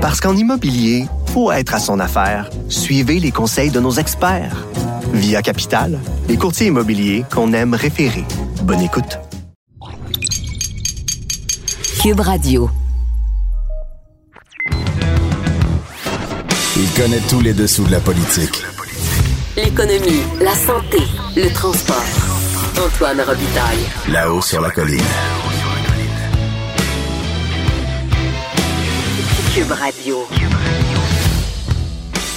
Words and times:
Parce 0.00 0.18
qu'en 0.18 0.34
immobilier, 0.34 1.04
faut 1.26 1.52
être 1.52 1.74
à 1.74 1.78
son 1.78 2.00
affaire. 2.00 2.48
Suivez 2.70 3.20
les 3.20 3.30
conseils 3.30 3.70
de 3.70 3.80
nos 3.80 3.92
experts. 3.92 4.66
Via 5.12 5.42
Capital, 5.42 5.98
les 6.26 6.38
courtiers 6.38 6.68
immobiliers 6.68 7.24
qu'on 7.30 7.52
aime 7.52 7.74
référer. 7.74 8.24
Bonne 8.62 8.80
écoute. 8.80 9.18
Cube 12.00 12.20
Radio. 12.20 12.70
Il 16.76 16.90
connaît 16.96 17.20
tous 17.28 17.42
les 17.42 17.52
dessous 17.52 17.84
de 17.84 17.92
la 17.92 18.00
politique. 18.00 18.62
L'économie, 19.54 20.22
la 20.40 20.54
santé, 20.54 21.02
le 21.36 21.52
transport. 21.52 22.02
Antoine 22.82 23.20
Robitaille. 23.20 23.84
Là-haut 24.08 24.40
sur 24.40 24.62
la 24.62 24.70
colline. 24.70 25.02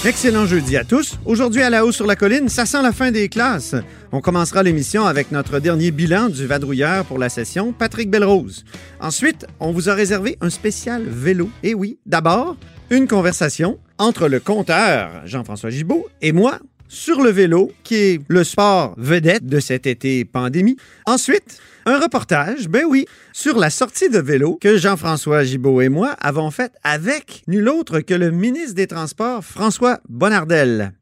Excellent 0.06 0.46
jeudi 0.46 0.76
à 0.76 0.84
tous. 0.84 1.18
Aujourd'hui 1.24 1.62
à 1.62 1.70
la 1.70 1.86
hausse 1.86 1.96
sur 1.96 2.06
la 2.06 2.18
colline, 2.18 2.50
ça 2.50 2.66
sent 2.66 2.82
la 2.82 2.92
fin 2.92 3.12
des 3.12 3.30
classes. 3.30 3.76
On 4.12 4.20
commencera 4.20 4.62
l'émission 4.62 5.06
avec 5.06 5.32
notre 5.32 5.60
dernier 5.60 5.92
bilan 5.92 6.28
du 6.28 6.46
vadrouilleur 6.46 7.06
pour 7.06 7.18
la 7.18 7.30
session, 7.30 7.72
Patrick 7.72 8.10
Belrose. 8.10 8.66
Ensuite, 9.00 9.46
on 9.62 9.72
vous 9.72 9.90
a 9.90 9.94
réservé 9.94 10.38
un 10.42 10.50
spécial 10.50 11.04
vélo. 11.08 11.50
Et 11.64 11.74
oui, 11.74 11.98
d'abord, 12.06 12.58
une 12.90 13.08
conversation 13.08 13.80
entre 13.98 14.28
le 14.28 14.42
compteur 14.42 15.22
Jean-François 15.24 15.70
Gibault 15.70 16.10
et 16.22 16.34
moi 16.34 16.60
sur 16.90 17.22
le 17.22 17.30
vélo, 17.30 17.72
qui 17.84 17.96
est 17.96 18.22
le 18.28 18.44
sport 18.44 18.96
vedette 18.98 19.46
de 19.46 19.62
cet 19.62 19.88
été 19.88 20.26
pandémie. 20.26 20.76
Ensuite, 21.06 21.62
un 21.86 22.00
reportage, 22.00 22.70
ben 22.70 22.86
oui, 22.88 23.06
sur 23.34 23.58
la 23.58 23.70
sortie 23.70 24.10
de 24.10 24.20
vélo 24.20 24.58
que 24.60 24.78
Jean-François 24.78 25.44
Gibault 25.44 25.82
et 25.82 25.90
moi 25.90 26.16
avons 26.20 26.52
faite 26.52 26.74
avec 26.84 27.44
nul 27.48 27.68
autre 27.70 28.00
que 28.00 28.14
le 28.14 28.32
ministre 28.32 28.76
des 28.76 28.88
Transports, 28.88 29.44
François 29.44 30.00
Bonnardel. 30.10 30.94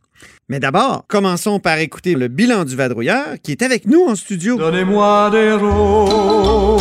Mais 0.50 0.60
d'abord, 0.60 1.06
commençons 1.08 1.60
par 1.60 1.78
écouter 1.78 2.14
le 2.14 2.28
bilan 2.28 2.66
du 2.66 2.76
vadrouilleur 2.76 3.36
qui 3.42 3.52
est 3.52 3.62
avec 3.62 3.86
nous 3.86 4.04
en 4.06 4.16
studio. 4.16 4.58
Donnez-moi 4.58 5.30
des 5.32 5.54
roses, 5.54 6.72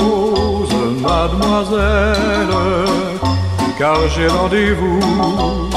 mademoiselle, 1.01 2.49
car 3.79 4.09
j'ai 4.09 4.27
rendez-vous. 4.27 5.70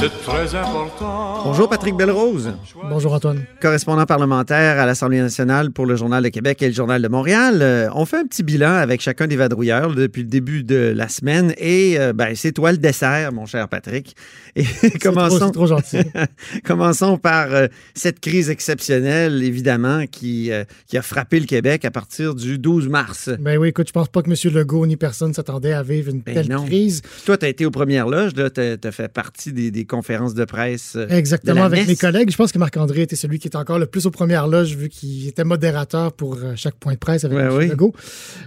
C'est 0.00 0.22
très 0.22 0.54
important. 0.54 1.42
Bonjour 1.44 1.68
Patrick 1.68 1.96
Belrose, 1.96 2.52
Bonjour 2.88 3.14
Antoine. 3.14 3.44
correspondant 3.60 4.06
parlementaire 4.06 4.78
à 4.78 4.86
l'Assemblée 4.86 5.20
nationale 5.20 5.72
pour 5.72 5.86
le 5.86 5.96
Journal 5.96 6.22
de 6.22 6.28
Québec 6.28 6.62
et 6.62 6.68
le 6.68 6.72
Journal 6.72 7.02
de 7.02 7.08
Montréal. 7.08 7.58
Euh, 7.62 7.88
on 7.94 8.04
fait 8.04 8.18
un 8.18 8.24
petit 8.24 8.44
bilan 8.44 8.70
avec 8.74 9.00
chacun 9.00 9.26
des 9.26 9.34
vadrouilleurs 9.34 9.92
depuis 9.94 10.22
le 10.22 10.28
début 10.28 10.62
de 10.62 10.92
la 10.94 11.08
semaine 11.08 11.52
et 11.58 11.98
euh, 11.98 12.12
ben, 12.12 12.36
c'est 12.36 12.52
toi 12.52 12.70
le 12.70 12.78
dessert, 12.78 13.32
mon 13.32 13.44
cher 13.46 13.68
Patrick. 13.68 14.14
Et 14.54 14.62
C'est 14.80 14.98
trop, 15.00 15.10
commençons, 15.10 15.50
trop 15.50 15.66
gentil. 15.66 15.98
commençons 16.64 17.18
par 17.18 17.52
euh, 17.52 17.66
cette 17.94 18.20
crise 18.20 18.50
exceptionnelle, 18.50 19.42
évidemment, 19.42 20.04
qui, 20.06 20.52
euh, 20.52 20.62
qui 20.86 20.96
a 20.96 21.02
frappé 21.02 21.40
le 21.40 21.46
Québec 21.46 21.84
à 21.84 21.90
partir 21.90 22.36
du 22.36 22.58
12 22.58 22.88
mars. 22.88 23.30
ben 23.40 23.58
oui, 23.58 23.68
écoute, 23.68 23.88
je 23.88 23.92
pense 23.92 24.08
pas 24.08 24.22
que 24.22 24.30
M. 24.30 24.54
Legault 24.54 24.86
ni 24.86 24.96
personne 24.96 25.34
s'attendait 25.34 25.72
à 25.72 25.82
vivre 25.82 26.10
une 26.12 26.20
Ben 26.20 26.34
telle 26.34 26.48
non. 26.48 26.64
crise. 26.64 27.02
Toi, 27.24 27.36
tu 27.36 27.46
as 27.46 27.48
été 27.48 27.66
aux 27.66 27.72
premières 27.72 28.06
loges, 28.06 28.32
tu 28.34 28.42
as, 28.42 28.92
fait 28.92 29.08
partie 29.08 29.52
des, 29.52 29.72
des 29.72 29.87
conférences 29.88 30.34
de 30.34 30.44
presse. 30.44 30.94
euh, 30.94 31.06
de 31.06 31.12
Exactement, 31.14 31.64
avec 31.64 31.88
mes 31.88 31.96
collègues. 31.96 32.30
Je 32.30 32.36
pense 32.36 32.52
que 32.52 32.58
Marc-André 32.58 33.02
était 33.02 33.16
celui 33.16 33.40
qui 33.40 33.48
était 33.48 33.56
encore 33.56 33.80
le 33.80 33.86
plus 33.86 34.06
aux 34.06 34.12
premières 34.12 34.46
loges, 34.46 34.76
vu 34.76 34.88
qu'il 34.88 35.26
était 35.26 35.42
modérateur 35.44 36.12
pour 36.12 36.34
euh, 36.36 36.52
chaque 36.54 36.76
point 36.76 36.92
de 36.94 36.98
presse 36.98 37.24
avec 37.24 37.36
Ouais, 37.36 37.44
M. 37.44 37.52
oui. 37.56 37.66
Legault. 37.68 37.92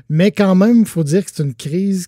Mais 0.09 0.31
quand 0.31 0.55
même, 0.55 0.79
il 0.81 0.85
faut 0.87 1.03
dire 1.03 1.25
que 1.25 1.31
c'est 1.33 1.43
une 1.43 1.53
crise 1.55 2.07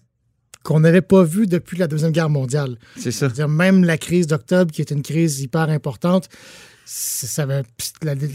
qu'on 0.64 0.80
n'avait 0.80 1.02
pas 1.02 1.24
vue 1.26 1.46
depuis 1.46 1.78
la 1.78 1.88
Deuxième 1.88 2.12
Guerre 2.14 2.30
mondiale. 2.30 2.78
C'est 2.98 3.12
ça. 3.12 3.28
Même 3.50 3.84
la 3.84 3.98
crise 3.98 4.28
d'octobre, 4.28 4.72
qui 4.72 4.80
est 4.80 4.92
une 4.92 5.02
crise 5.02 5.42
hyper 5.42 5.70
importante, 5.70 6.30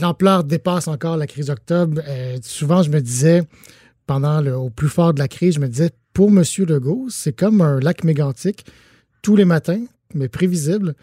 l'ampleur 0.01 0.45
dépasse 0.45 0.89
encore 0.89 1.17
la 1.17 1.27
crise 1.27 1.47
d'octobre. 1.47 2.01
Euh, 2.07 2.39
souvent, 2.43 2.83
je 2.83 2.91
me 2.91 3.01
disais, 3.01 3.43
pendant 4.07 4.41
le, 4.41 4.55
au 4.57 4.71
plus 4.71 4.89
fort 4.89 5.15
de 5.15 5.19
la 5.19 5.29
crise, 5.29 5.55
je 5.55 5.61
me 5.61 5.69
disais, 5.69 5.91
pour 6.13 6.29
M. 6.29 6.43
Legault, 6.67 7.07
c'est 7.11 7.33
comme 7.33 7.61
un 7.61 7.79
lac 7.81 8.05
mégantique, 8.05 8.65
tous 9.23 9.37
les 9.37 9.45
matins, 9.45 9.81
mais 10.15 10.29
prévisible. 10.29 10.95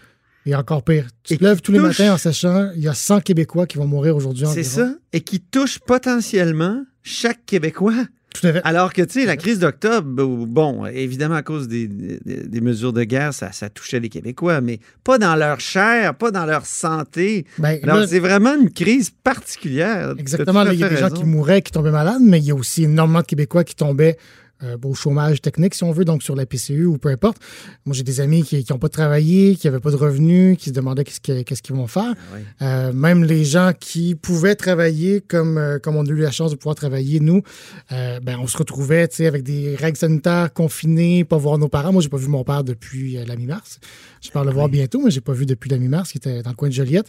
Et 0.48 0.54
encore 0.56 0.84
pire, 0.84 1.08
tu 1.24 1.38
te 1.40 1.44
lèves 1.44 1.62
tous 1.62 1.72
les 1.72 1.80
matins 1.80 2.14
en 2.14 2.18
sachant 2.18 2.70
il 2.76 2.84
y 2.84 2.88
a 2.88 2.94
100 2.94 3.22
Québécois 3.22 3.66
qui 3.66 3.78
vont 3.80 3.88
mourir 3.88 4.16
aujourd'hui 4.16 4.46
C'est 4.54 4.62
ça. 4.64 4.94
Et 5.12 5.22
qui 5.22 5.40
touche 5.40 5.80
potentiellement 5.80 6.84
chaque 7.02 7.46
Québécois. 7.48 7.94
Tout 8.34 8.48
à 8.48 8.54
fait. 8.54 8.62
Alors 8.66 8.92
que, 8.94 9.02
tu 9.02 9.22
sais, 9.22 9.26
la 9.26 9.38
crise 9.38 9.60
d'octobre, 9.60 10.06
bon, 10.46 10.86
évidemment, 10.88 11.36
à 11.36 11.42
cause 11.42 11.68
des, 11.70 11.88
des- 11.88 12.20
des 12.26 12.62
mesures 12.62 12.92
de 12.94 13.04
guerre, 13.06 13.34
ça, 13.34 13.52
ça 13.54 13.70
touchait 13.70 14.00
les 14.02 14.10
Québécois, 14.10 14.60
mais 14.62 14.80
pas 15.06 15.18
dans 15.18 15.36
leur 15.38 15.60
chair, 15.62 16.16
pas 16.16 16.32
dans 16.32 16.46
leur 16.46 16.66
santé. 16.66 17.46
Ben, 17.60 17.80
Alors, 17.82 18.06
c'est 18.08 18.20
vraiment 18.20 18.54
une 18.56 18.70
crise 18.72 19.10
particulière. 19.10 20.14
Exactement. 20.18 20.64
Il 20.70 20.78
y 20.80 20.84
a 20.84 20.90
des 20.90 20.98
gens 20.98 21.10
qui 21.10 21.24
mouraient, 21.24 21.62
qui 21.62 21.72
tombaient 21.72 21.92
malades, 21.92 22.22
mais 22.22 22.40
il 22.40 22.46
y 22.46 22.52
a 22.52 22.56
aussi 22.56 22.84
énormément 22.84 23.22
de 23.22 23.26
Québécois 23.26 23.64
qui 23.64 23.76
tombaient 23.76 24.18
euh, 24.64 24.78
au 24.86 24.94
chômage 24.94 25.42
technique, 25.42 25.76
si 25.76 25.84
on 25.84 25.92
veut, 25.92 26.06
donc 26.06 26.24
sur 26.24 26.34
la 26.34 26.46
PCU 26.46 26.86
ou 26.86 26.98
peu 26.98 27.10
importe. 27.10 27.38
Moi, 27.86 27.94
j'ai 27.94 28.04
des 28.04 28.22
amis 28.22 28.42
qui 28.44 28.66
n'ont 28.70 28.80
pas 28.80 28.88
travaillé, 28.88 29.58
qui 29.58 29.68
n'avaient 29.68 29.82
pas 29.82 29.92
de 29.92 29.98
revenus, 29.98 30.58
qui 30.58 30.70
se 30.70 30.74
demandaient 30.74 31.04
qu'est-ce 31.04 31.20
qu'ils 31.20 31.44
qu'est-ce 31.44 31.62
qu'ils 31.62 31.76
vont 31.76 31.88
faire. 31.88 32.14
oui. 32.34 32.40
Euh, 32.62 32.94
même 32.94 33.26
les 33.26 33.44
gens 33.44 33.72
qui 33.78 34.16
pouvaient 34.16 34.56
travailler, 34.56 35.20
comme, 35.20 35.58
euh, 35.58 35.78
comme 35.78 35.98
on 35.98 36.06
a 36.06 36.10
eu 36.10 36.16
la 36.22 36.32
chance 36.32 36.52
de 36.52 36.56
pouvoir 36.56 36.76
travailler, 36.76 37.20
nous, 37.20 37.42
ben, 37.90 38.38
on 38.40 38.48
se 38.48 38.58
retrouvait 38.58 39.10
avec 39.20 39.44
des 39.44 39.76
règles 39.76 39.98
sanitaires 39.98 40.54
confinés, 40.54 41.26
pas 41.26 41.38
voir 41.38 41.58
nos 41.58 41.68
parents. 41.68 41.92
Moi, 41.92 42.02
j'ai 42.02 42.10
pas 42.10 42.18
vu 42.18 42.30
mon 42.30 42.46
père 42.46 42.64
depuis 42.64 43.18
la 43.26 43.36
mi-mars. 43.36 43.80
J'espère 44.22 44.46
le 44.46 44.52
voir 44.52 44.70
bientôt, 44.70 45.02
mais 45.04 45.12
j'ai 45.12 45.22
pas 45.22 45.34
vu 45.34 45.46
depuis 45.46 45.70
la 45.70 45.78
mi-mars, 45.78 46.12
qui 46.12 46.18
était 46.18 46.42
dans 46.42 46.50
le 46.50 46.56
coin 46.56 46.70
de 46.70 46.74
Joliette. 46.74 47.08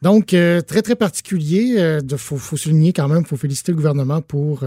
Donc, 0.00 0.26
très, 0.28 0.82
très 0.82 0.94
particulier. 0.94 2.00
Il 2.08 2.18
faut, 2.18 2.36
faut 2.36 2.56
souligner 2.56 2.92
quand 2.92 3.08
même, 3.08 3.22
il 3.22 3.26
faut 3.26 3.36
féliciter 3.36 3.72
le 3.72 3.76
gouvernement 3.76 4.22
pour 4.22 4.64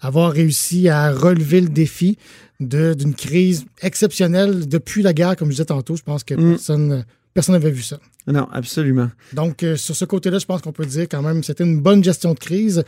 avoir 0.00 0.32
réussi 0.32 0.88
à 0.88 1.12
relever 1.12 1.59
le 1.60 1.68
défi 1.68 2.16
d'une 2.60 3.14
crise 3.14 3.64
exceptionnelle 3.82 4.68
depuis 4.68 5.02
la 5.02 5.12
guerre, 5.12 5.36
comme 5.36 5.48
je 5.48 5.52
disais 5.54 5.64
tantôt. 5.64 5.96
Je 5.96 6.02
pense 6.02 6.24
que 6.24 6.34
Mm. 6.34 6.50
personne 6.52 7.04
personne 7.32 7.54
n'avait 7.54 7.70
vu 7.70 7.82
ça. 7.82 7.98
Non, 8.26 8.48
absolument. 8.52 9.08
Donc, 9.32 9.62
euh, 9.62 9.76
sur 9.76 9.94
ce 9.94 10.04
côté-là, 10.04 10.38
je 10.38 10.46
pense 10.46 10.60
qu'on 10.62 10.72
peut 10.72 10.84
dire 10.86 11.06
quand 11.08 11.22
même 11.22 11.42
c'était 11.44 11.64
une 11.64 11.80
bonne 11.80 12.02
gestion 12.02 12.34
de 12.34 12.38
crise. 12.38 12.84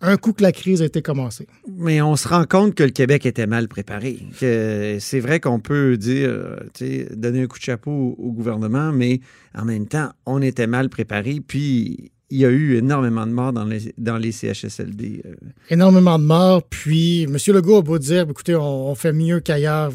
Un 0.00 0.16
coup 0.18 0.32
que 0.34 0.42
la 0.42 0.52
crise 0.52 0.82
a 0.82 0.84
été 0.84 1.00
commencée. 1.00 1.46
Mais 1.78 2.02
on 2.02 2.16
se 2.16 2.26
rend 2.28 2.44
compte 2.44 2.74
que 2.74 2.82
le 2.82 2.90
Québec 2.90 3.24
était 3.24 3.46
mal 3.46 3.68
préparé. 3.68 4.18
Que 4.38 4.98
c'est 5.00 5.20
vrai 5.20 5.38
qu'on 5.40 5.60
peut 5.60 5.96
dire, 5.96 6.30
tu 6.74 6.84
sais, 6.86 7.08
donner 7.16 7.42
un 7.42 7.46
coup 7.46 7.58
de 7.58 7.62
chapeau 7.62 7.90
au, 8.18 8.22
au 8.22 8.32
gouvernement, 8.32 8.92
mais 8.92 9.20
en 9.54 9.64
même 9.64 9.86
temps, 9.86 10.10
on 10.26 10.42
était 10.42 10.66
mal 10.66 10.90
préparé. 10.90 11.40
Puis 11.46 12.10
il 12.34 12.40
y 12.40 12.44
a 12.44 12.48
eu 12.50 12.76
énormément 12.76 13.24
de 13.28 13.30
morts 13.30 13.52
dans 13.52 13.64
les, 13.64 13.94
dans 13.96 14.16
les 14.16 14.32
CHSLD. 14.32 15.22
euh. 15.24 15.34
Énormément 15.70 16.18
de 16.18 16.24
morts. 16.24 16.64
Puis, 16.64 17.22
M. 17.22 17.36
Legault 17.46 17.78
a 17.78 17.82
beau 17.82 17.96
dire 17.96 18.26
écoutez, 18.28 18.56
on, 18.56 18.92
fait 18.96 19.12
mieux 19.12 19.38
qu'ailleurs. 19.38 19.92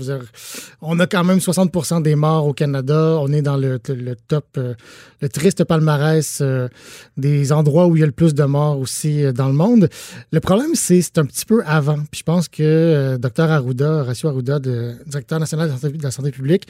On 0.81 0.97
a 1.01 1.05
quand 1.05 1.25
même 1.25 1.41
60 1.41 2.01
des 2.01 2.15
morts 2.15 2.47
au 2.47 2.53
Canada. 2.53 3.17
On 3.19 3.33
est 3.33 3.41
dans 3.41 3.57
le, 3.57 3.77
le 3.89 4.15
top, 4.15 4.45
euh, 4.57 4.73
le 5.21 5.27
triste 5.27 5.65
palmarès 5.65 6.39
euh, 6.39 6.69
des 7.17 7.51
endroits 7.51 7.87
où 7.87 7.97
il 7.97 7.99
y 7.99 8.03
a 8.03 8.05
le 8.05 8.13
plus 8.13 8.33
de 8.33 8.45
morts 8.45 8.79
aussi 8.79 9.21
dans 9.33 9.47
le 9.47 9.53
monde. 9.53 9.89
Le 10.31 10.39
problème, 10.39 10.75
c'est 10.75 11.01
c'est 11.01 11.17
un 11.17 11.25
petit 11.25 11.45
peu 11.45 11.61
avant. 11.65 11.99
Puis 12.09 12.19
je 12.19 12.23
pense 12.23 12.47
que 12.47 13.17
Dr 13.17 13.51
Arruda, 13.51 13.91
Horacio 14.03 14.29
Arruda, 14.29 14.59
directeur 14.59 15.41
national 15.41 15.69
de 15.69 16.03
la 16.03 16.11
santé 16.11 16.31
publique, 16.31 16.67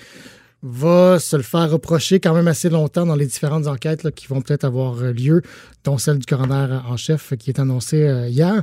va 0.61 1.19
se 1.19 1.35
le 1.37 1.43
faire 1.43 1.69
reprocher 1.71 2.19
quand 2.19 2.33
même 2.33 2.47
assez 2.47 2.69
longtemps 2.69 3.05
dans 3.05 3.15
les 3.15 3.25
différentes 3.25 3.67
enquêtes 3.67 4.03
là, 4.03 4.11
qui 4.11 4.27
vont 4.27 4.41
peut-être 4.41 4.65
avoir 4.65 4.97
euh, 5.01 5.11
lieu, 5.13 5.41
dont 5.83 5.97
celle 5.97 6.19
du 6.19 6.25
coroner 6.25 6.79
en 6.87 6.97
chef 6.97 7.33
qui 7.37 7.49
est 7.49 7.59
annoncée 7.59 8.03
euh, 8.03 8.27
hier. 8.27 8.61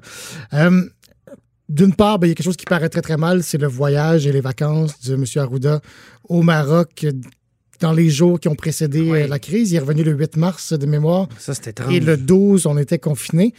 Euh, 0.52 0.82
d'une 1.68 1.94
part, 1.94 2.18
ben, 2.18 2.26
il 2.26 2.30
y 2.30 2.32
a 2.32 2.34
quelque 2.34 2.44
chose 2.44 2.56
qui 2.56 2.64
paraît 2.66 2.88
très 2.88 3.02
très 3.02 3.16
mal, 3.16 3.42
c'est 3.42 3.58
le 3.58 3.66
voyage 3.66 4.26
et 4.26 4.32
les 4.32 4.40
vacances 4.40 5.00
de 5.02 5.14
M. 5.14 5.24
Arruda 5.36 5.80
au 6.28 6.42
Maroc 6.42 7.06
dans 7.80 7.92
les 7.92 8.08
jours 8.08 8.40
qui 8.40 8.48
ont 8.48 8.54
précédé 8.54 9.00
Oui. 9.00 9.22
euh, 9.22 9.26
la 9.26 9.38
crise. 9.38 9.72
Il 9.72 9.76
est 9.76 9.80
revenu 9.80 10.02
le 10.04 10.12
8 10.12 10.36
mars 10.36 10.72
de 10.72 10.86
mémoire. 10.86 11.28
Ça, 11.38 11.54
c'était 11.54 11.70
étrange. 11.70 11.92
Et 11.94 12.00
le 12.00 12.16
12, 12.16 12.66
on 12.66 12.78
était 12.78 12.98
confinés. 12.98 13.52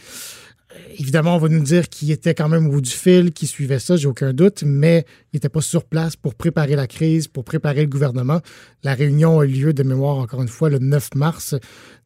Euh, 0.72 0.78
Évidemment, 0.98 1.36
on 1.36 1.38
va 1.38 1.48
nous 1.48 1.62
dire 1.62 1.88
qu'il 1.88 2.10
était 2.10 2.34
quand 2.34 2.48
même 2.48 2.66
au 2.66 2.70
bout 2.70 2.80
du 2.80 2.90
fil, 2.90 3.32
qu'il 3.32 3.48
suivait 3.48 3.78
ça, 3.78 3.96
j'ai 3.96 4.06
aucun 4.08 4.32
doute, 4.32 4.62
mais 4.64 5.04
il 5.32 5.36
n'était 5.36 5.48
pas 5.48 5.60
sur 5.60 5.84
place 5.84 6.16
pour 6.16 6.34
préparer 6.34 6.76
la 6.76 6.86
crise, 6.86 7.28
pour 7.28 7.44
préparer 7.44 7.80
le 7.82 7.88
gouvernement. 7.88 8.40
La 8.82 8.94
réunion 8.94 9.40
a 9.40 9.44
eu 9.44 9.48
lieu 9.48 9.72
de 9.72 9.82
mémoire, 9.82 10.16
encore 10.16 10.42
une 10.42 10.48
fois, 10.48 10.68
le 10.68 10.78
9 10.78 11.14
mars, 11.14 11.54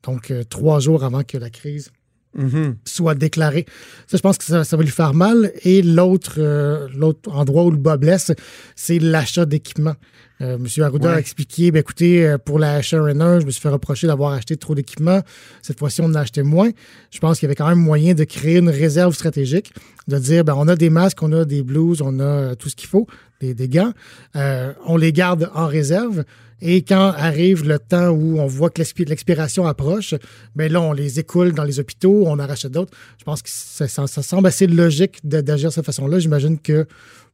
donc 0.03 0.31
euh, 0.31 0.45
trois 0.45 0.81
jours 0.81 1.05
avant 1.05 1.23
que 1.23 1.39
la 1.39 1.51
crise 1.51 1.91
Mhm. 2.35 2.77
soit 2.85 3.15
déclarée. 3.15 3.67
Ça, 4.07 4.17
je 4.17 4.23
pense 4.23 4.39
que 4.39 4.45
ça, 4.45 4.65
ça 4.65 4.77
va 4.77 4.83
lui 4.83 4.91
faire 4.91 5.15
mal. 5.15 5.53
Et 5.65 5.83
l'autre 5.83 6.37
euh, 6.39 6.89
l'autre 6.97 7.31
endroit 7.31 7.65
où 7.65 7.71
le 7.71 7.77
bas 7.77 7.97
blesse, 7.97 8.33
c'est 8.75 8.99
l'achat 8.99 9.45
d'équipements. 9.45 9.97
Euh, 10.43 10.59
Monsieur 10.59 10.83
Arruda 10.83 11.13
a 11.13 11.19
expliqué, 11.19 11.71
ben, 11.71 11.81
écoutez, 11.81 12.27
euh, 12.27 12.37
pour 12.37 12.59
la 12.59 12.81
HRN1, 12.81 13.41
je 13.41 13.47
me 13.47 13.51
suis 13.51 13.61
fait 13.61 13.69
reprocher 13.69 14.09
d'avoir 14.09 14.33
acheté 14.33 14.57
trop 14.57 14.75
d'équipements. 14.75 15.21
Cette 15.63 15.79
fois-ci, 15.79 16.01
on 16.01 16.07
en 16.07 16.15
a 16.15 16.21
acheté 16.21 16.43
moins. 16.43 16.71
Je 17.11 17.19
pense 17.21 17.39
qu'il 17.39 17.47
y 17.47 17.49
avait 17.49 17.55
quand 17.55 17.69
même 17.69 17.79
moyen 17.79 18.15
de 18.15 18.25
créer 18.25 18.59
une 18.59 18.71
réserve 18.71 19.15
stratégique, 19.15 19.73
de 20.09 20.19
dire, 20.19 20.45
ben, 20.45 20.55
on 20.57 20.67
a 20.67 20.75
des 20.75 20.91
masques, 20.91 21.23
on 21.23 21.33
a 21.33 21.45
des 21.45 21.63
blouses, 21.63 22.03
on 22.03 22.19
a 22.19 22.25
euh, 22.25 22.55
tout 22.57 22.69
ce 22.69 22.75
qu'il 22.75 22.89
faut, 22.89 23.07
des, 23.41 23.55
des 23.55 23.69
gants. 23.69 23.93
Euh, 24.35 24.73
on 24.87 24.97
les 24.97 25.13
garde 25.13 25.49
en 25.55 25.67
réserve. 25.67 26.25
Et 26.65 26.83
quand 26.83 27.13
arrive 27.17 27.67
le 27.69 27.79
temps 27.81 28.11
où 28.11 28.39
on 28.39 28.47
voit 28.47 28.71
que 28.71 28.81
l'expi- 28.81 29.05
l'expiration 29.05 29.67
approche, 29.67 30.15
ben 30.55 30.71
là, 30.73 30.81
on 30.81 30.93
les 30.93 31.19
écoule 31.19 31.53
dans 31.53 31.65
les 31.65 31.81
hôpitaux, 31.81 32.23
on 32.27 32.39
en 32.39 32.47
rachète 32.47 32.71
d'autres. 32.73 32.93
Je 33.19 33.25
pense 33.25 33.43
que 33.43 33.49
ça, 33.51 33.89
ça- 33.89 34.07
ça 34.07 34.23
semble 34.23 34.47
assez 34.47 34.69
logique 34.69 35.19
de- 35.25 35.41
d'agir 35.41 35.71
de 35.71 35.75
cette 35.75 35.85
façon-là. 35.85 36.21
J'imagine 36.21 36.59
que 36.59 36.87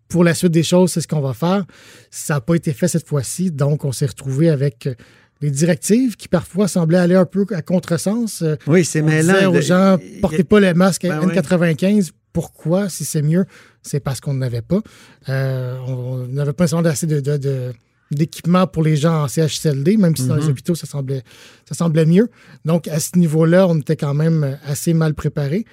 pour 0.09 0.25
la 0.25 0.33
suite 0.33 0.53
des 0.53 0.63
choses, 0.63 0.93
c'est 0.93 1.03
ce 1.03 1.09
qu'on 1.09 1.21
va 1.21 1.35
faire. 1.35 1.65
Ça 2.11 2.35
n'a 2.35 2.41
pas 2.41 2.55
été 2.55 2.73
fait 2.73 2.89
cette 2.89 3.07
fois-ci, 3.07 3.51
donc 3.51 3.85
on 3.85 3.93
s'est 3.93 4.07
retrouvé 4.07 4.49
avec 4.49 4.87
euh, 4.87 4.95
des 5.43 5.51
directives 5.51 6.17
qui 6.17 6.27
parfois 6.27 6.67
semblaient 6.67 6.99
aller 6.99 7.15
un 7.15 7.27
peu 7.27 7.45
à 7.55 7.61
contresens. 7.63 8.41
Euh, 8.43 8.57
Oui, 8.67 8.85
c'est 8.85 9.03
mêlant. 9.03 9.35
disait 9.35 9.47
aux 9.47 9.53
De- 9.53 9.61
gens, 9.61 9.95
a- 9.97 9.99
portez 10.23 10.43
pas 10.45 10.59
le 10.59 10.73
masque 10.73 11.03
Ben 11.03 11.21
oui. 11.23 11.35
N95. 11.37 12.13
Pourquoi, 12.33 12.89
si 12.89 13.05
c'est 13.05 13.23
mieux? 13.23 13.45
C'est 13.83 14.01
parce 14.01 14.21
qu'on 14.21 14.35
n'avait 14.35 14.63
pas. 14.63 14.81
Euh, 15.29 15.77
on 15.87 15.93
on 15.93 16.27
n'avait 16.29 16.53
pas 16.55 16.65
nécessairement 16.65 16.89
assez 16.89 17.07
de, 17.07 17.21
de- 17.21 17.37
de- 17.37 17.73
d'équipement 18.11 18.67
pour 18.67 18.83
les 18.83 18.97
gens 18.97 19.25
en 19.25 19.29
CHSLD, 19.29 19.97
même 19.97 20.17
si 20.17 20.27
dans 20.27 20.35
Mhm. 20.37 20.41
les 20.41 20.49
hôpitaux, 20.49 20.75
ça 20.75 20.87
semblait, 20.87 21.23
ça 21.69 21.75
semblait 21.75 22.07
mieux. 22.07 22.29
Donc, 22.65 22.89
à 22.89 23.01
ce 23.01 23.19
niveau-là, 23.19 23.67
on 23.69 23.77
était 23.79 23.97
quand 23.97 24.15
même 24.15 24.59
assez 24.65 24.95
mal 24.95 25.15
préparé. 25.15 25.65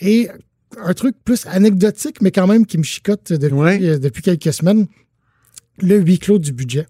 Et 0.00 0.28
un 0.76 0.92
truc 0.94 1.16
plus 1.24 1.46
anecdotique, 1.46 2.20
mais 2.20 2.30
quand 2.30 2.46
même 2.46 2.66
qui 2.66 2.76
me 2.78 2.82
chicote 2.82 3.32
depuis, 3.32 3.54
Ouais. 3.56 3.78
euh, 3.82 3.98
depuis 3.98 4.22
quelques 4.22 4.52
semaines, 4.52 4.86
le 5.80 5.98
huis 5.98 6.18
clos 6.18 6.38
du 6.38 6.52
budget. 6.52 6.86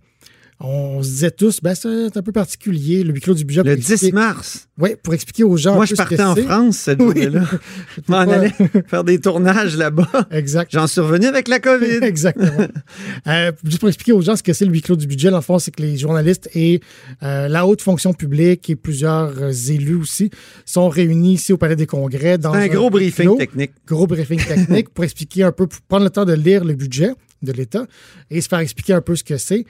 On 0.61 1.05
se 1.05 1.09
disait 1.09 1.31
tous, 1.31 1.61
ben, 1.63 1.73
c'est 1.77 2.17
un 2.17 2.23
peu 2.23 2.33
particulier, 2.33 3.05
le 3.05 3.13
huis 3.15 3.21
clos 3.21 3.35
du 3.35 3.45
budget. 3.45 3.63
Le 3.63 3.75
pour 3.77 3.81
10 3.85 3.93
expliquer- 3.93 4.13
mars. 4.13 4.69
Oui, 4.77 4.91
pour 5.01 5.15
expliquer 5.15 5.45
aux 5.45 5.57
gens. 5.57 5.77
Moi, 5.77 5.87
je 5.87 5.95
partais 5.95 6.21
en. 6.21 6.35
France 6.35 6.79
cette 6.79 6.99
Oui. 7.01 7.23
journée-là. 7.23 7.45
Je 7.97 8.01
m'en 8.13 8.27
pas- 8.27 8.33
allais 8.35 8.53
faire 8.89 9.05
des 9.05 9.21
tournages 9.21 9.77
là-bas. 9.77 10.09
Exact. 10.33 10.71
J'en 10.73 10.89
suis 10.89 11.01
revenu 11.01 11.27
avec 11.27 11.47
la 11.47 11.61
COVID. 11.61 11.99
Exactement. 12.03 12.67
Euh, 13.29 13.53
juste 13.65 13.79
pour 13.79 13.89
expliquer 13.89 14.13
aux 14.13 14.21
gens 14.21 14.35
ce 14.35 14.43
que 14.43 14.53
c'est 14.53 14.65
le 14.65 14.73
huis 14.73 14.83
clos 14.83 14.97
du 14.97 15.07
budget, 15.07 15.31
dans 15.31 15.37
le 15.37 15.43
fond, 15.43 15.61
c'est 15.61 15.71
que 15.71 15.81
les 15.83 15.97
journalistes 15.97 16.49
et 16.55 16.81
euh, 17.23 17.47
la 17.47 17.65
haute 17.65 17.81
fonction 17.83 18.13
publique 18.13 18.69
et 18.69 18.75
plusieurs 18.75 19.33
euh, 19.41 19.53
élus 19.53 19.95
aussi 19.95 20.31
sont 20.65 20.89
réunis 20.89 21.35
ici 21.35 21.53
au 21.53 21.57
Palais 21.57 21.77
des 21.77 21.87
Congrès. 21.87 22.37
Dans 22.37 22.53
un 22.53 22.67
gros 22.67 22.91
briefing 22.91 23.27
clos, 23.27 23.37
technique. 23.37 23.71
Gros 23.87 24.09
briefing 24.09 24.45
technique 24.45 24.89
pour 24.89 25.05
expliquer 25.05 25.45
un 25.45 25.53
peu, 25.53 25.69
pour 25.69 25.81
prendre 25.83 26.03
le 26.05 26.11
temps 26.11 26.25
de 26.25 26.33
lire 26.33 26.65
le 26.65 26.75
budget 26.75 27.11
de 27.43 27.53
l'État 27.53 27.87
et 28.31 28.41
se 28.41 28.49
faire 28.49 28.59
expliquer 28.59 28.95
un 28.95 29.01
peu 29.01 29.15
ce 29.15 29.23
que 29.23 29.37
c'est. 29.37 29.65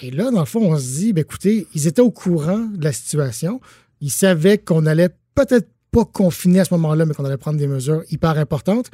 Et 0.00 0.10
là, 0.10 0.30
dans 0.30 0.40
le 0.40 0.46
fond, 0.46 0.60
on 0.60 0.78
se 0.78 0.84
dit, 0.98 1.12
ben, 1.12 1.22
écoutez, 1.22 1.66
ils 1.74 1.86
étaient 1.86 2.02
au 2.02 2.10
courant 2.10 2.58
de 2.74 2.84
la 2.84 2.92
situation. 2.92 3.60
Ils 4.00 4.10
savaient 4.10 4.58
qu'on 4.58 4.84
allait 4.86 5.08
peut-être 5.34 5.68
pas 5.90 6.04
confiner 6.04 6.60
à 6.60 6.64
ce 6.64 6.74
moment-là, 6.74 7.06
mais 7.06 7.14
qu'on 7.14 7.24
allait 7.24 7.36
prendre 7.38 7.58
des 7.58 7.66
mesures 7.66 8.02
hyper 8.10 8.36
importantes. 8.38 8.90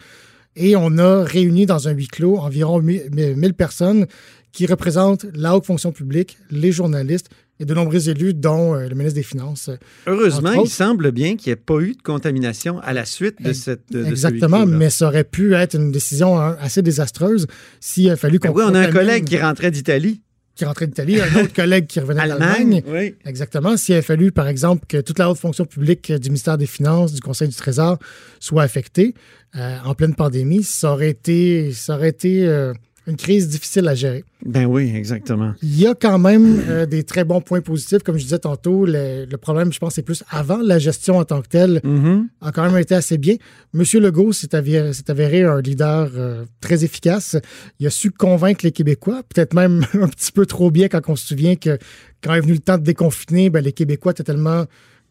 Et 0.55 0.77
on 0.77 0.99
a 0.99 1.25
réuni 1.25 1.67
dans 1.67 1.89
un 1.89 1.93
huis 1.93 2.07
clos 2.09 2.37
environ 2.39 2.81
1000 2.81 3.55
personnes 3.55 4.07
qui 4.53 4.67
représentent 4.67 5.27
la 5.35 5.57
haute 5.57 5.65
fonction 5.65 5.93
publique, 5.93 6.39
les 6.51 6.73
journalistes 6.73 7.31
et 7.59 7.65
de 7.65 7.75
nombreux 7.75 8.09
élus, 8.09 8.35
dont 8.35 8.75
euh, 8.75 8.89
le 8.89 8.95
ministre 8.95 9.15
des 9.15 9.23
Finances. 9.23 9.71
Heureusement, 10.07 10.53
il 10.53 10.69
semble 10.69 11.11
bien 11.11 11.37
qu'il 11.37 11.51
n'y 11.51 11.53
ait 11.53 11.57
pas 11.57 11.81
eu 11.81 11.95
de 11.95 12.03
contamination 12.03 12.79
à 12.81 12.93
la 12.93 13.05
suite 13.05 13.41
de 13.41 13.53
cette. 13.53 13.91
de- 13.91 14.05
ce 14.05 14.09
Exactement, 14.09 14.67
mais 14.67 14.91
ça 14.91 15.09
aurait 15.09 15.25
pu 15.25 15.55
être 15.55 15.75
une 15.77 15.91
décision 15.91 16.39
hein, 16.39 16.57
assez 16.61 16.83
désastreuse 16.83 17.47
s'il 17.81 18.11
a 18.11 18.17
fallu 18.17 18.39
Ben 18.39 18.51
qu'on 18.51 18.59
oui, 18.59 18.65
on 18.69 18.75
a 18.75 18.81
un 18.81 18.93
collègue 18.93 19.25
qui 19.25 19.39
rentrait 19.39 19.71
d'Italie. 19.71 20.21
Qui 20.55 20.65
rentrait 20.65 20.87
d'Italie, 20.87 21.21
un 21.21 21.41
autre 21.41 21.53
collègue 21.53 21.87
qui 21.87 22.01
revenait 22.01 22.21
Allemagne. 22.21 22.81
d'Allemagne. 22.81 22.83
Oui. 22.87 23.15
Exactement. 23.25 23.77
S'il 23.77 23.95
avait 23.95 24.03
fallu, 24.03 24.33
par 24.33 24.49
exemple, 24.49 24.85
que 24.87 25.01
toute 25.01 25.19
la 25.19 25.31
haute 25.31 25.39
fonction 25.39 25.65
publique 25.65 26.13
du 26.13 26.29
ministère 26.29 26.59
des 26.59 26.67
Finances, 26.67 27.13
du 27.13 27.21
Conseil 27.21 27.49
du 27.49 27.55
Trésor 27.55 27.99
soit 28.39 28.63
affectée 28.63 29.15
euh, 29.57 29.79
en 29.85 29.95
pleine 29.95 30.15
pandémie, 30.15 30.63
ça 30.63 30.93
aurait 30.93 31.11
été, 31.11 31.73
ça 31.73 31.97
aurait 31.97 32.11
été 32.11 32.47
euh, 32.47 32.73
une 33.07 33.17
crise 33.17 33.49
difficile 33.49 33.89
à 33.89 33.95
gérer. 33.95 34.25
Ben 34.45 34.65
oui, 34.67 34.93
exactement. 34.95 35.55
Il 35.63 35.79
y 35.79 35.87
a 35.87 35.95
quand 35.95 36.19
même 36.19 36.63
euh, 36.69 36.87
des 36.87 37.03
très 37.03 37.25
bons 37.25 37.41
points 37.41 37.61
positifs. 37.61 38.03
Comme 38.05 38.17
je 38.17 38.23
disais 38.23 38.39
tantôt, 38.39 38.87
le, 38.87 39.25
le 39.29 39.37
problème, 39.39 39.73
je 39.73 39.79
pense, 39.79 39.95
c'est 39.95 40.03
plus 40.03 40.23
avant 40.31 40.59
la 40.59 40.79
gestion 40.79 41.19
en 41.19 41.25
tant 41.25 41.43
que 41.43 41.49
telle 41.49 41.81
Mhm. 41.85 42.29
a 42.41 42.53
quand 42.53 42.65
même 42.65 42.79
été 42.79 42.95
assez 42.95 43.19
bien. 43.19 43.35
Monsieur 43.73 44.01
Legault 44.01 44.33
s'est 44.33 44.55
avéré, 44.55 44.93
s'est 44.93 45.11
avéré 45.11 45.43
un 45.43 45.61
leader 45.61 46.11
euh, 46.15 46.45
très 46.61 46.85
efficace. 46.85 47.37
Il 47.81 47.87
a 47.87 47.91
su 47.91 48.11
convaincre 48.11 48.61
les 48.65 48.73
Québécois, 48.73 49.23
peut-être 49.29 49.55
même 49.55 49.85
un 49.95 50.09
petit 50.09 50.33
peu 50.33 50.47
trop 50.47 50.71
bien 50.71 50.89
quand 50.89 51.01
on 51.09 51.17
se 51.17 51.27
souvient 51.27 51.57
que 51.57 51.79
quand 52.23 52.35
est 52.35 52.41
venu 52.41 52.53
le 52.53 52.59
temps 52.61 52.79
de 52.79 52.85
déconfiner, 52.85 53.51
ben, 53.51 53.65
les 53.65 53.73
Québécois 53.73 54.13
étaient 54.13 54.23
tellement 54.23 54.65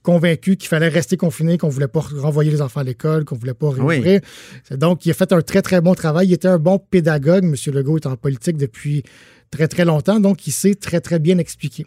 convaincus 0.04 0.58
qu'il 0.58 0.68
fallait 0.68 0.88
rester 0.88 1.18
confinés, 1.18 1.58
qu'on 1.58 1.70
voulait 1.70 1.88
pas 1.88 2.00
renvoyer 2.00 2.52
les 2.52 2.62
enfants 2.62 2.80
à 2.82 2.84
l'école, 2.84 3.26
qu'on 3.26 3.36
voulait 3.36 3.54
pas 3.54 3.70
réouvrir. 3.70 4.22
Donc, 4.72 5.06
il 5.06 5.12
a 5.12 5.14
fait 5.14 5.32
un 5.32 5.42
très, 5.42 5.62
très 5.62 5.82
bon 5.82 5.94
travail. 5.94 6.28
Il 6.28 6.34
était 6.34 6.48
un 6.48 6.58
bon 6.60 6.80
pédagogue. 6.80 7.44
Monsieur 7.44 7.72
Legault 7.72 7.98
est 7.98 8.08
en 8.08 8.16
politique 8.16 8.58
depuis 8.58 9.04
très, 9.52 9.68
très 9.68 9.86
longtemps, 9.86 10.20
donc 10.22 10.48
il 10.48 10.52
sait 10.52 10.76
très, 10.76 11.02
très 11.02 11.20
bien 11.20 11.38
expliquer 11.38 11.86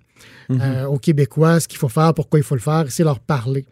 euh, 0.51 0.85
aux 0.85 0.99
Québécois 0.99 1.61
ce 1.61 1.67
qu'il 1.67 1.79
faut 1.79 1.89
faire, 1.89 2.13
pourquoi 2.13 2.39
il 2.39 2.43
faut 2.43 2.55
le 2.55 2.61
faire, 2.61 2.85
c'est 2.91 3.05
leur 3.05 3.21
parler 3.21 3.65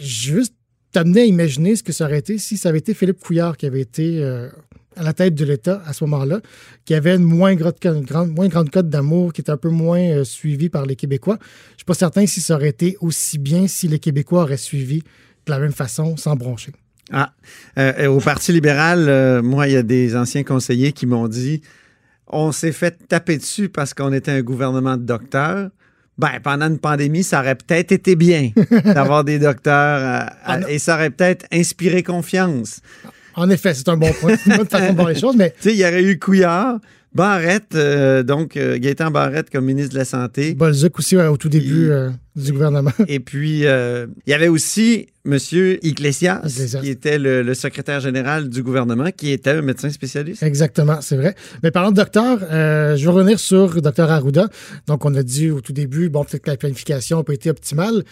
juste 0.00 0.54
t'amener 0.92 1.22
à 1.22 1.24
imaginer 1.24 1.76
ce 1.76 1.82
que 1.82 1.92
ça 1.92 2.06
aurait 2.06 2.18
été 2.18 2.38
si 2.38 2.56
ça 2.56 2.70
avait 2.70 2.78
été 2.78 2.94
Philippe 2.94 3.20
Couillard 3.20 3.56
qui 3.56 3.66
avait 3.66 3.80
été 3.80 4.22
euh, 4.22 4.48
à 4.96 5.02
la 5.02 5.12
tête 5.12 5.34
de 5.34 5.44
l'État 5.44 5.82
à 5.86 5.92
ce 5.92 6.04
moment-là, 6.04 6.40
qui 6.84 6.94
avait 6.94 7.14
une 7.14 7.24
moins 7.24 7.54
grande, 7.54 7.74
une 7.84 8.04
grande, 8.04 8.34
moins 8.34 8.48
grande 8.48 8.70
cote 8.70 8.88
d'amour, 8.88 9.32
qui 9.32 9.40
était 9.40 9.52
un 9.52 9.56
peu 9.56 9.70
moins 9.70 10.00
euh, 10.00 10.24
suivi 10.24 10.68
par 10.68 10.86
les 10.86 10.96
Québécois. 10.96 11.38
Je 11.72 11.78
suis 11.78 11.84
pas 11.84 11.94
certain 11.94 12.26
si 12.26 12.40
ça 12.40 12.54
aurait 12.54 12.68
été 12.68 12.96
aussi 13.00 13.38
bien 13.38 13.68
si 13.68 13.88
les 13.88 13.98
Québécois 13.98 14.42
auraient 14.42 14.56
suivi 14.56 15.02
de 15.46 15.50
la 15.52 15.58
même 15.58 15.72
façon, 15.72 16.16
sans 16.16 16.36
broncher. 16.36 16.72
Ah, 17.10 17.32
euh, 17.78 18.06
au 18.08 18.20
Parti 18.20 18.52
libéral, 18.52 19.08
euh, 19.08 19.42
moi, 19.42 19.66
il 19.66 19.74
y 19.74 19.76
a 19.76 19.82
des 19.82 20.14
anciens 20.14 20.44
conseillers 20.44 20.92
qui 20.92 21.06
m'ont 21.06 21.28
dit 21.28 21.62
on 22.26 22.52
s'est 22.52 22.72
fait 22.72 23.08
taper 23.08 23.38
dessus 23.38 23.68
parce 23.70 23.94
qu'on 23.94 24.12
était 24.12 24.32
un 24.32 24.42
gouvernement 24.42 24.96
de 24.96 25.02
docteurs. 25.02 25.70
Ben, 26.18 26.40
pendant 26.42 26.66
une 26.66 26.78
pandémie, 26.78 27.22
ça 27.22 27.40
aurait 27.40 27.54
peut-être 27.54 27.92
été 27.92 28.16
bien 28.16 28.50
d'avoir 28.84 29.24
des 29.24 29.38
docteurs 29.38 30.00
euh, 30.00 30.30
Ah 30.44 30.58
et 30.68 30.78
ça 30.78 30.96
aurait 30.96 31.10
peut-être 31.10 31.46
inspiré 31.52 32.02
confiance. 32.02 32.80
En 33.38 33.48
effet, 33.50 33.72
c'est 33.74 33.88
un 33.88 33.96
bon 33.96 34.12
point. 34.20 34.36
C'est 34.36 34.50
une 34.50 34.56
bonne 34.56 34.66
façon 34.66 34.92
de 34.92 34.96
voir 34.96 35.08
les 35.08 35.18
choses, 35.18 35.36
mais 35.36 35.50
Tu 35.60 35.68
sais, 35.70 35.74
il 35.74 35.78
y 35.78 35.84
aurait 35.84 36.02
eu 36.02 36.18
Couillard, 36.18 36.78
Barrette, 37.14 37.74
euh, 37.74 38.22
donc 38.22 38.56
euh, 38.56 38.78
Gaétan 38.78 39.10
Barrette 39.10 39.48
comme 39.50 39.64
ministre 39.64 39.92
de 39.94 39.98
la 39.98 40.04
Santé. 40.04 40.54
Bolzuc 40.54 40.98
aussi 40.98 41.16
ouais, 41.16 41.26
au 41.26 41.36
tout 41.36 41.48
début 41.48 41.90
euh, 41.90 42.10
du 42.36 42.52
gouvernement. 42.52 42.90
Et 43.08 43.20
puis, 43.20 43.64
euh, 43.64 44.06
il 44.26 44.30
y 44.30 44.34
avait 44.34 44.48
aussi 44.48 45.06
M. 45.24 45.38
Iglesias, 45.82 46.40
Iglesias. 46.44 46.80
qui 46.80 46.90
était 46.90 47.18
le, 47.18 47.42
le 47.42 47.54
secrétaire 47.54 48.00
général 48.00 48.48
du 48.48 48.62
gouvernement, 48.62 49.10
qui 49.16 49.30
était 49.30 49.50
un 49.50 49.62
médecin 49.62 49.90
spécialiste. 49.90 50.42
Exactement, 50.42 51.00
c'est 51.00 51.16
vrai. 51.16 51.34
Mais 51.62 51.70
parlant 51.70 51.92
de 51.92 51.96
docteur, 51.96 52.40
je 52.40 53.02
vais 53.02 53.10
revenir 53.10 53.38
sur 53.38 53.80
Dr 53.80 54.10
Arruda. 54.10 54.48
Donc, 54.86 55.04
on 55.04 55.14
a 55.14 55.22
dit 55.22 55.50
au 55.50 55.60
tout 55.60 55.72
début, 55.72 56.08
bon, 56.08 56.24
peut-être 56.24 56.42
que 56.42 56.50
la 56.50 56.56
planification 56.56 57.18
n'a 57.18 57.24
pas 57.24 57.34
été 57.34 57.50
optimale. 57.50 58.04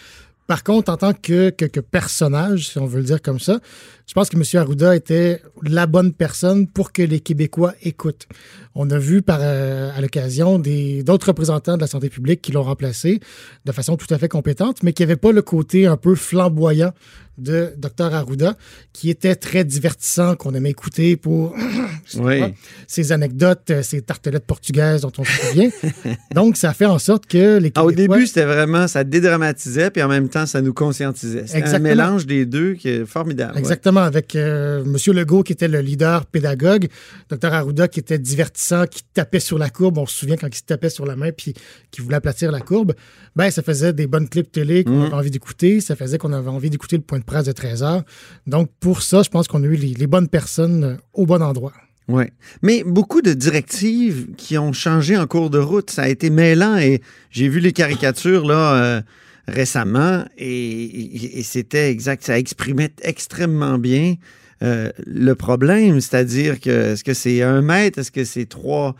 Par 0.47 0.63
contre, 0.63 0.91
en 0.91 0.97
tant 0.97 1.13
que, 1.13 1.49
que, 1.49 1.65
que 1.65 1.81
personnage, 1.81 2.69
si 2.69 2.77
on 2.79 2.85
veut 2.85 2.99
le 2.99 3.05
dire 3.05 3.21
comme 3.21 3.39
ça, 3.39 3.59
je 4.07 4.13
pense 4.13 4.29
que 4.29 4.37
M. 4.37 4.43
Arruda 4.61 4.95
était 4.95 5.41
la 5.63 5.85
bonne 5.85 6.13
personne 6.13 6.67
pour 6.67 6.91
que 6.93 7.01
les 7.01 7.19
Québécois 7.19 7.73
écoutent. 7.83 8.25
On 8.73 8.89
a 8.89 8.97
vu 8.97 9.21
par, 9.21 9.39
euh, 9.41 9.89
à 9.95 10.01
l'occasion 10.01 10.59
d'autres 10.59 11.27
représentants 11.27 11.75
de 11.75 11.81
la 11.81 11.87
santé 11.87 12.09
publique 12.09 12.41
qui 12.41 12.51
l'ont 12.51 12.63
remplacé 12.63 13.19
de 13.65 13.71
façon 13.71 13.97
tout 13.97 14.11
à 14.13 14.17
fait 14.17 14.29
compétente, 14.29 14.81
mais 14.83 14.93
qui 14.93 15.01
n'avaient 15.03 15.15
pas 15.17 15.31
le 15.31 15.41
côté 15.41 15.87
un 15.87 15.97
peu 15.97 16.15
flamboyant 16.15 16.91
de 17.39 17.71
Dr 17.77 18.15
Arruda, 18.15 18.55
qui 18.93 19.11
était 19.11 19.35
très 19.35 19.63
divertissant, 19.63 20.35
qu'on 20.35 20.55
aimait 20.55 20.71
écouter 20.71 21.17
pour 21.17 21.53
Oui. 22.17 22.41
ses 22.87 23.11
anecdotes, 23.11 23.69
euh, 23.69 23.83
ses 23.83 24.01
tartelettes 24.01 24.45
portugaises 24.47 25.01
dont 25.01 25.11
on 25.19 25.23
se 25.23 25.31
souvient. 25.31 25.69
Donc, 26.33 26.57
ça 26.57 26.73
fait 26.73 26.87
en 26.87 26.97
sorte 26.97 27.27
que 27.27 27.57
les 27.59 27.71
Ah, 27.75 27.83
au 27.85 27.89
Québécois- 27.89 28.15
début, 28.15 28.27
c'était 28.27 28.45
vraiment, 28.45 28.87
ça 28.87 29.03
dédramatisait, 29.03 29.91
puis 29.91 30.01
en 30.01 30.07
même 30.07 30.29
temps, 30.29 30.47
ça 30.47 30.61
nous 30.63 30.73
conscientisait. 30.73 31.43
C'était 31.45 31.57
un 31.57 31.59
Exactement. 31.59 31.89
mélange 31.89 32.25
des 32.25 32.47
deux 32.47 32.73
qui 32.73 32.89
est 32.89 33.05
formidable. 33.05 33.53
ouais. 33.55 33.59
Avec 34.03 34.35
euh, 34.35 34.83
M. 34.83 34.95
Legault 35.15 35.43
qui 35.43 35.53
était 35.53 35.67
le 35.67 35.79
leader 35.81 36.25
pédagogue, 36.25 36.87
Dr 37.29 37.53
Arruda 37.53 37.87
qui 37.87 37.99
était 37.99 38.19
divertissant, 38.19 38.85
qui 38.85 39.01
tapait 39.13 39.39
sur 39.39 39.57
la 39.57 39.69
courbe. 39.69 39.97
On 39.97 40.05
se 40.05 40.15
souvient 40.15 40.35
quand 40.37 40.47
il 40.47 40.55
se 40.55 40.63
tapait 40.63 40.89
sur 40.89 41.05
la 41.05 41.15
main 41.15 41.31
puis 41.31 41.53
qui 41.91 42.01
voulait 42.01 42.17
aplatir 42.17 42.51
la 42.51 42.59
courbe. 42.59 42.93
Ben, 43.35 43.49
ça 43.51 43.61
faisait 43.63 43.93
des 43.93 44.07
bonnes 44.07 44.27
clips 44.29 44.51
télé 44.51 44.83
qu'on 44.83 44.91
Mhm. 44.91 45.01
avait 45.05 45.13
envie 45.15 45.31
d'écouter. 45.31 45.81
Ça 45.81 45.95
faisait 45.95 46.17
qu'on 46.17 46.33
avait 46.33 46.49
envie 46.49 46.69
d'écouter 46.69 46.95
le 46.97 47.03
point 47.03 47.19
de 47.19 47.23
presse 47.23 47.45
de 47.45 47.51
13 47.51 47.83
heures. 47.83 48.03
Donc, 48.45 48.69
pour 48.79 49.01
ça, 49.01 49.23
je 49.23 49.29
pense 49.29 49.47
qu'on 49.47 49.63
a 49.63 49.67
eu 49.67 49.75
les, 49.75 49.93
les 49.93 50.07
bonnes 50.07 50.27
personnes 50.29 50.83
euh, 50.83 50.95
au 51.13 51.25
bon 51.25 51.41
endroit. 51.41 51.73
Ouais. 52.07 52.31
Mais 52.61 52.83
beaucoup 52.85 53.21
de 53.21 53.33
directives 53.33 54.27
qui 54.37 54.57
ont 54.57 54.71
changé 54.71 55.17
en 55.17 55.27
cours 55.27 55.49
de 55.49 55.57
route, 55.59 55.89
ça 55.91 56.03
a 56.03 56.07
été 56.07 56.29
mêlant 56.29 56.77
et 56.77 57.01
j'ai 57.31 57.49
vu 57.49 57.59
les 57.59 57.73
caricatures 57.73 58.45
là 58.47 58.75
euh, 58.81 59.01
récemment 59.47 60.25
et, 60.37 61.41
c'était 61.43 61.89
exact, 61.89 62.23
ça 62.23 62.37
exprimait 62.37 62.91
extrêmement 63.01 63.77
bien 63.77 64.15
euh, 64.63 64.89
le 65.05 65.35
problème, 65.35 66.01
c'est-à-dire 66.01 66.59
que 66.59 66.93
est-ce 66.93 67.03
que 67.03 67.13
c'est 67.13 67.41
un 67.43 67.61
mètre, 67.61 67.99
est-ce 67.99 68.11
que 68.11 68.23
c'est 68.23 68.47
trois 68.47 68.95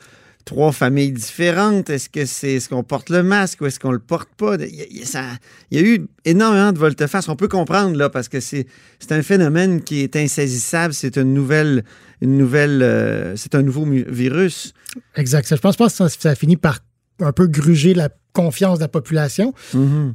trois 0.48 0.72
familles 0.72 1.12
différentes? 1.12 1.90
Est-ce 1.90 2.10
que 2.10 2.26
c'est 2.26 2.54
est-ce 2.54 2.70
qu'on 2.70 2.84
porte 2.84 3.10
le 3.10 3.22
masque 3.22 3.62
ou 3.62 3.66
est-ce 3.66 3.80
qu'on 3.80 3.92
le 3.92 4.00
porte 4.00 4.30
pas? 4.38 4.56
Il 4.56 4.74
y, 4.74 5.78
a, 5.78 5.82
eu 5.82 6.08
énormément 6.26 6.72
de 6.72 6.80
volte-face. 6.80 7.28
On 7.28 7.36
peut 7.36 7.50
comprendre 7.50 7.96
là 7.98 8.10
parce 8.10 8.30
que 8.30 8.40
c'est 8.40 8.66
c'est 9.00 9.12
un 9.12 9.22
phénomène 9.22 9.82
qui 9.82 10.02
est 10.02 10.16
insaisissable. 10.16 10.94
C'est 10.94 11.18
une 11.18 11.34
nouvelle 11.34 11.84
nouvelle 12.22 12.82
euh, 12.82 13.36
c'est 13.36 13.54
un 13.54 13.62
nouveau 13.62 13.86
virus. 13.86 14.74
Exact. 15.16 15.48
Je 15.50 15.60
pense 15.60 15.76
pas 15.76 15.88
que 15.88 15.94
ça, 15.94 16.08
ça 16.10 16.34
finit 16.34 16.58
par 16.58 16.80
un 17.20 17.34
peu 17.34 17.48
gruger 17.48 17.94
la 17.94 18.10
confiance 18.38 18.78
de 18.78 18.84
la 18.84 18.88
population. 18.88 19.54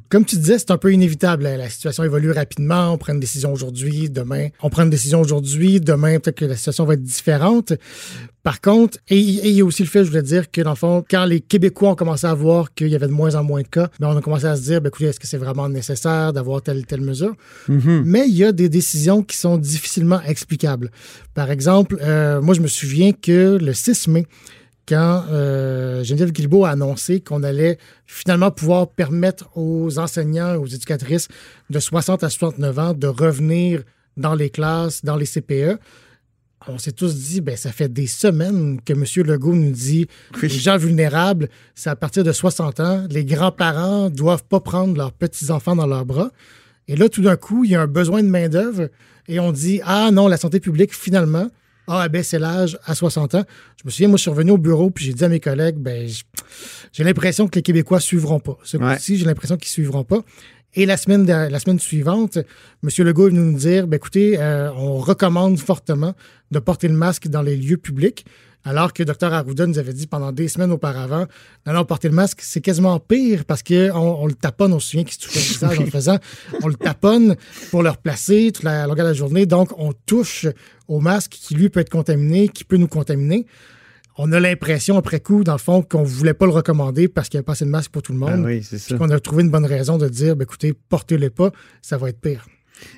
Comme 0.08 0.24
tu 0.24 0.36
disais, 0.36 0.58
c'est 0.58 0.70
un 0.70 0.78
peu 0.78 0.92
inévitable. 0.92 1.42
La, 1.42 1.56
la 1.56 1.68
situation 1.68 2.04
évolue 2.04 2.30
rapidement. 2.30 2.92
On 2.92 2.98
prend 2.98 3.12
une 3.12 3.20
décision 3.20 3.52
aujourd'hui, 3.52 4.08
demain. 4.08 4.48
On 4.62 4.70
prend 4.70 4.84
une 4.84 4.90
décision 4.90 5.20
aujourd'hui, 5.20 5.80
demain, 5.80 6.20
peut-être 6.20 6.38
que 6.38 6.44
la 6.44 6.56
situation 6.56 6.84
va 6.84 6.94
être 6.94 7.02
différente. 7.02 7.72
Par 8.44 8.60
contre, 8.60 8.98
et 9.08 9.18
et 9.18 9.48
il 9.50 9.54
y 9.54 9.60
a 9.60 9.64
aussi 9.64 9.82
le 9.82 9.88
fait, 9.88 10.04
je 10.04 10.10
voulais 10.10 10.22
dire, 10.22 10.50
que 10.50 10.60
dans 10.60 10.70
le 10.70 10.76
fond, 10.76 11.04
quand 11.08 11.24
les 11.24 11.40
Québécois 11.40 11.90
ont 11.90 11.94
commencé 11.94 12.26
à 12.26 12.34
voir 12.34 12.74
qu'il 12.74 12.88
y 12.88 12.94
avait 12.94 13.06
de 13.06 13.12
moins 13.12 13.34
en 13.34 13.44
moins 13.44 13.62
de 13.62 13.68
cas, 13.68 13.88
ben, 13.98 14.08
on 14.08 14.16
a 14.16 14.20
commencé 14.20 14.46
à 14.46 14.56
se 14.56 14.62
dire, 14.62 14.80
ben, 14.80 14.88
écoutez, 14.88 15.06
est-ce 15.06 15.20
que 15.20 15.28
c'est 15.32 15.42
vraiment 15.46 15.68
nécessaire 15.68 16.32
d'avoir 16.32 16.62
telle 16.62 16.84
telle 16.86 17.02
mesure? 17.12 17.34
Mais 17.68 18.24
il 18.28 18.36
y 18.36 18.44
a 18.44 18.52
des 18.52 18.68
décisions 18.68 19.22
qui 19.22 19.36
sont 19.36 19.58
difficilement 19.58 20.20
explicables. 20.22 20.90
Par 21.34 21.50
exemple, 21.50 21.92
euh, 22.00 22.40
moi, 22.40 22.54
je 22.54 22.60
me 22.60 22.68
souviens 22.68 23.12
que 23.12 23.58
le 23.60 23.72
6 23.72 24.08
mai, 24.08 24.26
quand 24.88 25.24
euh, 25.30 25.61
Geneviève 26.02 26.32
Guilbeault 26.32 26.64
a 26.64 26.70
annoncé 26.70 27.20
qu'on 27.20 27.42
allait 27.42 27.78
finalement 28.06 28.50
pouvoir 28.50 28.88
permettre 28.88 29.48
aux 29.56 29.98
enseignants, 29.98 30.56
aux 30.56 30.66
éducatrices 30.66 31.28
de 31.70 31.78
60 31.78 32.24
à 32.24 32.30
69 32.30 32.78
ans 32.78 32.94
de 32.94 33.06
revenir 33.06 33.82
dans 34.16 34.34
les 34.34 34.50
classes, 34.50 35.04
dans 35.04 35.16
les 35.16 35.26
CPE. 35.26 35.78
On 36.68 36.78
s'est 36.78 36.92
tous 36.92 37.16
dit, 37.16 37.40
ben, 37.40 37.56
ça 37.56 37.72
fait 37.72 37.92
des 37.92 38.06
semaines 38.06 38.80
que 38.84 38.92
M. 38.92 39.04
Legault 39.26 39.54
nous 39.54 39.72
dit 39.72 40.06
les 40.40 40.48
gens 40.48 40.76
vulnérables, 40.76 41.48
c'est 41.74 41.90
à 41.90 41.96
partir 41.96 42.22
de 42.22 42.32
60 42.32 42.80
ans. 42.80 43.06
Les 43.10 43.24
grands-parents 43.24 44.10
doivent 44.10 44.44
pas 44.44 44.60
prendre 44.60 44.96
leurs 44.96 45.12
petits-enfants 45.12 45.74
dans 45.74 45.86
leurs 45.86 46.06
bras. 46.06 46.30
Et 46.86 46.96
là, 46.96 47.08
tout 47.08 47.22
d'un 47.22 47.36
coup, 47.36 47.64
il 47.64 47.70
y 47.72 47.74
a 47.74 47.82
un 47.82 47.86
besoin 47.86 48.22
de 48.22 48.28
main-d'œuvre 48.28 48.88
et 49.28 49.40
on 49.40 49.52
dit 49.52 49.80
Ah 49.84 50.10
non, 50.12 50.28
la 50.28 50.36
santé 50.36 50.60
publique, 50.60 50.94
finalement, 50.94 51.50
a 51.86 52.00
abaissé 52.02 52.38
l'âge 52.38 52.78
à 52.84 52.94
60 52.94 53.34
ans. 53.34 53.44
Je 53.78 53.82
me 53.84 53.90
souviens, 53.90 54.08
moi, 54.08 54.16
je 54.16 54.22
suis 54.22 54.30
revenu 54.30 54.52
au 54.52 54.58
bureau 54.58 54.90
puis 54.90 55.04
j'ai 55.04 55.12
dit 55.14 55.24
à 55.24 55.28
mes 55.28 55.40
collègues 55.40 55.76
ben, 55.76 56.08
j'ai 56.92 57.04
l'impression 57.04 57.48
que 57.48 57.56
les 57.56 57.62
Québécois 57.62 58.00
suivront 58.00 58.40
pas. 58.40 58.58
Ce 58.64 58.76
Ouais. 58.76 58.94
coup-ci, 58.94 59.16
j'ai 59.18 59.24
l'impression 59.24 59.56
qu'ils 59.56 59.68
suivront 59.68 60.04
pas. 60.04 60.20
Et 60.74 60.86
la 60.86 60.96
semaine, 60.96 61.26
de- 61.26 61.32
la 61.32 61.58
semaine 61.58 61.78
suivante, 61.78 62.38
M. 62.82 63.04
Legault 63.04 63.26
est 63.26 63.30
venu 63.30 63.40
nous 63.52 63.58
dire 63.58 63.86
ben, 63.86 63.96
écoutez, 63.96 64.38
euh, 64.38 64.72
on 64.74 64.96
recommande 64.98 65.58
fortement 65.58 66.14
de 66.50 66.58
porter 66.58 66.88
le 66.88 66.94
masque 66.94 67.28
dans 67.28 67.42
les 67.42 67.56
lieux 67.56 67.76
publics. 67.76 68.24
Alors 68.64 68.92
que 68.92 69.02
Dr 69.02 69.32
Arruda 69.32 69.66
nous 69.66 69.78
avait 69.78 69.92
dit 69.92 70.06
pendant 70.06 70.30
des 70.30 70.46
semaines 70.46 70.70
auparavant, 70.70 71.26
non, 71.66 71.72
non, 71.72 71.84
porter 71.84 72.08
le 72.08 72.14
masque, 72.14 72.40
c'est 72.42 72.60
quasiment 72.60 72.98
pire 73.00 73.44
parce 73.44 73.62
qu'on 73.62 73.90
on 73.92 74.26
le 74.26 74.34
taponne, 74.34 74.72
on 74.72 74.78
se 74.78 74.90
souvient 74.90 75.04
qu'il 75.04 75.14
se 75.14 75.20
touchait 75.20 75.40
le 75.40 75.46
visage 75.46 75.78
en 75.78 75.82
le 75.82 75.90
faisant, 75.90 76.18
on 76.62 76.68
le 76.68 76.74
taponne 76.74 77.36
pour 77.70 77.82
le 77.82 77.90
replacer 77.90 78.52
toute 78.52 78.64
la 78.64 78.86
longueur 78.86 79.04
de 79.04 79.10
la 79.10 79.14
journée. 79.14 79.46
Donc, 79.46 79.70
on 79.78 79.92
touche 79.92 80.46
au 80.86 81.00
masque 81.00 81.32
qui, 81.32 81.54
lui, 81.54 81.70
peut 81.70 81.80
être 81.80 81.90
contaminé, 81.90 82.48
qui 82.48 82.64
peut 82.64 82.76
nous 82.76 82.88
contaminer. 82.88 83.46
On 84.16 84.30
a 84.30 84.38
l'impression, 84.38 84.96
après 84.96 85.20
coup, 85.20 85.42
dans 85.42 85.52
le 85.52 85.58
fond, 85.58 85.82
qu'on 85.82 86.02
ne 86.02 86.06
voulait 86.06 86.34
pas 86.34 86.46
le 86.46 86.52
recommander 86.52 87.08
parce 87.08 87.28
qu'il 87.28 87.38
n'y 87.38 87.40
avait 87.40 87.46
pas 87.46 87.52
assez 87.52 87.64
de 87.64 87.70
masque 87.70 87.90
pour 87.90 88.02
tout 88.02 88.12
le 88.12 88.18
monde. 88.18 88.42
Ben 88.42 88.44
oui, 88.44 88.62
c'est 88.62 88.78
ça. 88.78 88.86
Puis 88.88 88.98
qu'on 88.98 89.10
a 89.10 89.18
trouvé 89.18 89.42
une 89.42 89.50
bonne 89.50 89.64
raison 89.64 89.96
de 89.96 90.08
dire, 90.08 90.36
ben, 90.36 90.44
écoutez, 90.44 90.74
portez-les 90.88 91.30
pas, 91.30 91.50
ça 91.80 91.96
va 91.96 92.10
être 92.10 92.20
pire. 92.20 92.46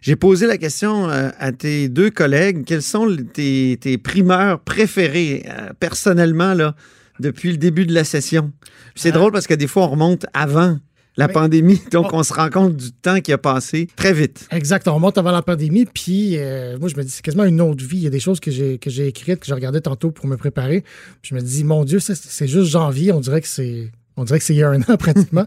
J'ai 0.03 0.17
posé 0.17 0.47
la 0.47 0.59
question 0.59 1.09
euh, 1.09 1.31
à 1.39 1.53
tes 1.53 1.89
deux 1.89 2.11
collègues. 2.11 2.65
Quels 2.65 2.83
sont 2.83 3.15
tes, 3.33 3.79
tes 3.81 3.99
primeurs 3.99 4.61
préférés, 4.61 5.45
euh, 5.49 5.71
personnellement, 5.81 6.55
là, 6.55 6.75
depuis 7.21 7.51
le 7.51 7.57
début 7.57 7.87
de 7.87 7.95
la 7.95 8.05
session? 8.05 8.53
C'est 8.95 9.11
Ah. 9.11 9.13
drôle 9.13 9.33
parce 9.33 9.47
que 9.47 9.55
des 9.55 9.67
fois, 9.67 9.85
on 9.85 9.89
remonte 9.91 10.27
avant 10.33 10.79
la 11.17 11.29
pandémie, 11.29 11.81
donc 11.93 12.13
on 12.13 12.25
se 12.25 12.33
rend 12.33 12.51
compte 12.51 12.77
du 12.77 12.91
temps 12.91 13.21
qui 13.21 13.33
a 13.33 13.39
passé 13.39 13.87
très 13.95 14.13
vite. 14.13 14.49
Exact. 14.51 14.89
On 14.89 14.95
remonte 14.97 15.17
avant 15.17 15.31
la 15.31 15.43
pandémie, 15.43 15.87
puis 15.87 16.37
euh, 16.39 16.77
moi, 16.79 16.89
je 16.89 16.97
me 16.97 17.05
dis, 17.05 17.11
c'est 17.11 17.23
quasiment 17.23 17.45
une 17.45 17.61
autre 17.61 17.85
vie. 17.85 17.99
Il 17.99 18.03
y 18.03 18.07
a 18.09 18.11
des 18.11 18.19
choses 18.19 18.41
que 18.41 18.51
j'ai, 18.51 18.79
que 18.79 18.91
j'ai 18.91 19.07
écrites, 19.07 19.39
que 19.39 19.47
je 19.47 19.55
regardais 19.55 19.81
tantôt 19.81 20.11
pour 20.11 20.27
me 20.27 20.37
préparer. 20.37 20.81
Puis 21.23 21.31
je 21.31 21.35
me 21.37 21.41
dis, 21.41 21.63
mon 21.63 21.85
Dieu, 21.85 22.01
ça, 22.01 22.15
c'est 22.17 22.49
juste 22.49 22.69
janvier. 22.71 23.13
On 23.13 23.21
dirait 23.21 23.41
que 23.41 23.47
c'est. 23.47 23.93
On 24.17 24.25
dirait 24.25 24.39
que 24.39 24.45
c'est 24.45 24.55
il 24.55 24.59
y 24.59 24.63
a 24.63 24.71
un 24.71 24.81
an 24.83 24.97
pratiquement. 24.99 25.45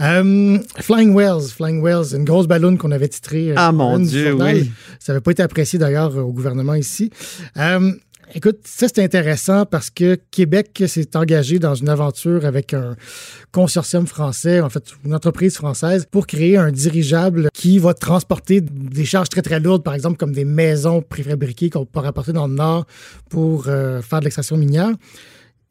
Euh, 0.00 0.58
Flying 0.80 1.12
Whales, 1.14 1.42
Flying 1.54 1.80
Whales, 1.80 2.14
une 2.14 2.24
grosse 2.24 2.46
ballonne 2.46 2.78
qu'on 2.78 2.92
avait 2.92 3.08
titrée. 3.08 3.50
euh, 3.50 3.54
Ah, 3.56 3.72
mon 3.72 3.98
Dieu, 3.98 4.30
journal. 4.30 4.54
oui. 4.56 4.70
Ça 5.00 5.12
n'avait 5.12 5.22
pas 5.22 5.32
été 5.32 5.42
apprécié 5.42 5.78
d'ailleurs 5.78 6.16
au 6.16 6.32
gouvernement 6.32 6.74
ici. 6.74 7.10
Euh, 7.56 7.92
Écoute, 8.36 8.60
ça 8.64 8.86
c'est 8.88 9.04
intéressant 9.04 9.64
parce 9.66 9.90
que 9.90 10.18
Québec 10.30 10.82
s'est 10.88 11.14
engagé 11.14 11.58
dans 11.58 11.74
une 11.74 11.90
aventure 11.90 12.46
avec 12.46 12.72
un 12.72 12.96
consortium 13.52 14.06
français, 14.06 14.60
en 14.60 14.70
fait 14.70 14.82
une 15.04 15.14
entreprise 15.14 15.54
française, 15.54 16.06
pour 16.10 16.26
créer 16.26 16.56
un 16.56 16.72
dirigeable 16.72 17.48
qui 17.52 17.78
va 17.78 17.92
transporter 17.94 18.60
des 18.62 19.04
charges 19.04 19.28
très 19.28 19.42
très 19.42 19.60
lourdes, 19.60 19.84
par 19.84 19.94
exemple 19.94 20.16
comme 20.16 20.32
des 20.32 20.46
maisons 20.46 21.02
préfabriquées 21.02 21.68
qu'on 21.70 21.84
peut 21.84 22.00
rapporter 22.00 22.32
dans 22.32 22.48
le 22.48 22.54
nord 22.54 22.86
pour 23.28 23.66
euh, 23.68 24.00
faire 24.00 24.20
de 24.20 24.24
l'extraction 24.24 24.56
minière. 24.56 24.90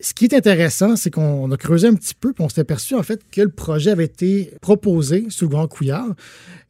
Ce 0.03 0.13
qui 0.13 0.25
est 0.25 0.33
intéressant, 0.33 0.97
c'est 0.97 1.09
qu'on 1.09 1.49
a 1.49 1.55
creusé 1.55 1.87
un 1.87 1.93
petit 1.93 2.13
peu, 2.13 2.33
puis 2.33 2.43
on 2.43 2.49
s'est 2.49 2.59
aperçu 2.59 2.93
en 2.93 3.03
fait 3.03 3.21
que 3.31 3.39
le 3.39 3.47
projet 3.47 3.89
avait 3.89 4.03
été 4.03 4.51
proposé 4.59 5.27
sous 5.29 5.45
le 5.45 5.51
grand 5.51 5.65
couillard 5.69 6.09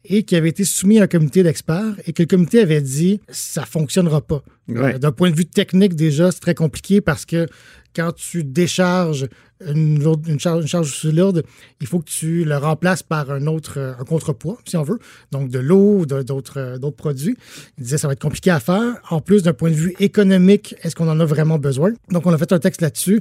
et 0.04 0.22
qui 0.22 0.36
avait 0.36 0.50
été 0.50 0.62
soumis 0.64 1.00
à 1.00 1.02
un 1.02 1.06
comité 1.08 1.42
d'experts 1.42 1.96
et 2.06 2.12
que 2.12 2.22
le 2.22 2.28
comité 2.28 2.60
avait 2.60 2.80
dit 2.80 3.20
ça 3.28 3.64
fonctionnera 3.64 4.20
pas. 4.20 4.44
Ouais. 4.68 4.94
Euh, 4.94 4.98
D'un 4.98 5.10
point 5.10 5.32
de 5.32 5.34
vue 5.34 5.46
technique, 5.46 5.96
déjà, 5.96 6.30
c'est 6.30 6.38
très 6.38 6.54
compliqué 6.54 7.00
parce 7.00 7.24
que 7.24 7.48
quand 7.94 8.12
tu 8.12 8.44
décharges 8.44 9.28
une, 9.64 10.02
lourde- 10.02 10.26
une 10.28 10.40
charge, 10.40 10.62
une 10.62 10.68
charge 10.68 10.88
aussi 10.88 11.12
lourde, 11.12 11.42
il 11.80 11.86
faut 11.86 12.00
que 12.00 12.10
tu 12.10 12.44
le 12.44 12.56
remplaces 12.56 13.02
par 13.02 13.30
un 13.30 13.46
autre 13.46 13.74
euh, 13.78 13.92
un 13.98 14.04
contrepoids, 14.04 14.58
si 14.66 14.76
on 14.76 14.82
veut. 14.82 14.98
Donc 15.30 15.48
de 15.48 15.58
l'eau, 15.60 16.00
ou 16.00 16.06
d'autres 16.06 16.58
euh, 16.58 16.78
d'autres 16.78 16.96
produits. 16.96 17.36
Il 17.78 17.84
disait 17.84 17.96
ça 17.96 18.08
va 18.08 18.12
être 18.14 18.20
compliqué 18.20 18.50
à 18.50 18.60
faire. 18.60 18.96
En 19.10 19.20
plus, 19.20 19.42
d'un 19.42 19.52
point 19.52 19.70
de 19.70 19.76
vue 19.76 19.94
économique, 20.00 20.74
est-ce 20.82 20.94
qu'on 20.96 21.08
en 21.08 21.18
a 21.20 21.24
vraiment 21.24 21.58
besoin? 21.58 21.92
Donc 22.10 22.26
on 22.26 22.32
a 22.32 22.38
fait 22.38 22.52
un 22.52 22.58
texte 22.58 22.80
là-dessus. 22.82 23.20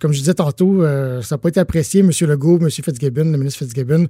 Comme 0.00 0.12
je 0.12 0.18
disais 0.18 0.34
tantôt, 0.34 0.82
euh, 0.82 1.22
ça 1.22 1.36
n'a 1.36 1.38
pas 1.38 1.48
été 1.48 1.60
apprécié. 1.60 2.00
M. 2.00 2.10
Legault, 2.22 2.58
M. 2.60 2.68
Fitzgibbon, 2.70 3.24
le 3.30 3.38
ministre 3.38 3.60
Fitzgibbon 3.60 4.08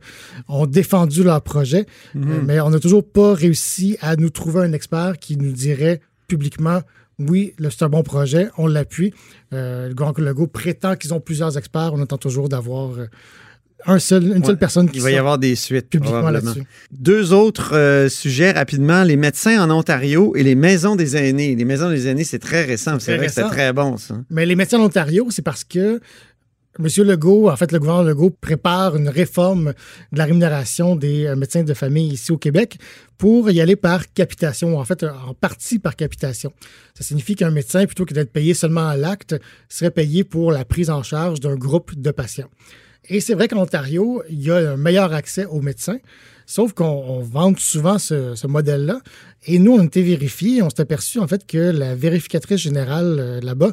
ont 0.49 0.67
défendu 0.67 1.23
leur 1.23 1.43
projet, 1.43 1.87
Euh, 2.17 2.41
mais 2.45 2.61
on 2.61 2.71
n'a 2.71 2.81
toujours 2.81 3.05
pas 3.07 3.35
réussi 3.35 3.97
à 4.01 4.17
nous 4.17 4.31
trouver 4.31 4.61
un 4.63 4.73
expert 4.73 5.19
qui 5.19 5.37
nous 5.37 5.53
dirait 5.53 6.01
publiquement 6.27 6.81
oui, 7.19 7.55
c'est 7.71 7.83
un 7.83 7.89
bon 7.89 8.03
projet, 8.03 8.49
on 8.59 8.67
l'appuie. 8.67 9.13
Euh, 9.53 9.89
le 9.89 9.95
Grand 9.95 10.17
Legault 10.19 10.47
prétend 10.47 10.95
qu'ils 10.95 11.13
ont 11.13 11.21
plusieurs 11.21 11.59
experts. 11.59 11.91
On 11.93 12.01
attend 12.01 12.19
toujours 12.19 12.49
d'avoir 12.49 12.91
euh, 12.97 13.07
un 13.87 13.99
seul, 13.99 14.25
une 14.25 14.39
Ouais, 14.39 14.47
seule 14.47 14.59
personne 14.59 14.89
qui 14.89 14.99
Il 14.99 15.03
va 15.03 15.11
y 15.11 15.17
avoir 15.17 15.39
des 15.39 15.57
suites, 15.57 15.89
publiquement 15.89 16.31
là-dessus. 16.31 16.63
Deux 16.93 17.33
autres 17.33 17.75
euh, 17.75 18.09
sujets 18.09 18.53
rapidement. 18.53 19.03
Les 19.03 19.17
médecins 19.17 19.61
en 19.63 19.71
Ontario 19.71 20.37
et 20.37 20.45
les 20.45 20.55
maisons 20.55 20.95
des 20.95 21.17
aînés. 21.17 21.57
Les 21.57 21.65
maisons 21.65 21.91
des 21.91 22.07
aînés, 22.07 22.25
c'est 22.25 22.39
très 22.39 22.65
récent. 22.65 22.99
C'est 23.01 23.17
vrai 23.17 23.27
que 23.27 23.33
c'est 23.33 23.43
très 23.49 23.73
bon, 23.73 23.97
ça. 23.97 24.17
Mais 24.31 24.47
les 24.47 24.55
médecins 24.55 24.79
en 24.79 24.85
Ontario, 24.85 25.27
c'est 25.31 25.43
parce 25.43 25.65
que 25.65 26.01
M. 26.79 26.87
Legault, 27.05 27.51
en 27.51 27.57
fait, 27.57 27.73
le 27.73 27.81
gouvernement 27.81 28.09
Legault 28.09 28.31
prépare 28.31 28.95
une 28.95 29.09
réforme 29.09 29.73
de 30.13 30.19
la 30.19 30.25
rémunération 30.25 30.95
des 30.95 31.27
euh, 31.27 31.35
médecins 31.35 31.65
de 31.65 31.75
famille 31.75 32.13
ici 32.13 32.31
au 32.31 32.39
Québec 32.39 32.79
pour 33.17 33.51
y 33.51 33.61
aller 33.61 33.75
par 33.75 34.13
capitation, 34.13 34.79
en 34.79 34.85
fait, 34.85 35.03
en 35.03 35.35
partie 35.35 35.81
par 35.81 35.97
capitation. 35.97 36.53
Ça 36.95 37.03
signifie 37.03 37.35
qu'un 37.35 37.51
médecin, 37.51 37.85
plutôt 37.87 38.05
que 38.05 38.15
d'être 38.15 38.33
payé 38.33 38.55
seulement 38.55 38.89
à 38.89 38.97
l'acte, 38.97 39.35
serait 39.69 39.91
payé 39.91 40.23
pour 40.23 40.53
la 40.53 40.65
prise 40.65 40.89
en 40.89 41.03
charge 41.03 41.41
d'un 41.41 41.57
groupe 41.57 41.99
de 42.01 42.11
patients. 42.13 42.49
Et 43.09 43.21
c'est 43.21 43.35
vrai 43.35 43.49
qu'en 43.49 43.63
Ontario, 43.63 44.23
il 44.31 44.43
y 44.43 44.51
a 44.51 44.73
un 44.73 44.77
meilleur 44.77 45.13
accès 45.13 45.47
aux 45.47 45.61
médecins, 45.61 45.99
sauf 46.49 46.73
qu'on 46.73 46.87
on 46.87 47.21
vante 47.21 47.61
souvent 47.61 47.99
ce, 47.99 48.47
modèle-là. 48.47 49.01
Et 49.47 49.59
nous, 49.59 49.73
on 49.73 49.85
été 49.85 50.03
vérifiés, 50.03 50.63
on 50.63 50.71
s'est 50.71 50.81
aperçu 50.81 51.21
en 51.21 51.29
fait 51.29 51.47
que 51.47 51.59
la 51.59 51.95
vérificatrice 51.95 52.61
générale 52.61 53.17
euh, 53.21 53.41
là-bas 53.41 53.73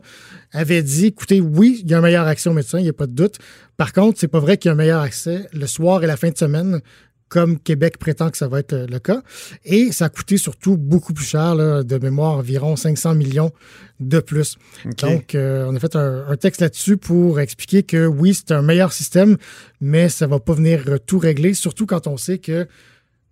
avait 0.51 0.83
dit, 0.83 1.07
écoutez, 1.07 1.39
oui, 1.39 1.79
il 1.83 1.89
y 1.89 1.93
a 1.93 1.97
un 1.97 2.01
meilleur 2.01 2.27
accès 2.27 2.49
aux 2.49 2.53
médecins, 2.53 2.77
il 2.77 2.83
n'y 2.83 2.89
a 2.89 2.93
pas 2.93 3.07
de 3.07 3.13
doute. 3.13 3.37
Par 3.77 3.93
contre, 3.93 4.19
c'est 4.19 4.27
pas 4.27 4.39
vrai 4.39 4.57
qu'il 4.57 4.69
y 4.69 4.71
a 4.71 4.73
un 4.73 4.77
meilleur 4.77 5.01
accès 5.01 5.47
le 5.53 5.67
soir 5.67 6.03
et 6.03 6.07
la 6.07 6.17
fin 6.17 6.29
de 6.29 6.37
semaine, 6.37 6.81
comme 7.29 7.59
Québec 7.59 7.97
prétend 7.97 8.29
que 8.29 8.37
ça 8.37 8.47
va 8.47 8.59
être 8.59 8.75
le 8.75 8.99
cas. 8.99 9.21
Et 9.63 9.91
ça 9.91 10.05
a 10.05 10.09
coûté 10.09 10.37
surtout 10.37 10.77
beaucoup 10.77 11.13
plus 11.13 11.25
cher, 11.25 11.55
là, 11.55 11.83
de 11.83 11.97
mémoire, 11.97 12.33
environ 12.33 12.75
500 12.75 13.15
millions 13.15 13.51
de 13.99 14.19
plus. 14.19 14.57
Donc, 14.99 15.35
euh, 15.35 15.65
on 15.67 15.75
a 15.75 15.79
fait 15.79 15.95
un, 15.95 16.27
un 16.27 16.37
texte 16.37 16.61
là-dessus 16.61 16.97
pour 16.97 17.39
expliquer 17.39 17.83
que 17.83 18.05
oui, 18.05 18.33
c'est 18.33 18.51
un 18.51 18.61
meilleur 18.61 18.93
système, 18.93 19.37
mais 19.81 20.09
ça 20.09 20.27
va 20.27 20.39
pas 20.39 20.53
venir 20.53 20.83
euh, 20.87 20.97
tout 20.97 21.17
régler, 21.17 21.53
surtout 21.53 21.85
quand 21.85 22.07
on 22.07 22.17
sait 22.17 22.37
que 22.37 22.67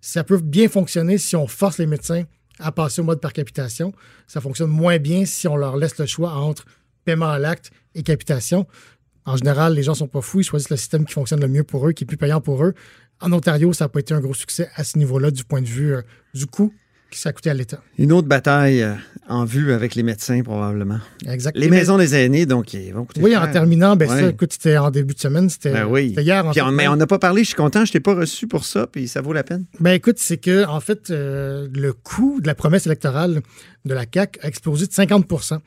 ça 0.02 0.24
peut 0.24 0.38
bien 0.38 0.68
fonctionner 0.68 1.18
si 1.18 1.36
on 1.36 1.48
force 1.48 1.78
les 1.78 1.86
médecins 1.86 2.24
à 2.60 2.72
passer 2.72 3.02
au 3.02 3.04
mode 3.04 3.22
par 3.22 3.34
capitation. 3.34 3.94
Ça 4.28 4.42
fonctionne 4.42 4.70
moins 4.70 4.98
bien 4.98 5.26
si 5.26 5.48
on 5.48 5.56
leur 5.56 5.78
laisse 5.78 5.98
le 5.98 6.06
choix 6.06 6.34
entre 6.34 6.66
paiement 7.06 7.30
à 7.30 7.40
l'acte 7.40 7.72
et 7.96 8.04
capitation. 8.04 8.68
En 9.26 9.38
général, 9.38 9.74
les 9.74 9.84
gens 9.84 9.94
sont 9.94 10.08
pas 10.08 10.22
fous, 10.22 10.42
ils 10.42 10.44
choisissent 10.44 10.70
le 10.70 10.78
système 10.78 11.06
qui 11.06 11.14
fonctionne 11.14 11.40
le 11.40 11.48
mieux 11.48 11.64
pour 11.64 11.88
eux, 11.88 11.94
qui 11.94 12.04
est 12.04 12.08
plus 12.08 12.18
payant 12.18 12.42
pour 12.42 12.64
eux. 12.64 12.74
En 13.24 13.32
Ontario, 13.34 13.74
ça 13.74 13.86
n'a 13.86 13.90
pas 13.90 14.00
été 14.02 14.14
un 14.14 14.20
gros 14.20 14.34
succès 14.34 14.70
à 14.76 14.84
ce 14.84 14.98
niveau-là 14.98 15.32
du 15.32 15.44
point 15.44 15.62
de 15.62 15.68
vue 15.68 15.94
euh, 15.96 16.02
du 16.34 16.46
coût 16.46 16.74
qui 17.10 17.20
s'est 17.20 17.32
coûté 17.32 17.52
à 17.52 17.54
l'État. 17.54 17.80
Une 18.00 18.12
autre 18.12 18.28
bataille 18.28 18.82
euh, 18.82 18.96
en 19.30 19.46
vue 19.46 19.72
avec 19.72 19.94
les 19.94 20.02
médecins, 20.02 20.42
probablement. 20.42 20.98
Exact. 21.28 21.56
Les 21.56 21.70
maisons 21.70 21.96
des 22.00 22.16
aînés, 22.16 22.48
donc, 22.48 22.74
ils 22.74 22.92
vont 22.92 23.06
coûter 23.06 23.22
Oui, 23.22 23.32
cher. 23.34 23.44
en 23.44 23.52
terminant, 23.52 23.96
ben 23.96 24.10
ça, 24.10 24.30
écoute, 24.30 24.52
c'était 24.52 24.78
en 24.78 24.90
début 24.90 25.14
de 25.14 25.20
semaine, 25.20 25.48
c'était 25.48 25.72
Ben 25.74 25.86
oui. 25.86 26.16
hier. 26.18 26.44
En 26.44 26.50
Puis 26.52 26.60
fait. 26.60 26.66
on- 26.66 26.72
mais 26.72 26.88
on 26.88 26.96
n'a 26.96 27.06
pas 27.06 27.20
parlé, 27.20 27.44
je 27.44 27.50
suis 27.50 27.56
content, 27.56 27.86
je 27.86 27.92
t'ai 27.92 28.00
pas 28.00 28.16
reçu 28.16 28.48
pour 28.48 28.66
ça, 28.66 28.88
puis 28.88 29.08
ça 29.08 29.22
vaut 29.22 29.32
la 29.32 29.44
peine. 29.44 29.66
Ben 29.80 29.92
écoute, 29.92 30.16
c'est 30.18 30.38
que 30.38 30.66
en 30.66 30.80
fait, 30.80 31.12
euh, 31.12 31.68
le 31.72 31.94
coût 31.94 32.40
de 32.42 32.48
la 32.48 32.56
promesse 32.56 32.88
électorale 32.88 33.42
de 33.86 33.94
la 33.94 34.08
CAC 34.08 34.40
a 34.42 34.48
explosé 34.48 34.88
de 34.88 34.92
50% 34.92 35.60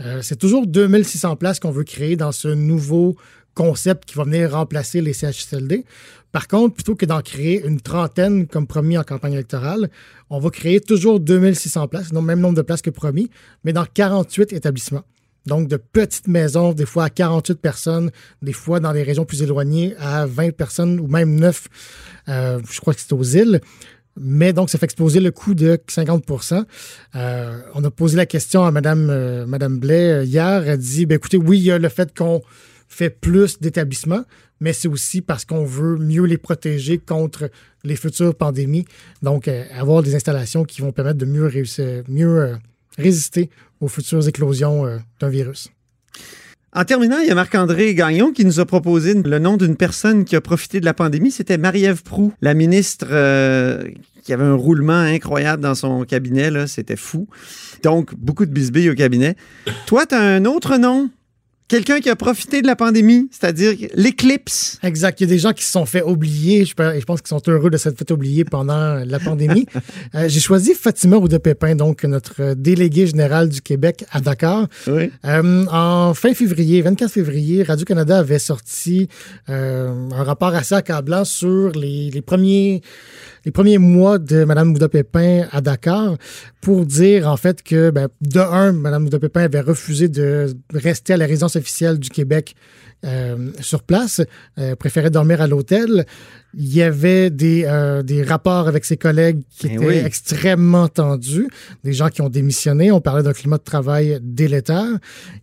Euh, 0.00 0.20
C'est 0.22 0.36
toujours 0.36 0.66
2600 0.68 1.34
places 1.36 1.58
qu'on 1.60 1.70
veut 1.72 1.84
créer 1.84 2.16
dans 2.16 2.32
ce 2.32 2.48
nouveau 2.48 3.16
concept 3.54 4.04
qui 4.04 4.14
va 4.14 4.24
venir 4.24 4.52
remplacer 4.52 5.00
les 5.00 5.12
CHSLD. 5.12 5.84
Par 6.32 6.48
contre, 6.48 6.74
plutôt 6.74 6.94
que 6.94 7.04
d'en 7.04 7.20
créer 7.20 7.62
une 7.64 7.80
trentaine 7.80 8.46
comme 8.46 8.66
promis 8.66 8.96
en 8.96 9.04
campagne 9.04 9.34
électorale, 9.34 9.90
on 10.30 10.38
va 10.38 10.50
créer 10.50 10.80
toujours 10.80 11.20
2600 11.20 11.88
places, 11.88 12.12
non 12.12 12.22
même 12.22 12.40
nombre 12.40 12.56
de 12.56 12.62
places 12.62 12.82
que 12.82 12.90
promis, 12.90 13.30
mais 13.64 13.72
dans 13.72 13.84
48 13.84 14.52
établissements. 14.52 15.04
Donc, 15.44 15.68
de 15.68 15.76
petites 15.76 16.28
maisons, 16.28 16.72
des 16.72 16.86
fois 16.86 17.04
à 17.04 17.10
48 17.10 17.60
personnes, 17.60 18.10
des 18.42 18.52
fois 18.52 18.80
dans 18.80 18.92
des 18.92 19.02
régions 19.02 19.24
plus 19.24 19.42
éloignées 19.42 19.94
à 19.98 20.24
20 20.24 20.52
personnes 20.56 21.00
ou 21.00 21.06
même 21.08 21.34
9. 21.38 21.68
euh, 22.28 22.60
je 22.70 22.80
crois 22.80 22.94
que 22.94 23.00
c'est 23.00 23.12
aux 23.12 23.22
îles. 23.22 23.60
Mais 24.16 24.52
donc, 24.52 24.70
ça 24.70 24.78
fait 24.78 24.84
exploser 24.84 25.20
le 25.20 25.30
coût 25.30 25.54
de 25.54 25.78
50% 25.88 26.64
Euh, 27.14 27.60
On 27.74 27.82
a 27.82 27.90
posé 27.90 28.16
la 28.16 28.26
question 28.26 28.64
à 28.64 28.70
Mme, 28.70 29.08
euh, 29.10 29.68
Blais 29.70 30.12
euh, 30.12 30.24
hier. 30.24 30.68
Elle 30.68 30.78
dit 30.78 31.06
ben, 31.06 31.16
écoutez, 31.16 31.38
oui, 31.38 31.58
il 31.58 31.64
y 31.64 31.70
a 31.70 31.78
le 31.78 31.88
fait 31.88 32.16
qu'on 32.16 32.42
fait 32.92 33.10
plus 33.10 33.58
d'établissements, 33.58 34.24
mais 34.60 34.72
c'est 34.72 34.88
aussi 34.88 35.22
parce 35.22 35.44
qu'on 35.44 35.64
veut 35.64 35.96
mieux 35.96 36.24
les 36.24 36.36
protéger 36.36 36.98
contre 36.98 37.50
les 37.84 37.96
futures 37.96 38.34
pandémies. 38.34 38.84
Donc, 39.22 39.48
euh, 39.48 39.64
avoir 39.74 40.02
des 40.02 40.14
installations 40.14 40.64
qui 40.64 40.82
vont 40.82 40.92
permettre 40.92 41.18
de 41.18 41.24
mieux, 41.24 41.50
euh, 41.78 42.56
résister 42.98 43.48
aux 43.80 43.88
futures 43.88 44.28
éclosions 44.28 44.86
euh, 44.86 44.98
d'un 45.20 45.30
virus. 45.30 45.70
En 46.74 46.84
terminant, 46.84 47.18
il 47.18 47.28
y 47.28 47.30
a 47.30 47.34
Marc-André 47.34 47.94
Gagnon 47.94 48.32
qui 48.32 48.44
nous 48.44 48.60
a 48.60 48.66
proposé 48.66 49.14
le 49.14 49.38
nom 49.38 49.56
d'une 49.56 49.76
personne 49.76 50.24
qui 50.24 50.36
a 50.36 50.40
profité 50.40 50.80
de 50.80 50.84
la 50.84 50.94
pandémie. 50.94 51.30
C'était 51.30 51.58
Marie-Ève 51.58 52.02
Proux, 52.02 52.32
la 52.40 52.54
ministre 52.54 53.06
qui 54.22 54.32
avait 54.32 54.44
un 54.44 54.54
roulement 54.54 55.00
incroyable 55.00 55.62
dans 55.62 55.74
son 55.74 56.04
cabinet. 56.04 56.66
C'était 56.66 56.96
fou. 56.96 57.28
Donc, 57.82 58.14
beaucoup 58.14 58.46
de 58.46 58.50
bisbilles 58.50 58.88
au 58.88 58.94
cabinet. 58.94 59.36
Toi, 59.84 60.06
tu 60.06 60.14
as 60.14 60.20
un 60.20 60.46
autre 60.46 60.78
nom? 60.78 61.10
Quelqu'un 61.72 62.00
qui 62.00 62.10
a 62.10 62.16
profité 62.16 62.60
de 62.60 62.66
la 62.66 62.76
pandémie, 62.76 63.30
c'est-à-dire 63.30 63.72
l'éclipse. 63.94 64.78
Exact. 64.82 65.18
Il 65.20 65.24
y 65.24 65.26
a 65.26 65.34
des 65.34 65.38
gens 65.38 65.54
qui 65.54 65.64
se 65.64 65.72
sont 65.72 65.86
fait 65.86 66.02
oublier. 66.02 66.66
Je, 66.66 66.74
pe- 66.74 67.00
je 67.00 67.04
pense 67.06 67.22
qu'ils 67.22 67.28
sont 67.28 67.40
heureux 67.48 67.70
de 67.70 67.78
s'être 67.78 67.96
fait 67.96 68.10
oublier 68.10 68.44
pendant 68.44 68.96
la 69.06 69.18
pandémie. 69.18 69.64
Euh, 70.14 70.28
J'ai 70.28 70.40
choisi 70.40 70.74
Fatima 70.74 71.16
Ouda 71.16 71.38
Pépin, 71.38 71.74
donc 71.74 72.04
notre 72.04 72.52
déléguée 72.54 73.06
générale 73.06 73.48
du 73.48 73.62
Québec 73.62 74.04
à 74.12 74.20
Dakar. 74.20 74.66
Oui. 74.86 75.10
Euh, 75.24 75.64
en 75.70 76.12
fin 76.12 76.34
février, 76.34 76.82
24 76.82 77.10
février, 77.10 77.62
Radio-Canada 77.62 78.18
avait 78.18 78.38
sorti 78.38 79.08
euh, 79.48 79.88
un 80.12 80.22
rapport 80.24 80.54
assez 80.54 80.74
accablant 80.74 81.24
sur 81.24 81.70
les, 81.72 82.10
les 82.10 82.20
premiers 82.20 82.82
les 83.44 83.50
premiers 83.50 83.78
mois 83.78 84.18
de 84.18 84.44
Mme 84.44 84.72
Ouda 84.72 84.88
Pépin 84.88 85.46
à 85.50 85.60
Dakar 85.60 86.16
pour 86.60 86.86
dire 86.86 87.28
en 87.28 87.36
fait 87.36 87.62
que 87.62 87.90
ben, 87.90 88.08
de 88.20 88.40
un, 88.40 88.72
Mme 88.72 89.06
Ouda 89.06 89.18
Pépin 89.18 89.42
avait 89.42 89.60
refusé 89.60 90.08
de 90.08 90.54
rester 90.72 91.14
à 91.14 91.16
la 91.16 91.26
résidence 91.26 91.56
officielle 91.56 91.98
du 91.98 92.08
Québec 92.08 92.54
euh, 93.04 93.50
sur 93.60 93.82
place, 93.82 94.20
euh, 94.58 94.76
préférait 94.76 95.10
dormir 95.10 95.40
à 95.40 95.46
l'hôtel. 95.46 96.06
Il 96.54 96.72
y 96.74 96.82
avait 96.82 97.30
des, 97.30 97.64
euh, 97.66 98.02
des 98.02 98.22
rapports 98.22 98.68
avec 98.68 98.84
ses 98.84 98.96
collègues 98.98 99.40
qui 99.50 99.68
Ben 99.68 99.76
étaient 99.76 99.86
oui. 99.86 99.96
extrêmement 100.04 100.86
tendus, 100.86 101.48
des 101.82 101.94
gens 101.94 102.08
qui 102.10 102.20
ont 102.20 102.28
démissionné. 102.28 102.92
On 102.92 103.00
parlait 103.00 103.22
d'un 103.22 103.32
climat 103.32 103.56
de 103.56 103.62
travail 103.62 104.18
délétère 104.22 104.86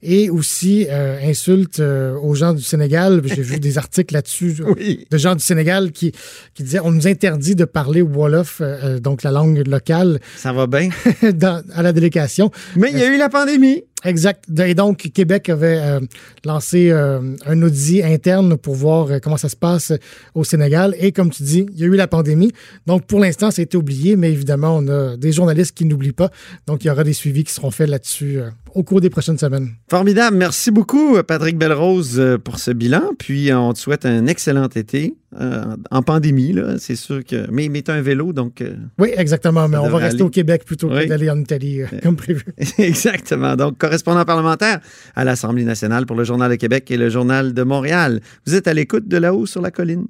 et 0.03 0.29
aussi 0.29 0.87
insultes 0.89 1.79
aux 1.79 2.35
gens 2.35 2.53
du 2.53 2.61
Sénégal. 2.61 3.21
J'ai 3.25 3.41
vu 3.41 3.59
des 3.59 3.77
articles 3.83 4.13
là-dessus 4.13 4.57
Oui. 4.77 5.07
de 5.09 5.17
gens 5.17 5.33
du 5.35 5.43
Sénégal 5.43 5.91
qui, 5.91 6.11
qui 6.53 6.63
disaient 6.63 6.79
on 6.83 6.91
nous 6.91 7.07
interdit 7.07 7.55
de 7.55 7.65
parler 7.65 8.01
Wolof, 8.03 8.61
donc 9.01 9.23
la 9.23 9.31
langue 9.31 9.67
locale, 9.67 10.19
Ça 10.37 10.53
va 10.53 10.67
bien. 10.67 10.89
dans- 11.33 11.63
à 11.73 11.81
la 11.81 11.91
délégation. 11.91 12.51
Mais 12.75 12.89
il 12.91 12.99
y 12.99 13.03
a 13.03 13.13
eu 13.13 13.17
la 13.17 13.29
pandémie. 13.29 13.83
Exact. 14.05 14.45
Et 14.65 14.75
donc, 14.75 15.09
Québec 15.13 15.49
avait 15.49 15.77
euh, 15.77 15.99
lancé 16.45 16.89
euh, 16.89 17.35
un 17.45 17.61
audit 17.61 18.01
interne 18.01 18.57
pour 18.57 18.75
voir 18.75 19.11
euh, 19.11 19.19
comment 19.21 19.35
ça 19.35 19.49
se 19.49 19.57
passe 19.57 19.91
au 20.35 20.43
Sénégal. 20.43 20.95
Et 20.99 21.11
comme 21.11 21.29
tu 21.29 21.43
dis, 21.43 21.65
il 21.73 21.79
y 21.79 21.83
a 21.83 21.87
eu 21.87 21.95
la 21.95 22.07
pandémie. 22.07 22.51
Donc, 22.87 23.05
pour 23.05 23.19
l'instant, 23.19 23.51
ça 23.51 23.61
a 23.61 23.63
été 23.63 23.75
oublié, 23.75 24.15
mais 24.15 24.31
évidemment, 24.31 24.77
on 24.77 24.87
a 24.87 25.17
des 25.17 25.33
journalistes 25.33 25.75
qui 25.75 25.85
n'oublient 25.85 26.13
pas. 26.13 26.31
Donc, 26.65 26.83
il 26.83 26.87
y 26.87 26.89
aura 26.89 27.03
des 27.03 27.13
suivis 27.13 27.43
qui 27.43 27.53
seront 27.53 27.71
faits 27.71 27.89
là-dessus 27.89 28.39
au 28.75 28.83
cours 28.83 29.01
des 29.01 29.09
prochaines 29.09 29.37
semaines. 29.37 29.69
Formidable. 29.89 30.37
Merci 30.37 30.71
beaucoup, 30.71 31.21
Patrick 31.23 31.57
Belrose, 31.57 32.19
euh, 32.19 32.37
pour 32.37 32.59
ce 32.59 32.71
bilan. 32.71 33.01
Puis, 33.17 33.51
euh, 33.51 33.57
on 33.59 33.73
te 33.73 33.79
souhaite 33.79 34.05
un 34.05 34.25
excellent 34.27 34.67
été 34.67 35.15
euh, 35.39 35.75
en 35.91 36.01
pandémie. 36.01 36.55
C'est 36.79 36.95
sûr 36.95 37.23
que. 37.23 37.49
Mais, 37.51 37.69
mais 37.69 37.81
tu 37.81 37.91
as 37.91 37.95
un 37.95 38.01
vélo, 38.01 38.33
donc. 38.33 38.61
euh, 38.61 38.75
Oui, 38.97 39.09
exactement. 39.15 39.67
Mais 39.67 39.77
on 39.77 39.89
va 39.89 39.97
rester 39.97 40.15
aller. 40.15 40.23
au 40.23 40.29
Québec 40.29 40.63
plutôt 40.65 40.89
Oui. 40.91 41.03
que 41.03 41.09
d'aller 41.09 41.29
en 41.29 41.39
Italie, 41.39 41.81
euh, 41.81 41.87
comme 42.03 42.15
prévu. 42.15 42.43
Exactement. 42.77 43.55
Donc, 43.55 43.77
correspondant 43.77 44.25
parlementaire 44.25 44.79
à 45.15 45.23
l'Assemblée 45.23 45.63
nationale 45.65 46.05
pour 46.05 46.15
le 46.15 46.23
Journal 46.23 46.49
de 46.49 46.55
Québec 46.55 46.89
et 46.91 46.97
le 46.97 47.09
Journal 47.09 47.53
de 47.53 47.63
Montréal. 47.63 48.19
Vous 48.45 48.55
êtes 48.55 48.67
à 48.67 48.73
l'écoute 48.73 49.07
de 49.07 49.17
là-haut 49.17 49.45
sur 49.45 49.61
la 49.61 49.71
colline. 49.71 50.05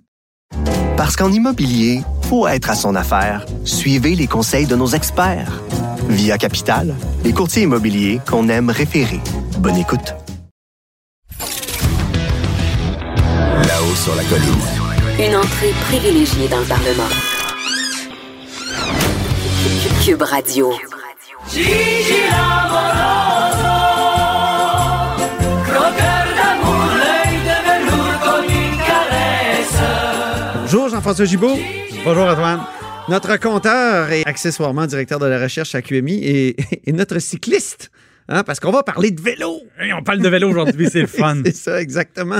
Parce 0.99 1.15
qu'en 1.15 1.31
immobilier, 1.31 2.01
pour 2.27 2.49
être 2.49 2.69
à 2.69 2.75
son 2.75 2.93
affaire, 2.93 3.45
suivez 3.63 4.15
les 4.15 4.27
conseils 4.27 4.65
de 4.65 4.75
nos 4.75 4.87
experts. 4.87 5.61
Via 6.09 6.37
Capital, 6.37 6.93
les 7.23 7.31
courtiers 7.31 7.63
immobiliers 7.63 8.19
qu'on 8.29 8.49
aime 8.49 8.69
référer. 8.69 9.21
Bonne 9.59 9.77
écoute. 9.77 10.13
Là-haut 13.65 13.95
sur 13.95 14.13
la 14.15 14.23
colline. 14.25 14.59
Une 15.19 15.35
entrée 15.37 15.73
privilégiée 15.87 16.47
dans 16.49 16.59
le 16.59 16.65
Parlement. 16.65 17.09
Cube 20.03 20.21
Radio. 20.21 20.71
Bonjour, 20.71 21.69
Jean-François 30.99 31.23
Gibault. 31.23 31.57
Bonjour, 32.03 32.25
Antoine. 32.25 32.59
Notre 33.07 33.37
compteur 33.37 34.11
et 34.11 34.23
accessoirement 34.25 34.85
directeur 34.85 35.17
de 35.17 35.27
la 35.27 35.41
recherche 35.41 35.73
à 35.73 35.81
QMI 35.81 36.25
et, 36.25 36.57
et 36.87 36.91
notre 36.91 37.19
cycliste. 37.19 37.89
hein, 38.27 38.43
parce 38.43 38.59
qu'on 38.59 38.71
va 38.71 38.83
parler 38.83 39.11
de 39.11 39.21
vélo. 39.21 39.61
On 39.97 40.03
parle 40.03 40.19
de 40.19 40.27
vélo 40.27 40.49
aujourd'hui, 40.49 40.89
c'est 40.91 40.99
le 40.99 41.07
fun. 41.07 41.41
C'est 41.45 41.55
ça, 41.55 41.81
exactement. 41.81 42.39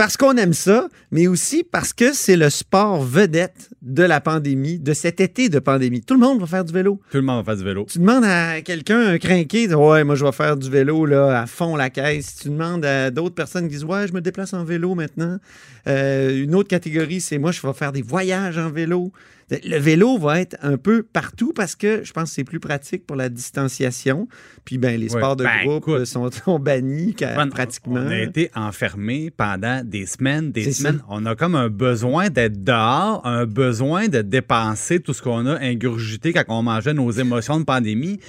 Parce 0.00 0.16
qu'on 0.16 0.34
aime 0.38 0.54
ça, 0.54 0.88
mais 1.10 1.26
aussi 1.26 1.62
parce 1.62 1.92
que 1.92 2.14
c'est 2.14 2.36
le 2.36 2.48
sport 2.48 3.02
vedette 3.02 3.68
de 3.82 4.02
la 4.02 4.22
pandémie, 4.22 4.78
de 4.78 4.94
cet 4.94 5.20
été 5.20 5.50
de 5.50 5.58
pandémie. 5.58 6.00
Tout 6.00 6.14
le 6.14 6.20
monde 6.20 6.40
va 6.40 6.46
faire 6.46 6.64
du 6.64 6.72
vélo. 6.72 7.02
Tout 7.10 7.18
le 7.18 7.22
monde 7.22 7.44
va 7.44 7.44
faire 7.44 7.58
du 7.58 7.64
vélo. 7.64 7.84
Tu 7.86 7.98
demandes 7.98 8.24
à 8.24 8.62
quelqu'un, 8.62 8.98
un 8.98 9.18
crinqué, 9.18 9.68
ouais, 9.74 10.04
moi 10.04 10.14
je 10.14 10.24
vais 10.24 10.32
faire 10.32 10.56
du 10.56 10.70
vélo 10.70 11.04
là, 11.04 11.42
à 11.42 11.46
fond 11.46 11.76
la 11.76 11.90
caisse. 11.90 12.36
Tu 12.36 12.48
demandes 12.48 12.82
à 12.86 13.10
d'autres 13.10 13.34
personnes 13.34 13.64
qui 13.64 13.74
disent, 13.74 13.84
ouais, 13.84 14.08
je 14.08 14.14
me 14.14 14.22
déplace 14.22 14.54
en 14.54 14.64
vélo 14.64 14.94
maintenant. 14.94 15.36
Euh, 15.86 16.44
une 16.44 16.54
autre 16.54 16.70
catégorie, 16.70 17.20
c'est 17.20 17.36
moi, 17.36 17.52
je 17.52 17.60
vais 17.60 17.72
faire 17.74 17.92
des 17.92 18.00
voyages 18.00 18.56
en 18.56 18.70
vélo. 18.70 19.12
Le 19.50 19.78
vélo 19.78 20.16
va 20.18 20.40
être 20.40 20.56
un 20.62 20.76
peu 20.76 21.02
partout 21.02 21.52
parce 21.52 21.74
que 21.74 22.02
je 22.04 22.12
pense 22.12 22.30
que 22.30 22.34
c'est 22.36 22.44
plus 22.44 22.60
pratique 22.60 23.06
pour 23.06 23.16
la 23.16 23.28
distanciation. 23.28 24.28
Puis 24.64 24.78
ben, 24.78 24.98
les 25.00 25.08
sports 25.08 25.36
de 25.36 25.44
Ben, 25.44 25.64
groupe 25.64 25.88
écoute. 25.88 26.04
sont, 26.04 26.30
sont 26.44 26.58
bannis 26.58 27.14
pratiquement. 27.50 28.00
On 28.00 28.08
a 28.10 28.18
été 28.18 28.50
enfermés 28.54 29.30
pendant 29.30 29.82
des 29.84 30.06
semaines, 30.06 30.52
des 30.52 30.70
semaines. 30.72 30.98
ça. 30.98 31.04
On 31.08 31.26
a 31.26 31.34
comme 31.34 31.54
un 31.56 31.68
besoin 31.68 32.30
d'être 32.30 32.62
dehors, 32.62 33.26
un 33.26 33.46
besoin 33.46 34.08
de 34.08 34.22
dépenser 34.22 35.00
tout 35.00 35.12
ce 35.14 35.22
qu'on 35.22 35.46
a 35.46 35.58
ingurgité 35.60 36.32
quand 36.32 36.44
on 36.48 36.62
mangeait 36.62 36.94
nos 36.94 37.10
émotions 37.10 37.58
de 37.58 37.64
pandémie. 37.64 38.20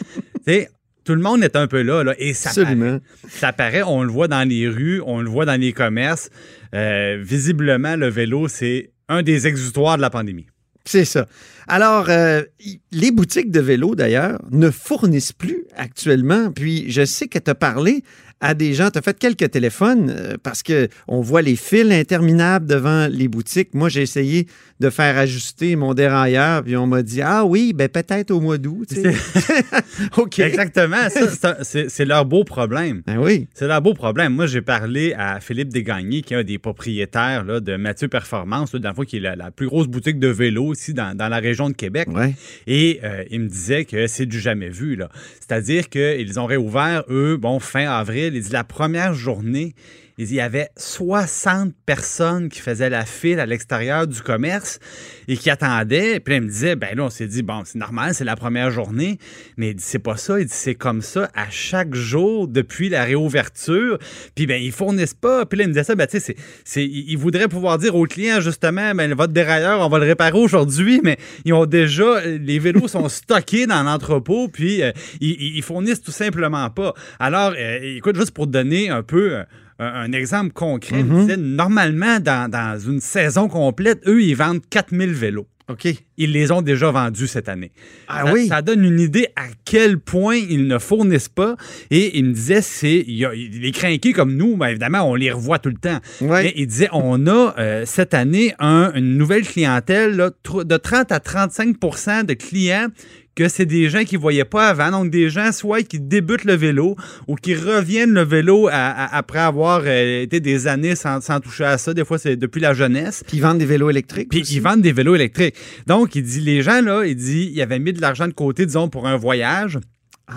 tout 1.04 1.14
le 1.16 1.22
monde 1.22 1.44
est 1.44 1.56
un 1.56 1.68
peu 1.68 1.82
là, 1.82 2.04
là 2.04 2.14
et 2.18 2.34
ça 2.34 2.50
Absolument. 2.50 3.00
paraît. 3.00 3.30
Ça 3.30 3.54
paraît, 3.54 3.84
on 3.84 4.04
le 4.04 4.12
voit 4.12 4.28
dans 4.28 4.48
les 4.48 4.68
rues, 4.68 5.02
on 5.06 5.22
le 5.22 5.30
voit 5.30 5.46
dans 5.46 5.60
les 5.60 5.74
commerces. 5.74 6.30
Euh, 6.74 7.18
visiblement, 7.22 7.96
le 7.96 8.08
vélo, 8.08 8.48
c'est 8.48 8.92
un 9.10 9.24
des 9.24 9.48
exutoires 9.48 9.98
de 9.98 10.02
la 10.02 10.10
pandémie. 10.10 10.48
C'est 10.86 11.06
ça. 11.06 11.28
Alors, 11.68 12.10
euh, 12.10 12.44
les 12.92 13.12
boutiques 13.12 13.52
de 13.52 13.60
vélo, 13.60 13.96
d'ailleurs, 13.96 14.40
ne 14.52 14.70
fournissent 14.72 15.34
plus 15.34 15.66
actuellement. 15.76 16.52
Puis, 16.52 16.92
je 16.92 17.06
sais 17.06 17.28
que 17.28 17.40
tu 17.40 17.50
as 17.52 17.56
parlé 17.56 18.04
à 18.42 18.54
des 18.54 18.74
gens. 18.74 18.90
Tu 18.90 19.00
as 19.00 19.02
fait 19.02 19.18
quelques 19.18 19.52
téléphones 19.52 20.10
euh, 20.10 20.36
parce 20.42 20.64
que 20.64 20.90
on 21.08 21.22
voit 21.22 21.42
les 21.42 21.56
fils 21.56 21.92
interminables 21.92 22.66
devant 22.66 23.08
les 23.08 23.28
boutiques. 23.28 23.74
Moi, 23.74 23.90
j'ai 23.90 24.02
essayé 24.02 24.48
de 24.80 24.90
faire 24.90 25.18
ajuster 25.18 25.76
mon 25.76 25.94
dérailleur, 25.94 26.64
puis 26.64 26.76
on 26.76 26.88
m'a 26.88 27.04
dit 27.04 27.22
Ah 27.22 27.46
oui, 27.46 27.72
ben 27.74 27.88
peut-être 27.88 28.32
au 28.32 28.42
mois 28.42 28.58
d'août. 28.58 28.90
OK. 30.18 30.40
Exactement. 30.40 31.08
Ça, 31.10 31.58
c'est 31.62 32.06
leur 32.06 32.26
beau 32.26 32.44
problème. 32.44 33.04
Ben 33.06 33.18
oui. 33.18 33.48
C'est 33.54 33.68
leur 33.68 33.82
beau 33.82 33.94
problème. 33.94 34.34
Moi, 34.34 34.48
j'ai 34.48 34.62
parlé 34.62 35.14
à 35.14 35.40
Philippe 35.40 35.70
Desgagnés, 35.70 36.22
qui 36.22 36.34
est 36.34 36.38
un 36.38 36.44
des 36.44 36.58
propriétaires 36.58 37.44
là, 37.44 37.60
de 37.60 37.76
Mathieu 37.76 38.08
Performance, 38.08 38.74
là, 38.74 38.80
dans 38.80 38.90
le 38.90 38.96
fond, 38.96 39.04
qui 39.04 39.18
est 39.18 39.22
la, 39.22 39.36
la 39.36 39.52
plus 39.52 39.68
grosse 39.68 39.88
boutique 39.88 40.20
de 40.20 40.28
vélo 40.28 40.74
ici 40.74 40.94
dans, 40.94 41.16
dans 41.16 41.30
la 41.30 41.38
région 41.38 41.70
de 41.70 41.76
Québec. 41.76 42.08
Ouais. 42.12 42.34
Et 42.66 43.00
euh, 43.04 43.24
il 43.30 43.42
me 43.42 43.48
disait 43.48 43.86
que 43.86 44.08
c'est 44.08 44.26
du 44.26 44.40
jamais 44.40 44.70
vu. 44.70 44.98
C'est-à-dire 45.40 45.90
qu'ils 45.90 46.40
ont 46.40 46.46
réouvert, 46.46 47.04
eux, 47.10 47.38
bon, 47.38 47.60
fin 47.60 47.90
avril. 47.90 48.31
Il 48.34 48.42
dit 48.42 48.52
la 48.52 48.64
première 48.64 49.14
journée, 49.14 49.76
il 50.18 50.34
y 50.34 50.40
avait 50.42 50.70
60 50.78 51.74
personnes 51.86 52.50
qui 52.50 52.60
faisaient 52.60 52.90
la 52.90 53.06
file 53.06 53.40
à 53.40 53.46
l'extérieur 53.46 54.08
du 54.08 54.22
commerce 54.22 54.80
et 55.28 55.38
qui 55.38 55.50
attendaient. 55.50 56.20
Puis 56.20 56.34
là, 56.34 56.38
il 56.38 56.44
me 56.44 56.50
disait, 56.50 56.76
ben 56.76 56.96
là, 56.96 57.06
on 57.06 57.10
s'est 57.10 57.28
dit, 57.28 57.44
bon, 57.44 57.64
c'est 57.66 57.78
normal, 57.80 58.14
c'est 58.14 58.24
la 58.24 58.36
première 58.36 58.72
journée. 58.72 59.18
Mais 59.58 59.70
il 59.70 59.76
dit, 59.76 59.84
c'est 59.86 60.00
pas 60.00 60.18
ça. 60.18 60.40
Il 60.40 60.46
dit, 60.46 60.54
c'est 60.54 60.76
comme 60.76 61.02
ça 61.02 61.30
à 61.36 61.50
chaque 61.50 61.94
jour 61.94 62.48
depuis 62.48 62.90
la 62.90 63.04
réouverture. 63.04 63.98
Puis 64.36 64.46
ben, 64.48 64.62
ils 64.62 64.72
fournissent 64.72 65.14
pas. 65.14 65.46
Puis 65.46 65.58
là, 65.58 65.64
il 65.66 65.68
me 65.68 65.74
disait 65.74 65.84
ça, 65.84 65.96
ben, 65.96 66.08
tu 66.08 66.20
sais, 66.20 66.36
c'est- 66.64 66.86
ils 66.86 67.18
voudraient 67.18 67.48
pouvoir 67.48 67.78
dire 67.78 67.96
aux 67.96 68.06
clients, 68.06 68.42
justement, 68.42 68.94
ben, 68.96 69.14
votre 69.14 69.34
dérailleur, 69.34 69.80
on 69.82 69.90
va 69.90 70.00
le 70.00 70.06
réparer 70.06 70.38
aujourd'hui, 70.38 71.02
mais 71.04 71.18
ils 71.46 71.54
ont 71.54 71.66
déjà, 71.66 72.22
les 72.26 72.60
vélos 72.60 72.88
sont 72.88 73.10
stockés 73.10 73.66
dans 73.68 73.84
l'entrepôt, 73.84 74.48
puis 74.48 74.82
euh, 74.84 74.92
ils 75.20 75.62
fournissent 75.62 76.02
tout 76.02 76.12
simplement 76.12 76.70
pas. 76.70 76.94
Alors, 77.20 77.54
euh, 77.58 77.80
écoute, 77.98 78.16
juste 78.18 78.32
pour 78.32 78.46
te 78.46 78.52
donner 78.52 78.90
un 78.90 79.04
peu 79.04 79.36
euh, 79.38 79.44
un, 79.82 80.12
exemple 80.14 80.52
concret, 80.54 81.00
il 81.00 81.06
me 81.06 81.22
disait, 81.22 81.38
normalement, 81.38 82.20
dans, 82.20 82.50
dans 82.50 82.80
une 82.80 83.00
saison 83.00 83.48
complète, 83.48 84.02
eux, 84.08 84.22
ils 84.22 84.36
vendent 84.36 84.62
4000 84.70 85.12
vélos. 85.12 85.48
OK. 85.70 85.88
Ils 86.18 86.32
les 86.34 86.52
ont 86.52 86.62
déjà 86.62 86.92
vendus 86.92 87.28
cette 87.28 87.48
année. 87.48 87.72
Ah 88.10 88.26
ça, 88.26 88.34
oui? 88.34 88.48
ça 88.48 88.62
donne 88.62 88.84
une 88.84 89.00
idée 89.00 89.28
à 89.38 89.44
quel 89.64 90.00
point 90.00 90.36
ils 90.36 90.68
ne 90.68 90.78
fournissent 90.80 91.30
pas. 91.30 91.56
Et 91.92 92.18
il 92.18 92.26
me 92.26 92.34
disait, 92.34 92.62
c'est 92.62 93.06
les 93.08 93.72
crinqués 93.72 94.12
comme 94.12 94.36
nous, 94.36 94.58
ben 94.58 94.68
évidemment, 94.68 95.10
on 95.10 95.16
les 95.16 95.32
revoit 95.32 95.60
tout 95.60 95.70
le 95.70 95.76
temps. 95.78 96.00
Ouais. 96.20 96.44
Mais 96.44 96.54
il 96.58 96.68
disait, 96.68 96.90
on 96.92 97.26
a 97.28 97.56
euh, 97.58 97.84
cette 97.86 98.14
année 98.14 98.54
un- 98.60 98.92
une 98.96 99.18
nouvelle 99.18 99.44
clientèle 99.48 100.18
là, 100.18 100.32
de 100.66 100.78
30 100.78 101.12
à 101.14 101.20
35% 101.20 102.26
de 102.26 102.34
clients 102.34 102.88
que 103.36 103.48
c'est 103.48 103.66
des 103.66 103.90
gens 103.90 104.04
qui 104.04 104.16
ne 104.16 104.20
voyaient 104.22 104.44
pas 104.46 104.68
avant. 104.68 104.92
Donc, 104.92 105.10
des 105.10 105.30
gens 105.30 105.52
soit 105.54 105.84
qui 105.84 106.00
débutent 106.00 106.44
le 106.44 106.54
vélo 106.56 106.96
ou 107.28 107.36
qui 107.36 107.56
reviennent 107.56 108.14
le 108.14 108.24
vélo 108.24 108.68
à- 108.68 108.74
à- 108.74 109.16
après 109.18 109.40
avoir 109.40 109.84
euh, 109.86 110.22
été 110.24 110.40
des 110.42 110.68
années 110.68 110.96
sans, 110.96 111.22
sans 111.22 111.40
toucher 111.40 111.64
à 111.64 111.78
ça. 111.78 111.94
Des 111.94 112.04
fois, 112.04 112.18
c'est 112.18 112.36
depuis 112.36 112.60
la 112.60 112.74
jeunesse. 112.74 113.24
Puis 113.28 113.38
ils 113.38 113.42
vendent 113.42 113.60
des 113.60 113.66
vélos 113.66 113.90
électriques. 113.90 114.30
Puis 114.30 114.42
aussi. 114.42 114.56
ils 114.56 114.62
vendent 114.62 114.82
des 114.82 114.92
vélos 114.92 115.16
électriques. 115.16 115.56
Donc, 115.88 116.16
il 116.16 116.24
dit, 116.24 116.42
les 116.42 116.62
gens, 116.62 116.82
là, 116.82 117.04
il 117.06 117.16
dit, 117.16 117.52
ils 117.54 117.62
avaient 117.62 117.80
mis 117.80 117.94
de 117.94 118.02
l'argent 118.02 118.28
de 118.28 118.34
côté, 118.34 118.66
disons, 118.66 118.90
pour 118.90 119.08
un 119.08 119.16
voyage. 119.16 119.80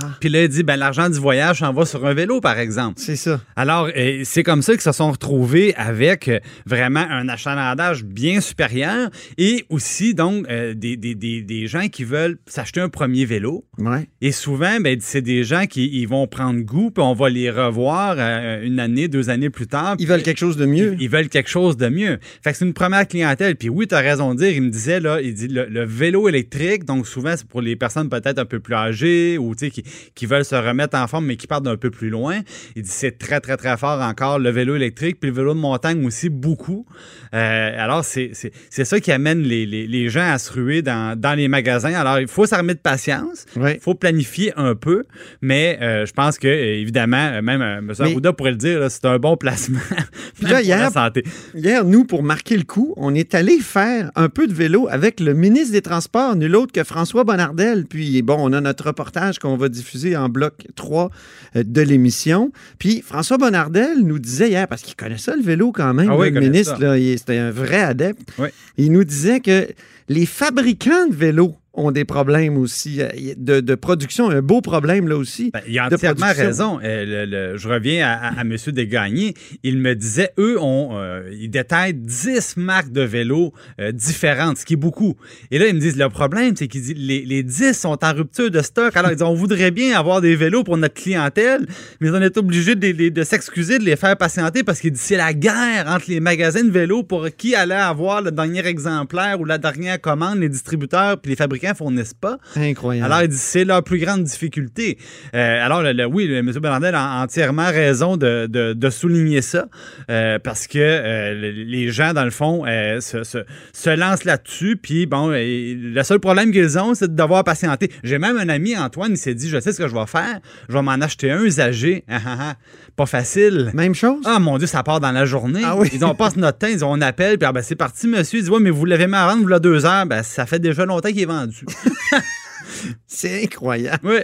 Ah. 0.02 0.10
Puis 0.20 0.28
là, 0.28 0.42
il 0.44 0.48
dit, 0.48 0.62
ben, 0.62 0.76
l'argent 0.76 1.08
du 1.08 1.18
voyage 1.18 1.60
s'en 1.60 1.72
va 1.72 1.84
sur 1.86 2.04
un 2.06 2.14
vélo, 2.14 2.40
par 2.40 2.58
exemple. 2.58 2.94
C'est 2.96 3.16
ça. 3.16 3.40
Alors, 3.56 3.88
euh, 3.96 4.22
c'est 4.24 4.42
comme 4.42 4.62
ça 4.62 4.72
qu'ils 4.72 4.80
se 4.82 4.92
sont 4.92 5.10
retrouvés 5.12 5.74
avec 5.76 6.28
euh, 6.28 6.38
vraiment 6.66 7.04
un 7.08 7.28
achalandage 7.28 8.04
bien 8.04 8.40
supérieur 8.40 9.10
et 9.38 9.64
aussi, 9.68 10.14
donc, 10.14 10.46
euh, 10.50 10.74
des, 10.74 10.96
des- 10.96 11.14
des- 11.14 11.42
des 11.42 11.66
gens 11.66 11.88
qui 11.88 12.04
veulent 12.04 12.38
s'acheter 12.46 12.80
un 12.80 12.88
premier 12.88 13.24
vélo. 13.24 13.64
Ouais. 13.78 14.08
Et 14.20 14.32
souvent, 14.32 14.80
ben, 14.80 14.98
c'est 15.00 15.22
des 15.22 15.44
gens 15.44 15.66
qui 15.66 15.88
ils 15.92 16.06
vont 16.06 16.26
prendre 16.26 16.60
goût, 16.60 16.90
puis 16.90 17.02
on 17.02 17.14
va 17.14 17.28
les 17.28 17.50
revoir 17.50 18.16
une 18.62 18.80
année, 18.80 19.08
deux 19.08 19.30
années 19.30 19.50
plus 19.50 19.66
tard. 19.66 19.96
Ils 19.98 20.06
veulent 20.08 20.22
quelque 20.22 20.38
chose 20.38 20.56
de 20.56 20.66
mieux. 20.66 20.94
Ils, 20.94 21.02
ils 21.02 21.08
veulent 21.08 21.28
quelque 21.28 21.50
chose 21.50 21.76
de 21.76 21.88
mieux. 21.88 22.18
Fait 22.42 22.52
que 22.52 22.58
c'est 22.58 22.64
une 22.64 22.74
première 22.74 23.06
clientèle. 23.06 23.56
Puis 23.56 23.68
oui, 23.68 23.86
tu 23.86 23.94
as 23.94 24.00
raison 24.00 24.34
de 24.34 24.38
dire, 24.40 24.50
il 24.50 24.62
me 24.62 24.70
disait, 24.70 25.00
là, 25.00 25.20
il 25.20 25.34
dit 25.34 25.48
le, 25.48 25.66
le 25.66 25.84
vélo 25.84 26.28
électrique, 26.28 26.84
donc 26.84 27.06
souvent, 27.06 27.34
c'est 27.36 27.46
pour 27.46 27.60
les 27.60 27.76
personnes 27.76 28.08
peut-être 28.08 28.38
un 28.38 28.44
peu 28.44 28.60
plus 28.60 28.74
âgées 28.74 29.38
ou 29.38 29.54
tu 29.54 29.66
sais, 29.66 29.70
qui, 29.70 29.83
qui 30.14 30.26
veulent 30.26 30.44
se 30.44 30.54
remettre 30.54 30.96
en 30.98 31.06
forme, 31.06 31.26
mais 31.26 31.36
qui 31.36 31.46
partent 31.46 31.64
d'un 31.64 31.76
peu 31.76 31.90
plus 31.90 32.10
loin. 32.10 32.40
Il 32.76 32.82
dit 32.82 32.90
c'est 32.90 33.18
très, 33.18 33.40
très, 33.40 33.56
très 33.56 33.76
fort 33.76 34.00
encore, 34.00 34.38
le 34.38 34.50
vélo 34.50 34.76
électrique, 34.76 35.18
puis 35.20 35.30
le 35.30 35.36
vélo 35.36 35.54
de 35.54 35.58
montagne 35.60 36.04
aussi, 36.06 36.28
beaucoup. 36.28 36.86
Euh, 37.34 37.82
alors, 37.82 38.04
c'est 38.04 38.32
ça 38.70 39.00
qui 39.00 39.12
amène 39.12 39.40
les, 39.42 39.66
les- 39.66 39.86
les 39.86 40.08
gens 40.08 40.30
à 40.32 40.38
se 40.38 40.52
ruer 40.52 40.82
dans, 40.82 41.18
dans 41.18 41.34
les 41.34 41.48
magasins. 41.48 41.92
Alors, 41.94 42.18
il 42.20 42.28
faut 42.28 42.46
s'armer 42.46 42.74
de 42.74 42.78
patience. 42.78 43.46
Il 43.74 43.80
faut 43.80 43.94
planifier 43.94 44.52
un 44.56 44.74
peu, 44.74 45.04
mais 45.40 45.78
euh, 45.82 46.06
je 46.06 46.12
pense 46.12 46.38
que, 46.38 46.48
évidemment, 46.48 47.30
euh, 47.32 47.42
même 47.42 47.62
M. 47.62 47.92
Arruda 47.98 48.32
pourrait 48.32 48.52
le 48.52 48.56
dire, 48.56 48.90
c'est 48.90 49.04
un 49.06 49.18
bon 49.18 49.36
placement. 49.36 49.78
Puis 50.40 50.46
là, 50.46 50.54
Même 50.56 50.62
pour 50.62 50.70
la 50.70 50.76
hier- 50.76 50.92
santé. 50.92 51.24
Hier, 51.54 51.84
nous, 51.84 52.04
pour 52.04 52.22
marquer 52.22 52.56
le 52.56 52.62
coup, 52.64 52.94
on 52.96 53.14
est 53.14 53.34
allé 53.34 53.58
faire 53.58 54.10
un 54.14 54.28
peu 54.28 54.46
de 54.46 54.52
vélo 54.54 54.86
avec 54.90 55.20
le 55.20 55.34
ministre 55.34 55.72
des 55.72 55.82
Transports, 55.82 56.36
nul 56.36 56.54
autre 56.56 56.72
que 56.72 56.84
François 56.84 57.24
Bonnardel. 57.24 57.84
Puis, 57.86 58.22
bon, 58.22 58.36
on 58.38 58.52
a 58.52 58.60
notre 58.60 58.86
reportage 58.86 59.38
qu'on 59.38 59.56
va 59.56 59.63
diffuser 59.68 60.16
en 60.16 60.28
bloc 60.28 60.66
3 60.76 61.10
euh, 61.56 61.62
de 61.64 61.80
l'émission. 61.80 62.52
Puis, 62.78 63.02
François 63.02 63.38
Bonnardel 63.38 64.00
nous 64.02 64.18
disait 64.18 64.48
hier, 64.48 64.68
parce 64.68 64.82
qu'il 64.82 64.96
connaît 64.96 65.18
ça, 65.18 65.36
le 65.36 65.42
vélo 65.42 65.72
quand 65.72 65.94
même, 65.94 66.10
Ah 66.10 66.16
oui, 66.16 66.30
le 66.30 66.40
ministre, 66.40 66.78
c'était 67.16 67.38
un 67.38 67.50
vrai 67.50 67.80
adepte. 67.80 68.20
Oui. 68.38 68.48
Il 68.76 68.92
nous 68.92 69.04
disait 69.04 69.40
que 69.40 69.68
les 70.08 70.26
fabricants 70.26 71.06
de 71.08 71.14
vélos 71.14 71.56
ont 71.76 71.90
des 71.90 72.04
problèmes 72.04 72.56
aussi 72.56 73.00
euh, 73.02 73.08
de, 73.36 73.60
de 73.60 73.74
production, 73.74 74.30
un 74.30 74.42
beau 74.42 74.60
problème 74.60 75.08
là 75.08 75.16
aussi. 75.16 75.50
Ben, 75.52 75.60
il 75.68 75.78
a 75.78 75.88
entièrement 75.96 76.26
raison. 76.46 76.78
Euh, 76.82 77.04
le- 77.26 77.52
le- 77.52 77.56
je 77.56 77.68
reviens 77.68 78.06
à, 78.06 78.12
à, 78.12 78.38
à 78.38 78.40
M. 78.42 78.56
Desgagnés. 78.68 79.34
Il 79.62 79.78
me 79.78 79.94
disait, 79.94 80.30
eux, 80.38 80.56
ont, 80.60 80.90
euh, 80.92 81.28
ils 81.32 81.50
détaillent 81.50 81.94
10 81.94 82.56
marques 82.58 82.92
de 82.92 83.00
vélos 83.02 83.52
euh, 83.80 83.92
différentes, 83.92 84.58
ce 84.58 84.64
qui 84.64 84.74
est 84.74 84.76
beaucoup. 84.76 85.16
Et 85.50 85.58
là, 85.58 85.66
ils 85.66 85.74
me 85.74 85.80
disent, 85.80 85.96
le 85.96 86.08
problème, 86.08 86.54
c'est 86.56 86.68
qu'ils 86.68 86.82
disent, 86.82 86.94
les, 86.96 87.24
les 87.24 87.42
10 87.42 87.72
sont 87.72 87.98
en 88.04 88.12
rupture 88.14 88.50
de 88.50 88.60
stock. 88.62 88.96
Alors, 88.96 89.10
ils 89.10 89.14
disent, 89.16 89.26
on 89.26 89.34
voudrait 89.34 89.70
bien 89.70 89.98
avoir 89.98 90.20
des 90.20 90.36
vélos 90.36 90.62
pour 90.64 90.76
notre 90.76 90.94
clientèle, 90.94 91.66
mais 92.00 92.10
on 92.10 92.20
est 92.22 92.36
obligé 92.36 92.74
de, 92.76 93.08
de 93.08 93.22
s'excuser, 93.24 93.78
de 93.78 93.84
les 93.84 93.96
faire 93.96 94.16
patienter 94.16 94.62
parce 94.62 94.80
qu'il 94.80 94.92
dit, 94.92 95.00
c'est 95.00 95.16
la 95.16 95.32
guerre 95.34 95.86
entre 95.88 96.06
les 96.08 96.20
magasins 96.20 96.62
de 96.64 96.70
vélos 96.70 97.02
pour 97.02 97.26
qui 97.36 97.54
allait 97.54 97.74
avoir 97.74 98.22
le 98.22 98.30
dernier 98.30 98.64
exemplaire 98.66 99.40
ou 99.40 99.44
la 99.44 99.58
dernière 99.58 100.00
commande, 100.00 100.38
les 100.38 100.48
distributeurs 100.48 101.18
puis 101.20 101.30
les 101.30 101.36
fabricants 101.36 101.63
fournissent 101.72 102.12
pas? 102.12 102.36
Incroyable. 102.56 103.06
Alors, 103.06 103.22
il 103.22 103.28
dit 103.28 103.38
c'est 103.38 103.64
leur 103.64 103.82
plus 103.82 103.98
grande 103.98 104.24
difficulté. 104.24 104.98
Euh, 105.34 105.64
alors, 105.64 105.82
le- 105.82 105.92
le- 105.92 106.04
oui, 106.04 106.26
le- 106.26 106.36
M. 106.38 106.50
Bernardel 106.60 106.94
a 106.94 107.22
entièrement 107.22 107.68
raison 107.68 108.18
de, 108.18 108.46
de- 108.50 108.74
de 108.74 108.90
souligner 108.90 109.40
ça, 109.40 109.66
euh, 110.10 110.38
parce 110.38 110.66
que 110.66 110.78
euh, 110.78 111.32
le- 111.34 111.50
les 111.64 111.90
gens, 111.90 112.12
dans 112.12 112.24
le 112.24 112.30
fond, 112.30 112.64
se, 113.00 113.22
se- 113.24 113.44
se 113.72 113.90
lancent 113.90 114.24
là-dessus, 114.24 114.76
puis 114.76 115.06
bon, 115.06 115.28
le 115.30 116.02
seul 116.02 116.18
problème 116.18 116.50
qu'ils 116.52 116.78
ont, 116.78 116.94
c'est 116.94 117.08
de 117.14 117.16
devoir 117.16 117.44
patienter. 117.44 117.90
J'ai 118.02 118.18
même 118.18 118.36
un 118.36 118.48
ami, 118.48 118.76
Antoine, 118.76 119.12
il 119.12 119.16
s'est 119.16 119.34
dit, 119.34 119.48
je 119.48 119.60
sais 119.60 119.72
ce 119.72 119.78
que 119.82 119.88
je 119.88 119.94
vais 119.94 120.06
faire, 120.06 120.40
je 120.68 120.74
vais 120.74 120.82
m'en 120.82 120.92
acheter 120.92 121.30
un 121.30 121.40
usagé. 121.42 122.04
Ah, 122.08 122.18
ah, 122.26 122.36
ah. 122.40 122.54
Pas 122.96 123.06
facile. 123.06 123.70
Même 123.74 123.94
chose? 123.94 124.22
Ah 124.24 124.38
mon 124.38 124.56
Dieu, 124.58 124.66
ça 124.66 124.82
part 124.82 125.00
dans 125.00 125.10
la 125.12 125.24
journée. 125.24 125.62
Ah 125.64 125.76
oui. 125.76 125.88
Ils 125.92 125.98
disent, 125.98 126.04
on 126.04 126.14
passe 126.14 126.36
notre 126.36 126.58
temps, 126.58 126.66
ils 126.68 126.74
disent, 126.74 126.82
on 126.82 127.00
appelle, 127.00 127.38
puis 127.38 127.46
ah, 127.48 127.52
ben, 127.52 127.62
c'est 127.62 127.74
parti, 127.76 128.06
monsieur. 128.06 128.38
Ils 128.38 128.42
disent, 128.42 128.50
ouais, 128.50 128.60
mais 128.60 128.70
vous 128.70 128.84
l'avez 128.84 129.06
mis 129.06 129.14
à 129.14 129.26
vendre, 129.26 129.42
vous 129.42 129.48
l'avez 129.48 129.60
deux 129.60 129.84
heures. 129.84 130.06
Ben, 130.06 130.22
ça 130.22 130.46
fait 130.46 130.58
déjà 130.58 130.84
longtemps 130.86 131.08
qu'il 131.08 131.20
est 131.20 131.26
vendu. 131.26 131.53
C'est 133.06 133.42
incroyable. 133.44 134.00
oui. 134.04 134.18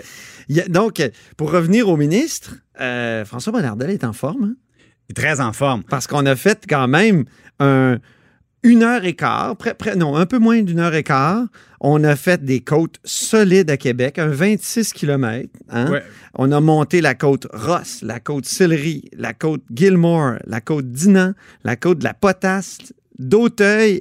Il 0.48 0.56
y 0.56 0.60
a- 0.60 0.68
donc, 0.68 1.00
pour 1.36 1.52
revenir 1.52 1.88
au 1.88 1.96
ministre, 1.96 2.56
euh, 2.80 3.24
François 3.24 3.52
Bonnardel 3.52 3.90
est 3.90 4.04
en 4.04 4.12
forme, 4.12 4.44
hein? 4.44 4.54
Il 5.08 5.12
est 5.12 5.14
très 5.14 5.40
en 5.40 5.52
forme. 5.52 5.82
parce 5.84 6.06
qu'on 6.06 6.26
a 6.26 6.34
fait 6.36 6.64
quand 6.68 6.88
même 6.88 7.24
un, 7.60 7.98
une 8.62 8.82
heure 8.82 9.04
et 9.04 9.14
quart, 9.14 9.56
près- 9.56 9.74
près- 9.74 9.96
non, 9.96 10.16
un 10.16 10.26
peu 10.26 10.38
moins 10.38 10.62
d'une 10.62 10.80
heure 10.80 10.94
et 10.94 11.02
quart. 11.02 11.44
On 11.80 12.02
a 12.04 12.14
fait 12.16 12.44
des 12.44 12.60
côtes 12.60 12.96
solides 13.04 13.70
à 13.70 13.76
Québec, 13.76 14.18
un 14.18 14.28
26 14.28 14.92
km. 14.92 15.48
Ouais. 15.72 16.02
On 16.34 16.50
a 16.52 16.60
monté 16.60 17.00
la 17.00 17.14
côte 17.14 17.46
Ross, 17.52 18.02
la 18.02 18.20
côte 18.20 18.44
Sillery, 18.46 19.08
la 19.16 19.32
côte 19.34 19.62
Gilmore, 19.74 20.34
la 20.46 20.60
côte 20.60 20.90
Dinan, 20.90 21.32
la 21.64 21.76
côte 21.76 21.98
de 21.98 22.04
la 22.04 22.14
Potasse, 22.14 22.78
d'Auteuil. 23.18 24.00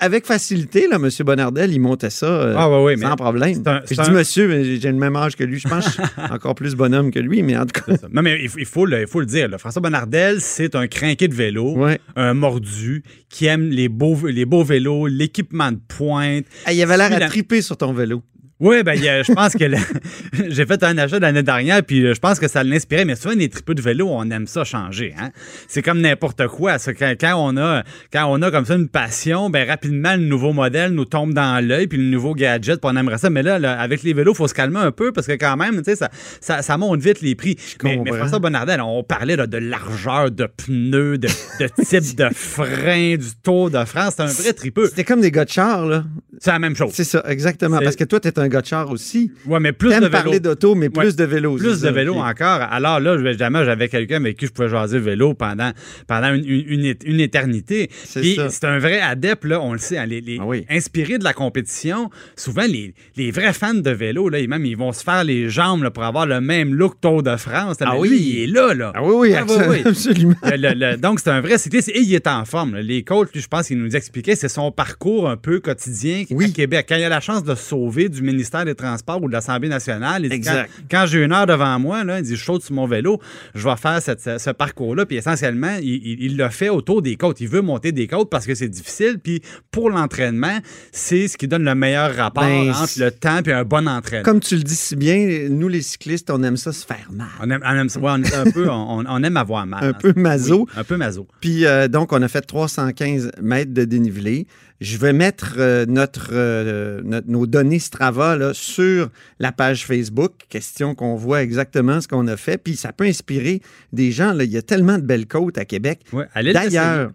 Avec 0.00 0.26
facilité, 0.26 0.86
là, 0.86 0.96
M. 0.96 1.08
Bonnardel, 1.26 1.72
il 1.72 1.80
montait 1.80 2.10
ça 2.10 2.26
euh, 2.26 2.54
Ah, 2.56 2.62
sans 2.62 2.84
mais 2.86 3.16
problème. 3.16 3.62
un- 3.66 3.80
Je 3.90 4.00
dis 4.02 4.10
monsieur, 4.12 4.62
j'ai 4.80 4.92
le 4.92 4.96
même 4.98 5.16
âge 5.16 5.34
que 5.34 5.42
lui. 5.42 5.58
Je 5.58 5.66
pense 5.68 5.86
que 5.86 5.90
je 5.90 5.96
suis 5.96 6.02
encore 6.32 6.54
plus 6.54 6.76
bonhomme 6.76 7.10
que 7.10 7.18
lui, 7.18 7.42
mais 7.42 7.56
en 7.56 7.66
tout 7.66 7.80
cas. 7.80 7.92
Non, 8.12 8.22
mais 8.22 8.38
il 8.40 8.48
faut, 8.48 8.58
il 8.60 8.64
faut 8.66 8.86
le, 8.86 9.00
il 9.00 9.06
faut 9.08 9.18
le 9.20 9.26
dire. 9.26 9.48
là. 9.48 9.58
François 9.58 9.82
Bonnardel, 9.82 10.40
c'est 10.40 10.76
un 10.76 10.86
crinqué 10.86 11.26
de 11.26 11.34
vélo, 11.34 11.76
Ouais. 11.76 11.98
un 12.14 12.32
mordu, 12.34 13.02
qui 13.28 13.46
aime 13.46 13.70
les 13.70 13.88
beaux, 13.88 14.16
les 14.28 14.44
beaux 14.44 14.62
vélos, 14.62 15.08
l'équipement 15.08 15.72
de 15.72 15.80
pointe. 15.88 16.44
Il 16.70 16.80
avait 16.80 16.96
l'air 16.96 17.12
à 17.12 17.20
triper 17.28 17.60
sur 17.60 17.76
ton 17.76 17.92
vélo. 17.92 18.22
Oui, 18.60 18.82
ben, 18.82 18.98
a- 19.06 19.22
je 19.22 19.32
pense 19.32 19.52
que 19.54 19.64
le- 19.64 19.76
j'ai 20.50 20.66
fait 20.66 20.82
un 20.82 20.98
achat 20.98 21.18
l'année 21.20 21.44
dernière, 21.44 21.82
puis 21.84 22.04
euh, 22.04 22.14
je 22.14 22.18
pense 22.18 22.40
que 22.40 22.48
ça 22.48 22.64
l'inspirait. 22.64 23.04
Mais 23.04 23.14
souvent, 23.14 23.34
les 23.36 23.48
tripeux 23.48 23.74
de 23.74 23.82
vélo, 23.82 24.08
on 24.10 24.28
aime 24.30 24.46
ça 24.48 24.64
changer. 24.64 25.14
Hein? 25.18 25.30
C'est 25.68 25.80
comme 25.82 26.00
n'importe 26.00 26.46
quoi. 26.48 26.78
ça. 26.78 26.92
Quand, 26.92 27.14
quand 27.20 27.34
on 27.36 27.56
a, 27.56 27.84
quand 28.12 28.26
on 28.28 28.42
a 28.42 28.50
comme 28.50 28.64
ça 28.64 28.74
une 28.74 28.88
passion, 28.88 29.48
ben 29.48 29.66
rapidement, 29.68 30.14
le 30.16 30.22
nouveau 30.24 30.52
modèle 30.52 30.90
nous 30.92 31.04
tombe 31.04 31.34
dans 31.34 31.64
l'œil, 31.64 31.86
puis 31.86 31.98
le 31.98 32.04
nouveau 32.04 32.34
gadget, 32.34 32.80
puis 32.80 32.90
on 32.92 32.96
aimerait 32.96 33.18
ça. 33.18 33.30
Mais 33.30 33.42
là, 33.44 33.60
là, 33.60 33.78
avec 33.80 34.02
les 34.02 34.12
vélos, 34.12 34.32
il 34.32 34.36
faut 34.36 34.48
se 34.48 34.54
calmer 34.54 34.80
un 34.80 34.90
peu, 34.90 35.12
parce 35.12 35.26
que 35.28 35.32
quand 35.34 35.56
même, 35.56 35.76
tu 35.78 35.84
sais, 35.84 35.96
ça, 35.96 36.10
ça, 36.40 36.62
ça 36.62 36.76
monte 36.76 37.00
vite 37.00 37.20
les 37.20 37.36
prix. 37.36 37.56
Mais. 37.84 38.00
François 38.18 38.40
Bonnardel, 38.40 38.80
on 38.80 39.04
parlait 39.04 39.36
là, 39.36 39.46
de 39.46 39.58
largeur 39.58 40.30
de 40.32 40.46
pneus, 40.46 41.18
de, 41.18 41.28
de 41.60 41.66
type 41.84 42.16
de 42.16 42.28
frein, 42.34 43.16
du 43.16 43.26
Tour 43.42 43.70
de 43.70 43.84
France. 43.84 44.14
C'est 44.16 44.22
un 44.22 44.26
vrai 44.26 44.52
tripeux. 44.52 44.88
C'était 44.88 45.04
comme 45.04 45.20
des 45.20 45.30
gars 45.30 45.44
de 45.44 45.50
char, 45.50 45.86
là. 45.86 46.04
C'est 46.40 46.50
la 46.50 46.58
même 46.58 46.74
chose. 46.76 46.90
C'est 46.92 47.04
ça, 47.04 47.22
exactement. 47.28 47.78
Parce 47.78 47.96
que 47.96 48.04
toi, 48.04 48.18
t'es 48.20 48.38
un 48.38 48.47
de 48.48 48.66
char 48.66 48.90
aussi. 48.90 49.30
Ouais, 49.46 49.60
mais 49.60 49.72
plus 49.72 49.90
de 49.90 49.94
vélo. 49.94 50.10
parler 50.10 50.40
d'auto, 50.40 50.74
mais 50.74 50.88
plus 50.90 51.06
Ouais. 51.08 51.12
de 51.12 51.24
vélo. 51.24 51.56
Plus 51.56 51.78
c'est 51.80 51.86
de 51.86 51.92
vélo 51.92 52.14
encore. 52.16 52.60
Alors 52.70 53.00
là, 53.00 53.14
évidemment, 53.16 53.64
j'avais 53.64 53.88
quelqu'un 53.88 54.16
avec 54.16 54.36
qui 54.36 54.46
je 54.46 54.52
pouvais 54.52 54.68
jaser 54.68 54.98
vélo 54.98 55.34
pendant, 55.34 55.70
pendant 56.06 56.32
une, 56.34 56.44
une- 56.46 56.94
une 57.04 57.20
éternité. 57.20 57.90
C'est 58.04 58.20
Puis 58.20 58.34
ça. 58.36 58.48
c'est 58.50 58.64
un 58.64 58.78
vrai 58.78 59.00
adepte, 59.00 59.44
là, 59.44 59.60
on 59.60 59.72
le 59.72 59.78
sait, 59.78 59.98
hein, 59.98 60.06
les, 60.06 60.20
les- 60.20 60.38
Ah 60.40 60.46
oui. 60.46 60.64
inspirés 60.70 61.18
de 61.18 61.24
la 61.24 61.32
compétition. 61.32 62.10
Souvent, 62.36 62.64
les, 62.68 62.94
les 63.16 63.30
vrais 63.30 63.52
fans 63.52 63.74
de 63.74 63.90
vélo, 63.90 64.28
là, 64.28 64.38
ils- 64.40 64.48
même, 64.48 64.64
ils 64.64 64.76
vont 64.76 64.92
se 64.92 65.02
faire 65.04 65.24
les 65.24 65.48
jambes 65.50 65.82
là, 65.82 65.90
pour 65.90 66.04
avoir 66.04 66.26
le 66.26 66.40
même 66.40 66.74
look 66.74 67.00
Tour 67.00 67.22
de 67.22 67.36
France. 67.36 67.80
là. 67.80 67.88
Ah 67.92 67.98
oui. 67.98 68.08
lui, 68.08 68.18
il 68.20 68.42
est 68.42 68.46
là, 68.46 68.74
là. 68.74 68.92
Ah 68.94 69.02
oui, 69.04 69.30
oui, 69.30 69.34
Ah, 69.34 69.44
oui, 69.48 69.54
oui. 69.68 69.82
absolument. 69.84 70.34
Le- 70.44 70.56
le- 70.56 70.74
le- 70.92 70.96
donc, 70.96 71.20
c'est 71.20 71.30
un 71.30 71.40
vrai 71.40 71.58
cycliste 71.58 71.88
et 71.90 72.00
il 72.00 72.14
est 72.14 72.26
en 72.26 72.44
forme. 72.44 72.74
là. 72.74 72.82
Les 72.82 73.02
coachs, 73.02 73.28
je 73.34 73.46
pense 73.46 73.66
qu'il 73.68 73.78
nous 73.78 73.94
expliquait, 73.96 74.34
c'est 74.36 74.48
son 74.48 74.72
parcours 74.72 75.28
un 75.28 75.36
peu 75.36 75.60
quotidien 75.60 76.24
Oui. 76.30 76.46
à 76.46 76.48
Québec. 76.48 76.86
Quand 76.88 76.96
il 76.96 77.04
a 77.04 77.08
la 77.08 77.20
chance 77.20 77.44
de 77.44 77.54
sauver 77.54 78.08
du 78.08 78.22
ministère 78.22 78.37
des 78.64 78.74
Transports 78.74 79.22
ou 79.22 79.28
de 79.28 79.32
l'Assemblée 79.32 79.68
nationale, 79.68 80.24
il 80.24 80.28
dit, 80.30 80.36
Exact. 80.36 80.68
quand, 80.90 80.98
quand 81.00 81.06
j'ai 81.06 81.22
une 81.24 81.32
heure 81.32 81.46
devant 81.46 81.78
moi, 81.78 82.04
là, 82.04 82.18
il 82.18 82.24
dit, 82.24 82.36
je 82.36 82.44
saute 82.44 82.62
sur 82.62 82.74
mon 82.74 82.86
vélo, 82.86 83.20
je 83.54 83.64
vais 83.68 83.76
faire 83.76 84.00
cette- 84.02 84.20
ce, 84.20 84.38
ce 84.38 84.50
parcours-là. 84.50 85.06
Puis 85.06 85.16
essentiellement, 85.16 85.76
il, 85.80 85.88
il- 85.88 86.22
il 86.24 86.36
le 86.36 86.48
fait 86.48 86.68
autour 86.68 87.02
des 87.02 87.16
côtes. 87.16 87.40
Il 87.40 87.48
veut 87.48 87.60
monter 87.62 87.92
des 87.92 88.06
côtes 88.06 88.30
parce 88.30 88.46
que 88.46 88.54
c'est 88.54 88.68
difficile. 88.68 89.18
Puis 89.22 89.40
pour 89.70 89.90
l'entraînement, 89.90 90.58
c'est 90.92 91.28
ce 91.28 91.36
qui 91.36 91.48
donne 91.48 91.64
le 91.64 91.74
meilleur 91.74 92.14
rapport 92.14 92.44
Ben, 92.44 92.70
entre 92.70 92.98
le 92.98 93.10
temps 93.10 93.40
et 93.44 93.52
un 93.52 93.64
bon 93.64 93.86
entraînement. 93.88 94.24
Comme 94.24 94.40
tu 94.40 94.56
le 94.56 94.62
dis 94.62 94.74
si 94.74 94.96
bien, 94.96 95.48
nous, 95.50 95.68
les 95.68 95.82
cyclistes, 95.82 96.30
on 96.30 96.42
aime 96.42 96.56
ça 96.56 96.72
se 96.72 96.84
faire 96.86 97.08
mal. 97.12 97.26
On 97.40 97.50
aime, 97.50 97.60
on 97.64 97.74
aime. 97.74 97.88
Ouais, 98.02 98.10
on 98.14 98.22
est 98.22 98.34
un 98.34 98.50
peu, 98.50 98.68
on, 98.70 99.04
on 99.08 99.22
aime 99.22 99.36
avoir 99.36 99.66
mal. 99.66 99.84
Un 99.84 99.88
hein. 99.90 99.92
peu 99.92 100.12
maso. 100.16 100.66
Oui, 100.68 100.72
un 100.76 100.84
peu 100.84 100.96
maso. 100.96 101.26
Puis 101.40 101.64
euh, 101.66 101.88
donc, 101.88 102.12
on 102.12 102.22
a 102.22 102.28
fait 102.28 102.42
315 102.42 103.30
mètres 103.42 103.72
de 103.72 103.84
dénivelé. 103.84 104.46
Je 104.80 104.96
vais 104.96 105.12
mettre 105.12 105.54
euh, 105.58 105.86
notre, 105.86 106.28
euh, 106.32 107.00
notre- 107.04 107.28
nos 107.28 107.46
données 107.46 107.80
Strava 107.80 108.36
là, 108.36 108.54
sur 108.54 109.10
la 109.40 109.50
page 109.50 109.84
Facebook, 109.86 110.32
question 110.48 110.94
qu'on 110.94 111.16
voit 111.16 111.42
exactement 111.42 112.00
ce 112.00 112.06
qu'on 112.06 112.26
a 112.28 112.36
fait. 112.36 112.58
Puis 112.58 112.76
ça 112.76 112.92
peut 112.92 113.04
inspirer 113.04 113.60
des 113.92 114.12
gens. 114.12 114.32
Là. 114.32 114.44
Il 114.44 114.50
y 114.50 114.56
a 114.56 114.62
tellement 114.62 114.98
de 114.98 115.02
belles 115.02 115.26
côtes 115.26 115.58
à 115.58 115.64
Québec. 115.64 116.00
Ouais, 116.12 116.26
D'ailleurs, 116.52 117.10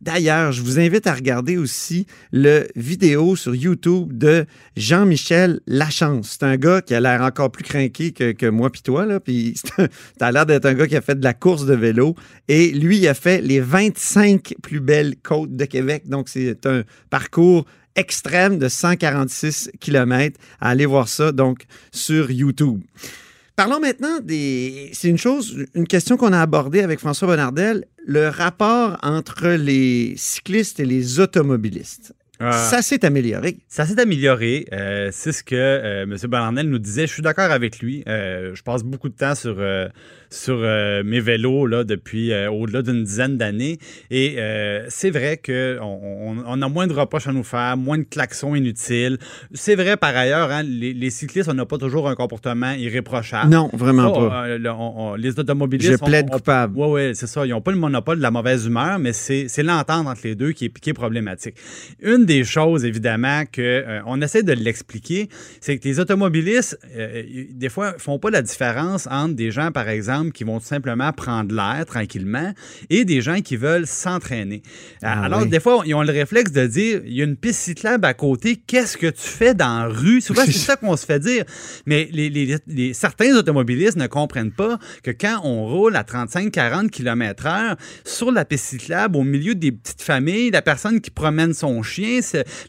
d'ailleurs, 0.00 0.52
je 0.52 0.62
vous 0.62 0.78
invite 0.78 1.06
à 1.06 1.14
regarder 1.14 1.56
aussi 1.56 2.06
le 2.32 2.66
vidéo 2.76 3.36
sur 3.36 3.54
YouTube 3.54 4.16
de 4.16 4.46
Jean-Michel 4.76 5.60
Lachance. 5.66 6.36
C'est 6.38 6.46
un 6.46 6.56
gars 6.56 6.82
qui 6.82 6.94
a 6.94 7.00
l'air 7.00 7.22
encore 7.22 7.50
plus 7.50 7.64
craqué 7.64 8.12
que, 8.12 8.48
moi 8.48 8.70
puis 8.70 8.82
toi. 8.82 9.06
Là. 9.06 9.20
Puis 9.20 9.54
t'as 10.18 10.32
l'air 10.32 10.46
d'être 10.46 10.66
un 10.66 10.74
gars 10.74 10.86
qui 10.86 10.96
a 10.96 11.00
fait 11.00 11.18
de 11.18 11.24
la 11.24 11.34
course 11.34 11.66
de 11.66 11.74
vélo. 11.74 12.14
Et 12.48 12.70
lui, 12.70 12.98
il 12.98 13.08
a 13.08 13.14
fait 13.14 13.40
les 13.40 13.60
25 13.60 14.54
plus 14.62 14.80
belles 14.80 15.16
côtes 15.16 15.56
de 15.56 15.64
Québec. 15.64 16.08
Donc, 16.08 16.28
c'est 16.28 16.66
un 16.66 16.82
parcours 17.10 17.64
extrême 17.96 18.58
de 18.58 18.68
146 18.68 19.70
km. 19.80 20.38
Allez 20.60 20.86
voir 20.86 21.08
ça, 21.08 21.32
donc, 21.32 21.64
sur 21.90 22.30
YouTube. 22.30 22.80
Parlons 23.58 23.80
maintenant 23.80 24.20
des. 24.20 24.88
C'est 24.92 25.08
une 25.08 25.18
chose, 25.18 25.66
une 25.74 25.88
question 25.88 26.16
qu'on 26.16 26.32
a 26.32 26.40
abordée 26.40 26.80
avec 26.80 27.00
François 27.00 27.26
Bonnardel, 27.26 27.86
le 28.06 28.28
rapport 28.28 28.98
entre 29.02 29.48
les 29.48 30.14
cyclistes 30.16 30.78
et 30.78 30.84
les 30.84 31.18
automobilistes. 31.18 32.14
Euh, 32.40 32.52
Ça 32.52 32.82
s'est 32.82 33.04
amélioré. 33.04 33.56
Ça 33.66 33.84
s'est 33.84 34.00
amélioré. 34.00 34.68
Euh, 34.72 35.08
c'est 35.12 35.32
ce 35.32 35.42
que 35.42 35.56
euh, 35.56 36.04
M. 36.04 36.16
Bernardel 36.28 36.68
nous 36.68 36.78
disait. 36.78 37.08
Je 37.08 37.12
suis 37.14 37.22
d'accord 37.22 37.50
avec 37.50 37.80
lui. 37.80 38.04
Euh, 38.06 38.54
je 38.54 38.62
passe 38.62 38.84
beaucoup 38.84 39.08
de 39.08 39.16
temps 39.16 39.34
sur, 39.34 39.56
sur 40.30 40.58
euh, 40.60 41.02
mes 41.04 41.20
vélos 41.20 41.66
là, 41.66 41.84
depuis 41.84 42.32
euh, 42.32 42.50
au-delà 42.50 42.82
d'une 42.82 43.02
dizaine 43.04 43.36
d'années. 43.38 43.78
Et 44.10 44.34
euh, 44.38 44.84
c'est 44.88 45.10
vrai 45.10 45.40
qu'on 45.44 45.78
on, 45.80 46.36
on 46.46 46.62
a 46.62 46.68
moins 46.68 46.86
de 46.86 46.92
reproches 46.92 47.26
à 47.28 47.32
nous 47.32 47.44
faire, 47.44 47.76
moins 47.76 47.98
de 47.98 48.02
klaxons 48.04 48.54
inutiles. 48.54 49.18
C'est 49.54 49.74
vrai 49.74 49.96
par 49.96 50.16
ailleurs, 50.16 50.50
hein, 50.50 50.62
les, 50.62 50.92
les 50.92 51.10
cyclistes, 51.10 51.48
on 51.48 51.54
n'a 51.54 51.66
pas 51.66 51.78
toujours 51.78 52.08
un 52.08 52.14
comportement 52.14 52.72
irréprochable. 52.72 53.50
Non, 53.50 53.70
vraiment 53.72 54.10
pas. 54.12 54.46
on- 54.78 55.14
les 55.14 55.38
automobilistes. 55.38 55.92
Je 55.92 55.96
plaide 56.04 56.28
coupable. 56.30 56.74
Oui, 56.76 56.86
oui, 56.90 57.14
c'est 57.14 57.26
ça. 57.26 57.46
Ils 57.46 57.50
n'ont 57.50 57.60
pas 57.60 57.70
le 57.72 57.78
monopole 57.78 58.18
de 58.18 58.22
la 58.22 58.30
mauvaise 58.30 58.66
humeur, 58.66 58.98
mais 58.98 59.12
c'est 59.12 59.62
l'entente 59.62 60.06
entre 60.06 60.20
les 60.24 60.34
deux 60.34 60.52
qui 60.52 60.66
est, 60.66 60.78
qui 60.80 60.90
est 60.90 60.94
problématique. 60.94 61.54
Une 62.02 62.24
des 62.24 62.44
choses, 62.44 62.84
évidemment, 62.84 63.44
qu'on 63.54 64.02
on 64.06 64.20
essaie 64.22 64.42
de 64.42 64.52
l'expliquer, 64.52 65.28
c'est 65.60 65.78
que 65.78 65.88
les 65.88 66.00
automobilistes, 66.00 66.78
des 67.52 67.68
fois, 67.68 67.94
font 67.98 68.18
pas 68.18 68.30
la 68.30 68.42
différence 68.42 69.06
entre 69.10 69.34
des 69.34 69.50
gens, 69.50 69.70
par 69.72 69.88
exemple, 69.88 70.17
qui 70.26 70.44
vont 70.44 70.58
tout 70.60 70.66
simplement 70.66 71.12
prendre 71.12 71.54
l'air 71.54 71.84
tranquillement 71.86 72.52
et 72.90 73.04
des 73.04 73.20
gens 73.20 73.40
qui 73.40 73.56
veulent 73.56 73.86
s'entraîner. 73.86 74.62
Ah 75.02 75.22
Alors, 75.24 75.42
oui. 75.42 75.48
des 75.48 75.60
fois, 75.60 75.82
ils 75.86 75.94
ont 75.94 76.02
le 76.02 76.12
réflexe 76.12 76.52
de 76.52 76.66
dire 76.66 77.00
il 77.04 77.12
y 77.14 77.20
a 77.20 77.24
une 77.24 77.36
piste 77.36 77.60
cyclable 77.60 78.04
à 78.04 78.14
côté, 78.14 78.56
qu'est-ce 78.56 78.96
que 78.96 79.06
tu 79.06 79.22
fais 79.22 79.54
dans 79.54 79.80
la 79.80 79.86
rue 79.88 80.20
Souvent, 80.20 80.42
c'est 80.46 80.52
ça 80.52 80.76
qu'on 80.76 80.96
se 80.96 81.06
fait 81.06 81.20
dire. 81.20 81.44
Mais 81.86 82.08
les, 82.12 82.28
les- 82.30 82.56
les- 82.66 82.94
certains 82.94 83.34
automobilistes 83.36 83.96
ne 83.96 84.06
comprennent 84.06 84.52
pas 84.52 84.78
que 85.02 85.10
quand 85.10 85.40
on 85.44 85.66
roule 85.66 85.96
à 85.96 86.02
35-40 86.02 86.90
km/h 86.90 87.76
sur 88.04 88.30
la 88.32 88.44
piste 88.44 88.66
cyclable, 88.66 89.16
au 89.16 89.22
milieu 89.24 89.54
des 89.54 89.72
petites 89.72 90.02
familles, 90.02 90.50
la 90.50 90.62
personne 90.62 91.00
qui 91.00 91.10
promène 91.10 91.54
son 91.54 91.82
chien, 91.82 92.20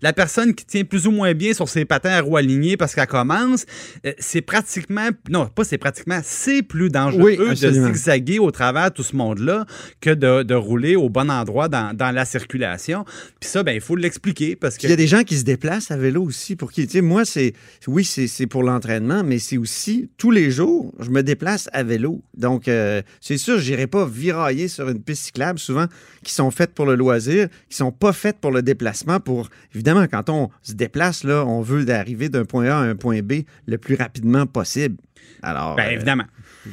la 0.02 0.14
personne 0.14 0.54
qui 0.54 0.66
tient 0.66 0.84
plus 0.84 1.08
ou 1.08 1.12
moins 1.12 1.34
bien 1.34 1.54
sur 1.54 1.68
ses 1.70 1.86
patins 1.86 2.12
à 2.12 2.22
roues 2.22 2.38
alignées 2.38 2.78
parce 2.78 2.96
qu'elle 2.96 3.08
commence, 3.08 3.66
euh, 4.06 4.14
c'est 4.20 4.42
pratiquement, 4.42 5.10
non, 5.30 5.48
pas 5.48 5.64
c'est 5.64 5.78
pratiquement, 5.78 6.20
c'est 6.24 6.62
plus 6.64 6.90
dangereux 6.90 7.22
Oui, 7.24 7.38
de 7.46 7.52
absolument. 7.52 7.88
zigzaguer 7.94 8.40
au 8.40 8.52
travers 8.52 8.90
de 8.90 8.96
tout 8.96 9.04
ce 9.04 9.16
monde-là 9.16 9.66
que 10.02 10.10
de, 10.10 10.44
de 10.44 10.56
rouler 10.56 10.96
au 10.96 11.10
bon 11.10 11.30
endroit 11.30 11.68
dans, 11.68 11.96
dans 11.96 12.12
la 12.12 12.26
circulation. 12.26 13.06
Puis 13.40 13.50
ça, 13.50 13.64
ben, 13.64 13.74
il 13.74 13.82
faut 13.82 13.96
l'expliquer 13.96 14.56
parce 14.56 14.78
que. 14.78 14.88
Il 14.88 14.90
y 14.90 14.94
a 14.94 14.96
des 14.96 15.08
gens 15.08 15.24
qui 15.24 15.38
se 15.38 15.44
déplacent 15.44 15.92
à 15.92 15.98
vélo 15.98 16.24
aussi 16.24 16.56
pour 16.56 16.72
qui, 16.72 16.86
tu 16.86 16.94
sais, 16.94 17.02
moi, 17.02 17.26
c'est, 17.26 17.54
oui, 17.88 18.04
c'est, 18.04 18.48
pour 18.48 18.64
l'entraînement, 18.64 19.24
mais 19.24 19.40
c'est 19.40 19.58
aussi 19.58 20.10
tous 20.18 20.32
les 20.32 20.52
jours, 20.52 20.94
je 21.00 21.10
me 21.10 21.24
déplace 21.24 21.70
à 21.74 21.84
vélo. 21.84 22.22
Donc, 22.38 22.68
euh, 22.68 23.02
c'est 23.22 23.38
sûr, 23.38 23.60
j'irai 23.60 23.88
pas 23.88 24.06
virailler 24.06 24.68
sur 24.68 24.90
une 24.90 25.02
piste 25.02 25.24
cyclable, 25.24 25.60
souvent, 25.60 25.86
qui 26.24 26.34
sont 26.34 26.52
faites 26.52 26.74
pour 26.74 26.86
le 26.86 26.96
loisir, 26.96 27.48
qui 27.70 27.76
sont 27.76 27.92
pas 27.92 28.14
faites 28.14 28.40
pour 28.40 28.52
le 28.52 28.62
déplacement. 28.62 29.20
Pour, 29.20 29.50
évidemment, 29.74 30.06
quand 30.10 30.30
on 30.30 30.50
se 30.62 30.74
déplace, 30.74 31.24
là, 31.24 31.46
on 31.46 31.62
veut 31.62 31.90
arriver 31.90 32.30
d'un 32.30 32.46
point 32.46 32.66
A 32.66 32.78
à 32.78 32.82
un 32.82 32.96
point 32.96 33.22
B 33.22 33.44
le 33.66 33.78
plus 33.78 33.96
rapidement 33.96 34.46
possible. 34.46 34.98
Alors, 35.42 35.76
Ben, 35.76 35.88
euh, 35.88 35.92
évidemment. 35.92 36.26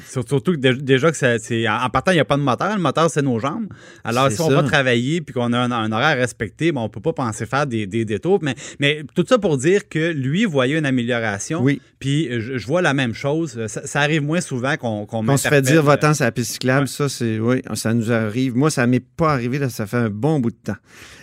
Surtout 0.08 0.40
que 0.52 0.56
dé- 0.56 0.74
déjà 0.74 1.10
que 1.12 1.16
c'est. 1.16 1.68
En 1.68 1.88
partant, 1.90 2.10
il 2.10 2.14
n'y 2.14 2.20
a 2.20 2.24
pas 2.24 2.36
de 2.36 2.42
moteur. 2.42 2.74
Le 2.76 2.82
moteur, 2.82 3.08
c'est 3.10 3.22
nos 3.22 3.38
jambes. 3.38 3.66
Alors, 4.04 4.30
si 4.30 4.40
on 4.40 4.48
ça. 4.48 4.56
va 4.56 4.62
travailler 4.64 5.20
puis 5.20 5.32
qu'on 5.32 5.52
a 5.52 5.58
un, 5.58 5.70
un 5.70 5.92
horaire 5.92 6.16
respecté, 6.16 6.72
ben, 6.72 6.80
on 6.80 6.84
ne 6.84 6.88
peut 6.88 7.00
pas 7.00 7.12
penser 7.12 7.46
faire 7.46 7.66
des, 7.66 7.86
des 7.86 8.04
détours. 8.04 8.40
Mais, 8.42 8.54
mais 8.80 9.02
tout 9.14 9.24
ça 9.28 9.38
pour 9.38 9.56
dire 9.58 9.88
que 9.88 10.10
lui 10.12 10.44
voyait 10.44 10.78
une 10.78 10.86
amélioration. 10.86 11.62
Oui. 11.62 11.80
Puis 12.00 12.28
je, 12.30 12.58
je 12.58 12.66
vois 12.66 12.82
la 12.82 12.94
même 12.94 13.14
chose. 13.14 13.66
Ça, 13.68 13.86
ça 13.86 14.00
arrive 14.00 14.22
moins 14.22 14.40
souvent 14.40 14.76
qu'on 14.76 15.06
qu'on 15.06 15.26
On 15.28 15.36
se 15.36 15.48
fait 15.48 15.62
dire 15.62 15.82
va-t'en 15.82 16.14
sur 16.14 16.24
la 16.24 16.32
piste 16.32 16.52
cyclable, 16.52 16.82
Ouais. 16.82 16.86
ça 16.88 17.08
c'est 17.08 17.38
oui, 17.38 17.62
ça 17.74 17.94
nous 17.94 18.10
arrive. 18.12 18.56
Moi, 18.56 18.70
ça 18.70 18.86
m'est 18.86 19.00
pas 19.00 19.32
arrivé 19.32 19.58
là, 19.58 19.68
ça 19.70 19.86
fait 19.86 19.96
un 19.96 20.10
bon 20.10 20.40
bout 20.40 20.50
de 20.50 20.56
temps. 20.56 20.76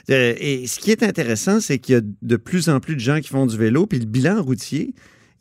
Euh, 0.09 0.33
et 0.37 0.67
ce 0.67 0.79
qui 0.79 0.91
est 0.91 1.03
intéressant, 1.03 1.59
c'est 1.59 1.79
qu'il 1.79 1.95
y 1.95 1.97
a 1.97 2.01
de 2.21 2.35
plus 2.37 2.69
en 2.69 2.79
plus 2.79 2.95
de 2.95 2.99
gens 2.99 3.19
qui 3.21 3.29
font 3.29 3.45
du 3.45 3.57
vélo, 3.57 3.85
puis 3.85 3.99
le 3.99 4.05
bilan 4.05 4.41
routier, 4.41 4.93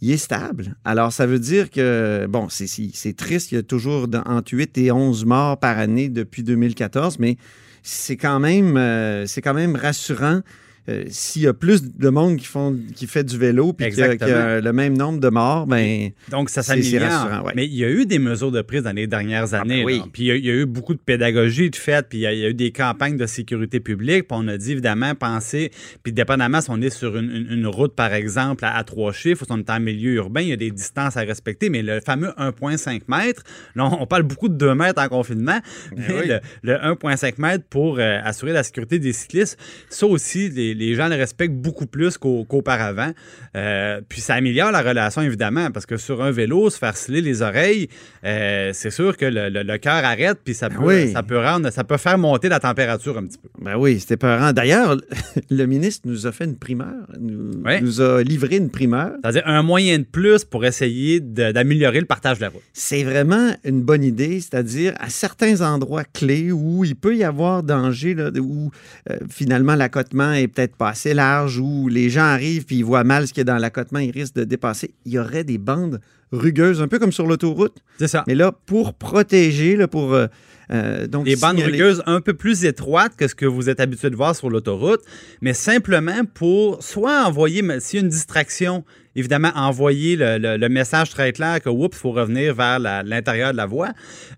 il 0.02 0.10
est 0.10 0.16
stable. 0.16 0.74
Alors, 0.84 1.12
ça 1.12 1.26
veut 1.26 1.38
dire 1.38 1.70
que, 1.70 2.26
bon, 2.28 2.48
c'est 2.50 3.16
triste, 3.16 3.52
il 3.52 3.54
y 3.54 3.58
a 3.58 3.62
toujours 3.62 4.08
entre 4.26 4.52
8 4.52 4.76
et 4.78 4.90
11 4.90 5.24
morts 5.24 5.58
par 5.58 5.78
année 5.78 6.08
depuis 6.08 6.42
2014, 6.42 7.20
mais 7.20 7.36
c'est 7.84 8.16
quand 8.16 8.40
même, 8.40 8.76
euh, 8.76 9.26
c'est 9.26 9.40
quand 9.40 9.54
même 9.54 9.76
rassurant. 9.76 10.40
Euh, 10.88 11.04
S'il 11.08 11.42
y 11.42 11.46
a 11.46 11.54
plus 11.54 11.82
de 11.96 12.08
monde 12.08 12.36
qui, 12.38 12.46
font, 12.46 12.76
qui 12.94 13.06
fait 13.06 13.22
du 13.24 13.38
vélo 13.38 13.72
puis 13.72 13.88
qu'il 13.90 13.98
y 13.98 14.02
a- 14.02 14.58
y 14.58 14.62
le 14.62 14.72
même 14.72 14.96
nombre 14.96 15.20
de 15.20 15.28
morts, 15.28 15.66
ben 15.66 16.10
Donc, 16.30 16.50
ça 16.50 16.62
s'améliore. 16.62 17.44
ouais. 17.44 17.52
Mais 17.54 17.66
il 17.66 17.74
y 17.74 17.84
a 17.84 17.90
eu 17.90 18.04
des 18.06 18.18
mesures 18.18 18.50
de 18.50 18.62
prise 18.62 18.82
dans 18.82 18.92
les 18.94 19.06
dernières 19.06 19.54
années. 19.54 19.80
ben 19.80 19.86
oui. 19.86 19.98
là. 19.98 20.04
Puis 20.12 20.22
il 20.24 20.26
y, 20.26 20.30
a, 20.32 20.36
il 20.36 20.44
y 20.44 20.50
a 20.50 20.54
eu 20.54 20.66
beaucoup 20.66 20.94
de 20.94 21.00
pédagogie 21.00 21.70
de 21.70 21.76
fait, 21.76 22.08
puis 22.08 22.18
il 22.18 22.20
y, 22.22 22.26
a, 22.26 22.32
il 22.32 22.38
y 22.40 22.44
a 22.44 22.48
eu 22.48 22.54
des 22.54 22.72
campagnes 22.72 23.16
de 23.16 23.26
sécurité 23.26 23.80
publique. 23.80 24.26
Puis 24.28 24.36
on 24.38 24.48
a 24.48 24.56
dit, 24.58 24.72
évidemment, 24.72 25.14
penser, 25.14 25.70
puis 26.02 26.12
dépendamment 26.12 26.60
si 26.60 26.70
on 26.70 26.80
est 26.82 26.90
sur 26.90 27.16
une, 27.16 27.30
une- 27.30 27.46
une 27.52 27.66
route, 27.66 27.94
par 27.94 28.12
exemple, 28.12 28.64
à, 28.64 28.76
à 28.76 28.82
trois 28.84 29.12
chiffres, 29.12 29.42
ou 29.42 29.46
si 29.46 29.52
on 29.52 29.58
est 29.58 29.70
en 29.70 29.78
milieu 29.80 30.14
urbain, 30.14 30.40
il 30.40 30.48
y 30.48 30.52
a 30.52 30.56
des 30.56 30.70
distances 30.70 31.16
à 31.16 31.20
respecter. 31.20 31.68
Mais 31.70 31.82
le 31.82 32.00
fameux 32.00 32.32
1,5 32.38 33.02
mètres, 33.08 33.42
là, 33.76 33.88
on 34.00 34.06
parle 34.06 34.22
beaucoup 34.24 34.48
de 34.48 34.54
2 34.54 34.74
mètres 34.74 35.00
en 35.00 35.08
confinement, 35.08 35.60
mais 35.96 36.06
oui. 36.08 36.28
le, 36.28 36.40
le 36.62 36.74
1,5 36.74 37.34
mètres 37.38 37.64
pour 37.70 37.98
euh, 37.98 38.18
assurer 38.24 38.52
la 38.52 38.62
sécurité 38.62 38.98
des 38.98 39.12
cyclistes, 39.12 39.58
ça 39.88 40.06
aussi, 40.06 40.48
les, 40.50 40.71
les, 40.74 40.86
les 40.86 40.94
gens 40.94 41.08
le 41.08 41.16
respectent 41.16 41.54
beaucoup 41.54 41.86
plus 41.86 42.18
qu'au- 42.18 42.44
qu'auparavant. 42.44 43.12
Euh, 43.56 44.00
puis 44.08 44.20
ça 44.20 44.34
améliore 44.34 44.72
la 44.72 44.82
relation, 44.82 45.22
évidemment, 45.22 45.70
parce 45.70 45.86
que 45.86 45.96
sur 45.96 46.22
un 46.22 46.30
vélo, 46.30 46.70
se 46.70 46.78
faire 46.78 46.96
sciller 46.96 47.20
les 47.20 47.42
oreilles, 47.42 47.88
euh, 48.24 48.70
c'est 48.72 48.90
sûr 48.90 49.16
que 49.16 49.24
le, 49.26 49.48
le- 49.48 49.62
le 49.62 49.78
cœur 49.78 50.04
arrête, 50.04 50.38
puis 50.44 50.54
ça, 50.54 50.68
Ben 50.68 50.76
peut, 50.78 50.84
oui. 50.86 51.12
ça, 51.12 51.22
peut 51.22 51.38
rendre, 51.38 51.70
ça 51.70 51.84
peut 51.84 51.96
faire 51.96 52.18
monter 52.18 52.48
la 52.48 52.60
température 52.60 53.18
un 53.18 53.24
petit 53.26 53.38
peu. 53.38 53.48
Ben 53.60 53.76
oui, 53.76 54.00
c'était 54.00 54.16
peurant. 54.16 54.52
D'ailleurs, 54.52 54.96
le 55.50 55.66
ministre 55.66 56.08
nous 56.08 56.26
a 56.26 56.32
fait 56.32 56.44
une 56.44 56.56
primeur, 56.56 56.94
nous, 57.20 58.00
a 58.00 58.22
livré 58.22 58.56
une 58.56 58.70
primeur. 58.70 59.12
C'est-à-dire 59.22 59.42
un 59.46 59.62
moyen 59.62 59.98
de 59.98 60.04
plus 60.04 60.44
pour 60.44 60.64
essayer 60.64 61.20
d'améliorer 61.20 62.00
le 62.00 62.06
partage 62.06 62.38
de 62.38 62.42
la 62.42 62.48
route. 62.50 62.62
C'est 62.72 63.04
vraiment 63.04 63.50
une 63.64 63.82
bonne 63.82 64.04
idée, 64.04 64.40
c'est-à-dire 64.40 64.94
à 65.00 65.08
certains 65.10 65.60
endroits 65.60 66.04
clés 66.04 66.52
où 66.52 66.84
il 66.84 66.94
peut 66.96 67.16
y 67.16 67.24
avoir 67.24 67.62
danger, 67.62 68.14
là, 68.14 68.30
où 68.40 68.70
euh, 69.10 69.16
finalement 69.28 69.74
l'accotement 69.74 70.32
est 70.32 70.48
peut-être 70.48 70.61
pas 70.70 70.90
assez 70.90 71.14
large, 71.14 71.58
où 71.58 71.88
les 71.88 72.08
gens 72.10 72.22
arrivent 72.22 72.64
puis 72.64 72.76
ils 72.76 72.84
voient 72.84 73.04
mal 73.04 73.26
ce 73.26 73.32
qu'il 73.32 73.40
y 73.40 73.48
a 73.48 73.52
dans 73.52 73.58
l'accotement, 73.58 73.98
ils 73.98 74.10
risquent 74.12 74.36
de 74.36 74.44
dépasser. 74.44 74.94
Il 75.04 75.12
y 75.12 75.18
aurait 75.18 75.44
des 75.44 75.58
bandes 75.58 76.00
rugueuses, 76.30 76.80
un 76.80 76.88
peu 76.88 76.98
comme 76.98 77.12
sur 77.12 77.26
l'autoroute, 77.26 77.78
C'est 77.98 78.08
ça. 78.08 78.24
mais 78.26 78.34
là, 78.34 78.52
pour 78.52 78.94
protéger, 78.94 79.76
là, 79.76 79.88
pour... 79.88 80.14
euh, 80.14 80.26
euh, 80.70 81.06
donc 81.06 81.26
Des 81.26 81.36
bandes 81.36 81.56
signaler- 81.56 81.72
rugueuses 81.72 82.02
un 82.06 82.20
peu 82.22 82.32
plus 82.32 82.64
étroites 82.64 83.14
que 83.16 83.28
ce 83.28 83.34
que 83.34 83.44
vous 83.44 83.68
êtes 83.68 83.80
habitué 83.80 84.08
de 84.08 84.16
voir 84.16 84.34
sur 84.34 84.48
l'autoroute, 84.48 85.00
mais 85.42 85.52
simplement 85.52 86.24
pour 86.32 86.82
soit 86.82 87.24
envoyer, 87.26 87.62
s'il 87.80 87.98
y 87.98 88.02
a 88.02 88.04
une 88.04 88.08
distraction, 88.10 88.84
évidemment, 89.16 89.50
envoyer 89.54 90.16
le, 90.16 90.38
le- 90.38 90.56
le 90.56 90.68
message 90.68 91.10
très 91.10 91.32
clair 91.32 91.60
que, 91.60 91.68
oups, 91.68 91.96
il 91.96 92.00
faut 92.00 92.12
revenir 92.12 92.54
vers 92.54 92.78
l'intérieur 92.78 93.52
de 93.52 93.56
la 93.56 93.66
voie, 93.66 93.90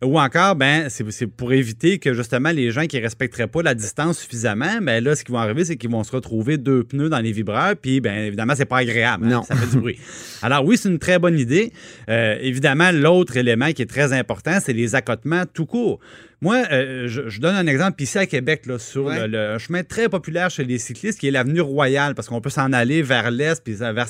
ou 0.03 0.19
encore, 0.19 0.57
ben, 0.57 0.89
c'est 0.89 1.27
pour 1.27 1.53
éviter 1.53 1.99
que 1.99 2.13
justement 2.15 2.51
les 2.51 2.71
gens 2.71 2.87
qui 2.87 2.97
ne 2.97 3.03
respecteraient 3.03 3.47
pas 3.47 3.63
la 3.63 3.75
distance 3.75 4.19
suffisamment, 4.19 4.79
ben 4.83 5.03
là, 5.03 5.15
ce 5.17 5.25
qui 5.25 5.33
va 5.33 5.41
arriver, 5.41 5.65
c'est 5.65 5.77
qu'ils 5.77 5.91
vont 5.91 6.05
se 6.05 6.13
retrouver 6.13 6.57
deux 6.59 6.85
pneus 6.85 7.09
dans 7.09 7.21
les 7.21 7.33
vibreurs, 7.33 7.75
puis, 7.81 8.01
ben, 8.01 8.25
évidemment, 8.25 8.55
c'est 8.57 8.65
pas 8.65 8.79
agréable. 8.79 9.27
hein, 9.27 9.31
Non. 9.31 9.43
ça 9.43 9.55
fait 9.57 9.71
du 9.71 9.79
bruit. 9.79 9.99
Alors 10.43 10.65
oui, 10.65 10.77
c'est 10.77 10.89
une 10.89 10.99
très 10.99 11.19
bonne 11.19 11.39
idée. 11.39 11.73
Euh, 12.09 12.37
évidemment, 12.41 12.91
l'autre 12.93 13.37
élément 13.37 13.71
qui 13.73 13.83
est 13.83 13.87
très 13.91 14.13
important, 14.13 14.59
c'est 14.61 14.73
les 14.73 14.95
accotements 14.95 15.45
tout 15.53 15.67
court. 15.67 16.01
Moi, 16.41 16.63
euh, 16.73 17.05
je, 17.09 17.31
je 17.31 17.41
donne 17.41 17.55
un 17.55 17.67
exemple 17.67 18.03
ici 18.03 18.19
à 18.19 18.27
Québec, 18.27 18.67
là, 18.67 18.79
sur 18.79 19.05
Ouais. 19.07 19.27
le, 19.27 19.57
chemin 19.59 19.83
très 19.83 20.11
populaire 20.11 20.51
chez 20.51 20.65
les 20.65 20.77
cyclistes, 20.79 21.19
qui 21.19 21.29
est 21.29 21.31
l'avenue 21.31 21.63
Royale, 21.63 22.15
parce 22.15 22.29
qu'on 22.29 22.43
peut 22.43 22.51
s'en 22.51 22.73
aller 22.75 23.01
vers 23.03 23.31
l'est, 23.31 23.63
puis 23.65 23.73
vers 23.75 24.07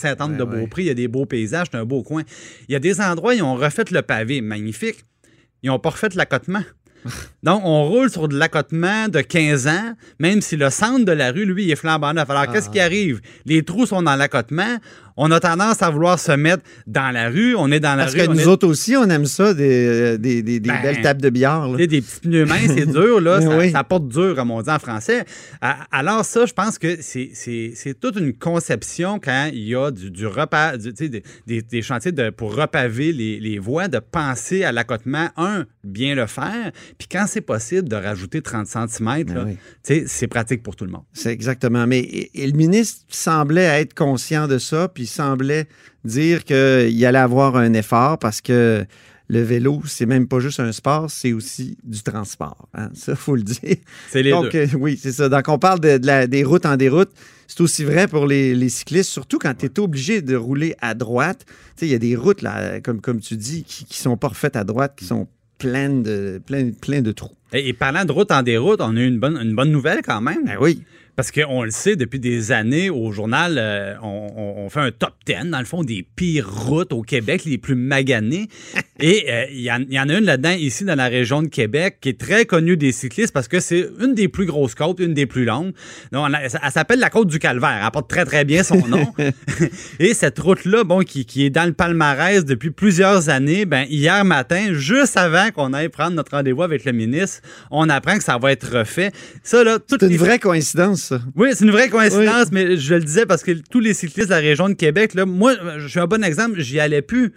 Saint-Anne-de-Beaupré. 0.55 0.83
Il 0.83 0.87
y 0.87 0.91
a 0.91 0.95
des 0.95 1.09
beaux 1.09 1.27
paysages, 1.27 1.69
c'est 1.71 1.79
un 1.79 1.85
beau 1.85 2.03
coin. 2.03 2.23
Il 2.69 2.73
y 2.73 2.77
a 2.77 2.81
des 2.81 3.01
endroits, 3.01 3.35
ils 3.35 3.43
ont 3.43 3.55
refait 3.55 3.85
le 3.91 4.03
pavé, 4.03 4.41
magnifique. 4.41 5.05
Ils 5.63 5.69
n'ont 5.69 5.79
pas 5.79 5.91
refait 5.91 6.09
l'accotement. 6.15 6.63
Donc, 7.43 7.63
on 7.65 7.85
roule 7.85 8.11
sur 8.11 8.29
de 8.29 8.37
l'accotement 8.37 9.09
de 9.09 9.21
15 9.21 9.67
ans, 9.67 9.95
même 10.19 10.41
si 10.41 10.57
le 10.57 10.71
centre 10.71 11.05
de 11.05 11.13
la 11.13 11.33
rue, 11.33 11.45
lui, 11.45 11.65
il 11.65 11.71
est 11.71 11.77
flambant 11.77 12.15
neuf. 12.15 12.29
Alors, 12.31 12.51
qu'est-ce 12.53 12.71
qui 12.71 12.81
arrive? 12.81 13.21
Les 13.45 13.63
trous 13.63 13.87
sont 13.87 14.03
dans 14.03 14.17
l'accotement. 14.17 14.77
On 15.17 15.31
a 15.31 15.39
tendance 15.41 15.81
à 15.83 15.91
vouloir 15.91 16.19
se 16.19 16.33
mettre 16.33 16.63
dans 16.87 17.11
la 17.13 17.29
rue. 17.29 17.55
On 17.55 17.71
est 17.71 17.79
dans 17.81 17.95
la 17.95 18.05
Parce 18.05 18.15
rue. 18.15 18.21
que 18.25 18.31
on 18.31 18.35
nous 18.35 18.41
est- 18.41 18.47
autres 18.47 18.67
aussi, 18.67 18.97
on 18.97 19.09
aime 19.11 19.27
ça, 19.27 19.55
des, 19.55 20.19
des, 20.19 20.43
des- 20.43 20.59
des 20.61 20.69
Ben, 20.69 20.83
belles 20.83 21.03
tables 21.03 21.23
de 21.23 21.31
billard. 21.31 21.69
là. 21.71 21.77
Des 21.87 22.01
petits 22.01 22.21
pneus 22.21 22.45
minces, 22.47 22.73
c'est 22.77 22.87
dur, 22.87 23.21
là. 23.21 23.41
Ça, 23.45 23.57
oui. 23.59 23.71
ça 23.71 23.85
porte 23.85 24.09
dur, 24.09 24.35
comme 24.35 24.51
on 24.51 24.61
dit 24.63 24.71
en 24.71 24.79
français. 24.79 25.25
Alors, 25.93 26.25
ça, 26.25 26.47
je 26.47 26.53
pense 26.53 26.79
que 26.79 26.99
c'est- 27.01 27.31
toute 28.01 28.17
une 28.17 28.33
conception 28.35 29.21
quand 29.23 29.51
il 29.53 29.69
y 29.69 29.75
a 29.77 29.91
du, 29.91 30.11
du 30.11 30.27
des, 31.09 31.23
des- 31.47 31.63
des 31.63 31.83
chantiers 31.83 32.13
de, 32.13 32.31
pour 32.31 32.55
repaver 32.57 33.13
les, 33.13 33.39
les 33.39 33.59
voies, 33.59 33.89
de 33.89 33.99
penser 33.99 34.65
à 34.65 34.73
l'accotement, 34.73 35.29
un, 35.37 35.65
bien 35.85 36.15
le 36.15 36.27
faire, 36.27 36.73
puis 36.99 37.07
quand 37.11 37.27
c'est 37.29 37.41
possible, 37.41 37.89
de 37.89 37.97
rajouter 37.97 38.43
30 38.43 38.67
cm, 38.67 39.25
Ben 39.25 39.57
oui. 39.87 40.03
c'est 40.07 40.27
pratique 40.29 40.63
pour 40.63 40.77
tout 40.77 40.85
le 40.85 40.91
monde. 40.91 41.05
C'est 41.13 41.31
exactement. 41.33 41.87
Mais 41.87 42.01
et- 42.01 42.43
et 42.43 42.47
le 42.47 42.57
ministre 42.57 43.03
semblait 43.09 43.81
être 43.81 43.95
conscient 43.95 44.49
de 44.49 44.59
ça, 44.59 44.89
puis 44.89 45.04
semblait 45.07 45.67
dire 46.05 46.45
qu'il 46.45 47.05
allait 47.07 47.19
avoir 47.19 47.57
un 47.57 47.73
effort 47.75 48.19
parce 48.19 48.41
que 48.41 48.85
le 49.29 49.41
vélo, 49.41 49.81
c'est 49.87 50.05
même 50.05 50.29
pas 50.29 50.39
juste 50.39 50.61
un 50.61 50.71
sport, 50.73 51.11
c'est 51.11 51.33
aussi 51.33 51.79
du 51.83 52.03
transport. 52.03 52.69
hein. 52.75 52.91
Ça, 52.95 53.17
faut 53.17 53.37
le 53.37 53.43
dire. 53.43 53.77
C'est 54.11 54.23
les 54.23 54.31
Donc, 54.31 54.53
deux. 54.53 54.59
euh, 54.59 54.67
oui, 54.79 54.99
c'est 55.01 55.13
ça. 55.13 55.29
Donc, 55.31 55.49
on 55.49 55.59
parle 55.59 55.81
de, 55.81 55.97
de 55.97 56.07
la- 56.07 56.27
des 56.27 56.45
routes 56.45 56.67
en 56.67 56.77
déroute. 56.77 57.11
C'est 57.47 57.61
aussi 57.63 57.85
vrai 57.85 58.07
pour 58.07 58.27
les, 58.27 58.55
les 58.55 58.69
cyclistes, 58.69 59.09
surtout 59.11 59.39
quand 59.39 59.55
tu 59.55 59.67
es 59.67 59.81
obligé 59.81 60.21
de 60.23 60.37
rouler 60.37 60.75
à 60.81 60.93
droite. 60.95 61.45
Tu 61.47 61.53
sais, 61.77 61.87
il 61.87 61.93
y 61.93 61.95
a 61.95 61.99
des 61.99 62.17
routes, 62.17 62.43
là, 62.43 62.81
comme, 62.81 63.01
comme 63.01 63.21
tu 63.21 63.37
dis, 63.37 63.65
qui, 63.65 63.85
qui 63.87 63.99
sont 63.99 64.17
pas 64.19 64.29
refaites 64.29 64.57
à 64.57 64.65
droite, 64.65 64.93
qui 64.97 65.07
sont 65.07 65.27
pleines 65.59 66.03
de, 66.03 66.41
pleines, 66.45 66.75
pleines 66.75 67.03
de 67.03 67.13
trous. 67.13 67.35
Et, 67.55 67.69
et 67.69 67.73
parlant 67.73 68.05
de 68.05 68.13
route 68.13 68.31
en 68.31 68.43
déroute, 68.43 68.81
on 68.83 68.95
a 68.97 69.01
eu 69.01 69.07
une 69.07 69.19
bonne, 69.21 69.39
une 69.39 69.55
bonne 69.55 69.71
nouvelle 69.71 70.01
quand 70.05 70.21
même. 70.21 70.45
Ben 70.45 70.57
oui. 70.61 70.83
Parce 71.17 71.31
qu'on 71.31 71.63
le 71.63 71.71
sait, 71.71 71.95
depuis 71.97 72.19
des 72.19 72.51
années, 72.51 72.91
au 72.91 73.13
journal, 73.13 73.57
euh, 73.57 73.95
on, 74.03 74.69
fait 74.69 74.81
un 74.81 74.91
top 74.91 75.13
10, 75.27 75.51
dans 75.51 75.59
le 75.61 75.65
fond, 75.65 75.85
des 75.85 76.05
pires 76.17 76.51
routes 76.67 76.93
au 76.93 77.03
Québec, 77.03 77.45
les 77.45 77.59
plus 77.59 77.77
maganées. 77.77 78.49
Et 79.01 79.27
euh, 79.29 79.45
il 79.53 79.61
y, 79.61 79.71
en- 79.73 79.85
il 79.89 79.93
y 79.95 80.01
en 80.01 80.09
a 80.09 80.15
une 80.19 80.25
là-dedans, 80.25 80.51
ici, 80.53 80.85
dans 80.85 80.95
la 80.95 81.07
région 81.09 81.43
de 81.43 81.49
Québec, 81.49 81.99
qui 82.01 82.09
est 82.11 82.19
très 82.21 82.47
connue 82.47 82.77
des 82.77 82.91
cyclistes 82.93 83.33
parce 83.33 83.49
que 83.49 83.61
c'est 83.61 83.89
une 84.01 84.15
des 84.15 84.29
plus 84.29 84.47
grosses 84.47 84.75
côtes, 84.75 84.99
une 85.01 85.15
des 85.15 85.27
plus 85.27 85.45
longues. 85.45 85.73
Donc, 86.13 86.33
a- 86.35 86.43
elle 86.43 86.71
s'appelle 86.73 86.99
la 87.01 87.11
côte 87.11 87.29
du 87.29 87.39
Calvaire. 87.39 87.81
Elle 87.85 87.91
porte 87.93 88.09
très, 88.09 88.25
très 88.25 88.45
bien 88.45 88.63
son 88.65 88.85
nom. 88.89 89.07
Et 90.01 90.15
cette 90.15 90.39
route-là, 90.39 90.85
bon, 90.85 91.01
qui, 91.01 91.25
qui 91.27 91.45
est 91.45 91.51
dans 91.51 91.65
le 91.67 91.73
palmarès 91.75 92.45
depuis 92.45 92.71
plusieurs 92.71 93.29
années, 93.29 93.67
ben, 93.67 93.85
hier 93.89 94.25
matin, 94.25 94.73
juste 94.73 95.17
avant 95.17 95.51
qu'on 95.53 95.73
aille 95.73 95.89
prendre 95.91 96.13
notre 96.17 96.33
rendez-vous 96.33 96.63
avec 96.63 96.85
le 96.85 96.93
ministre, 96.93 97.41
on 97.71 97.89
apprend 97.89 98.17
que 98.19 98.25
ça 98.25 98.39
va 98.39 98.53
être 98.53 98.79
refait. 98.79 99.11
Ça, 99.43 99.63
là, 99.65 99.79
C'est 99.89 100.03
une 100.03 100.09
les 100.09 100.17
vraie 100.17 100.39
coïncidence, 100.39 101.04
ça. 101.05 101.21
oui, 101.37 101.51
c'est 101.55 101.65
une 101.65 101.71
vraie 101.71 101.89
coïncidence, 101.89 102.51
mais 102.53 102.77
je 102.77 102.95
le 102.95 103.01
disais 103.03 103.27
parce 103.27 103.43
que 103.43 103.53
tous 103.71 103.81
les 103.81 103.95
cyclistes 103.95 104.29
de 104.29 104.35
la 104.35 104.41
région 104.41 104.69
de 104.69 104.75
Québec, 104.75 105.15
là, 105.15 105.25
moi, 105.27 105.55
je 105.79 105.87
suis 105.87 106.01
un 106.01 106.07
bon 106.07 106.23
exemple, 106.25 106.61
j'y 106.61 106.81
allais 106.81 107.03
plus 107.03 107.33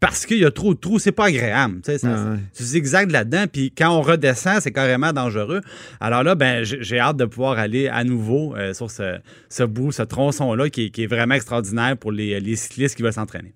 parce 0.00 0.26
qu'il 0.26 0.38
y 0.38 0.44
a 0.44 0.50
trop 0.50 0.74
de 0.74 0.80
trous, 0.80 0.98
c'est 0.98 1.12
pas 1.12 1.26
agréable. 1.26 1.80
Tu 1.84 1.92
Ah 2.02 2.36
zigzags 2.64 3.10
là-dedans, 3.12 3.44
puis 3.52 3.70
quand 3.76 3.90
on 3.96 4.02
redescend, 4.02 4.60
c'est 4.60 4.72
carrément 4.72 5.12
dangereux. 5.12 5.60
Alors 6.00 6.24
là, 6.24 6.34
ben, 6.34 6.64
j'ai 6.64 6.98
hâte 6.98 7.16
de 7.16 7.24
pouvoir 7.24 7.56
aller 7.58 7.86
à 7.86 8.02
nouveau 8.02 8.56
euh, 8.56 8.74
sur 8.74 8.90
ce, 8.90 9.18
ce 9.48 9.62
bout, 9.62 9.92
ce 9.92 10.02
tronçon-là 10.02 10.70
qui, 10.70 10.86
est- 10.86 10.90
qui 10.90 11.04
est 11.04 11.06
vraiment 11.06 11.34
extraordinaire 11.36 11.96
pour 11.96 12.10
les, 12.10 12.40
les 12.40 12.56
cyclistes 12.56 12.96
qui 12.96 13.02
veulent 13.02 13.12
s'entraîner. 13.12 13.54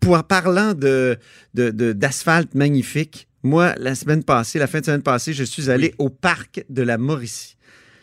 pour, 0.00 0.22
parlant 0.24 0.72
de, 0.72 1.18
de- 1.54 1.70
de- 1.70 1.92
d'asphalte 1.92 2.54
magnifique, 2.54 3.28
moi, 3.42 3.74
la 3.78 3.94
semaine 3.94 4.24
passée, 4.24 4.58
la 4.58 4.66
fin 4.66 4.80
de 4.80 4.84
semaine 4.86 5.02
passée, 5.02 5.32
je 5.34 5.44
suis 5.44 5.70
allé 5.70 5.94
au 5.98 6.08
parc 6.10 6.64
de 6.70 6.82
la 6.82 6.98
Mauricie. 6.98 7.56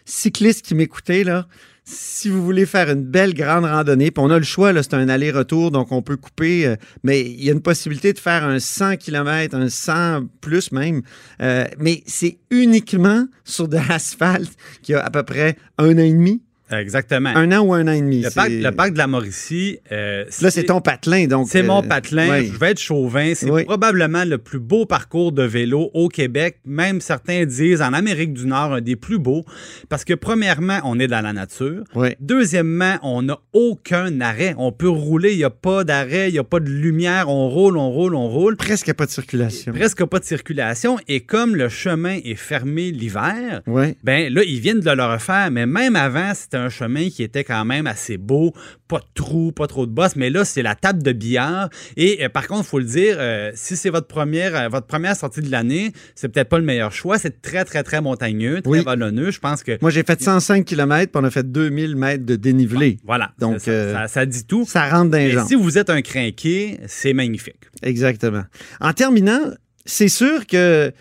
Cyclistes 0.07 0.65
qui 0.65 0.73
m'écoutaient, 0.73 1.23
là, 1.25 1.47
si 1.83 2.29
vous 2.29 2.43
voulez 2.43 2.65
faire 2.65 2.89
une 2.89 3.03
belle 3.03 3.33
grande 3.33 3.65
randonnée, 3.65 4.11
puis 4.11 4.23
on 4.23 4.29
a 4.29 4.37
le 4.37 4.43
choix, 4.43 4.73
c'est 4.81 4.93
un 4.93 5.07
aller-retour, 5.07 5.71
donc 5.71 5.91
on 5.91 6.01
peut 6.01 6.17
couper, 6.17 6.65
euh, 6.65 6.75
mais 7.03 7.21
il 7.21 7.43
y 7.43 7.49
a 7.49 7.53
une 7.53 7.61
possibilité 7.61 8.13
de 8.13 8.19
faire 8.19 8.43
un 8.43 8.59
100 8.59 8.97
km, 8.97 9.55
un 9.55 9.69
100 9.69 10.27
plus 10.41 10.71
même, 10.71 11.01
euh, 11.41 11.65
mais 11.77 12.03
c'est 12.05 12.39
uniquement 12.51 13.25
sur 13.45 13.67
de 13.67 13.77
l'asphalte 13.77 14.51
qui 14.81 14.93
a 14.93 15.01
à 15.01 15.09
peu 15.09 15.23
près 15.23 15.57
un 15.77 15.93
an 15.93 15.99
et 15.99 16.11
demi, 16.11 16.41
Exactement. 16.71 17.29
un 17.35 17.51
an 17.51 17.59
ou 17.65 17.73
un 17.73 17.87
an 17.87 17.91
et 17.91 18.01
demi. 18.01 18.21
le, 18.21 18.29
parc, 18.29 18.47
C'est- 18.49 18.61
le 18.61 18.71
parc 18.71 18.93
de 18.93 18.97
la 18.97 19.07
Mauricie. 19.07 19.79
euh, 19.91 20.25
Là, 20.41 20.51
c'est 20.51 20.63
ton 20.65 20.81
patelin, 20.81 21.27
donc. 21.27 21.47
C'est 21.49 21.63
euh, 21.63 21.67
mon 21.67 21.81
patelin. 21.83 22.29
ouais. 22.29 22.45
Je 22.45 22.57
vais 22.59 22.71
être 22.71 22.79
chauvin. 22.79 23.33
C'est 23.35 23.49
Oui. 23.49 23.63
probablement 23.63 24.25
le 24.25 24.37
plus 24.37 24.59
beau 24.59 24.85
parcours 24.85 25.31
de 25.31 25.43
vélo 25.43 25.89
au 25.93 26.09
Québec. 26.09 26.57
Même 26.65 27.01
certains 27.01 27.45
disent 27.45 27.81
en 27.81 27.93
Amérique 27.93 28.33
du 28.33 28.45
Nord, 28.47 28.73
un 28.73 28.81
des 28.81 28.95
plus 28.95 29.17
beaux. 29.19 29.45
Parce 29.89 30.03
que, 30.03 30.13
premièrement, 30.13 30.79
on 30.83 30.99
est 30.99 31.07
dans 31.07 31.21
la 31.21 31.33
nature. 31.33 31.83
Deuxièmement, 32.19 32.95
on 33.03 33.21
n'a 33.21 33.39
aucun 33.53 34.19
arrêt. 34.21 34.53
On 34.57 34.71
peut 34.71 34.89
rouler. 34.89 35.31
Il 35.33 35.37
n'y 35.37 35.43
a 35.43 35.49
pas 35.49 35.83
d'arrêt. 35.83 36.29
Il 36.29 36.33
n'y 36.33 36.39
a 36.39 36.43
pas 36.43 36.59
de 36.59 36.69
lumière. 36.69 37.29
On 37.29 37.47
roule, 37.49 37.77
on 37.77 37.89
roule, 37.89 38.15
on 38.15 38.27
roule. 38.27 38.57
Presque 38.57 38.91
pas 38.93 39.05
de 39.05 39.11
circulation. 39.11 39.71
Presque 39.73 40.03
pas 40.05 40.19
de 40.19 40.25
circulation. 40.25 40.97
Et 41.07 41.21
comme 41.21 41.55
le 41.55 41.69
chemin 41.69 42.17
est 42.25 42.35
fermé 42.35 42.91
l'hiver, 42.91 43.61
ben 44.03 44.33
là, 44.33 44.43
ils 44.43 44.59
viennent 44.59 44.79
de 44.81 44.91
le 44.91 45.03
refaire, 45.05 45.49
mais 45.51 45.65
même 45.65 45.95
avant, 45.95 46.33
c'était 46.33 46.56
un 46.57 46.69
chemin 46.69 47.09
qui 47.09 47.23
était 47.23 47.43
quand 47.43 47.63
même 47.65 47.87
assez 47.87 48.17
beau, 48.17 48.53
pas 48.87 48.99
de 48.99 49.05
trous, 49.13 49.51
pas 49.51 49.67
trop 49.67 49.85
de 49.85 49.91
bosses, 49.91 50.15
mais 50.15 50.29
là, 50.29 50.43
c'est 50.45 50.61
la 50.61 50.75
table 50.75 51.01
de 51.03 51.11
billard. 51.11 51.69
Et 51.95 52.23
euh, 52.25 52.29
par 52.29 52.47
contre, 52.47 52.65
il 52.65 52.69
faut 52.69 52.79
le 52.79 52.85
dire, 52.85 53.15
euh, 53.19 53.51
si 53.55 53.75
c'est 53.77 53.89
votre 53.89 54.07
première, 54.07 54.55
euh, 54.55 54.67
votre 54.69 54.87
première 54.87 55.15
sortie 55.15 55.41
de 55.41 55.49
l'année, 55.51 55.91
c'est 56.15 56.27
peut-être 56.29 56.49
pas 56.49 56.59
le 56.59 56.65
meilleur 56.65 56.91
choix. 56.91 57.17
C'est 57.17 57.41
très, 57.41 57.63
très, 57.65 57.83
très 57.83 58.01
montagneux, 58.01 58.61
très 58.61 58.71
Oui. 58.71 58.83
vallonneux. 58.83 59.31
Je 59.31 59.39
pense 59.39 59.63
que. 59.63 59.77
Moi, 59.81 59.91
j'ai 59.91 60.03
fait 60.03 60.21
105 60.21 60.65
km, 60.65 61.11
puis 61.11 61.21
on 61.21 61.25
a 61.25 61.31
fait 61.31 61.49
2000 61.49 61.95
mètres 61.95 62.25
de 62.25 62.35
dénivelé. 62.35 62.97
Voilà. 63.05 63.31
Donc, 63.39 63.59
ça, 63.61 63.93
ça- 63.93 64.07
ça 64.07 64.25
dit 64.25 64.45
tout. 64.45 64.65
Ça 64.67 64.89
rentre 64.89 65.11
dans 65.11 65.17
les 65.17 65.37
si 65.47 65.55
vous 65.55 65.77
êtes 65.77 65.89
un 65.89 66.01
crinqué, 66.01 66.79
c'est 66.87 67.13
magnifique. 67.13 67.61
Exactement. 67.83 68.43
En 68.81 68.93
terminant, 68.93 69.39
c'est 69.85 70.09
sûr 70.09 70.45
que 70.47 70.91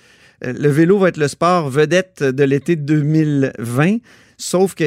le 0.43 0.69
vélo 0.69 0.99
va 0.99 1.09
être 1.09 1.17
le 1.17 1.29
sport 1.29 1.71
vedette 1.71 2.23
de 2.23 2.45
l'été 2.45 2.77
2020. 2.77 3.99
Sauf 4.39 4.75
que 4.75 4.85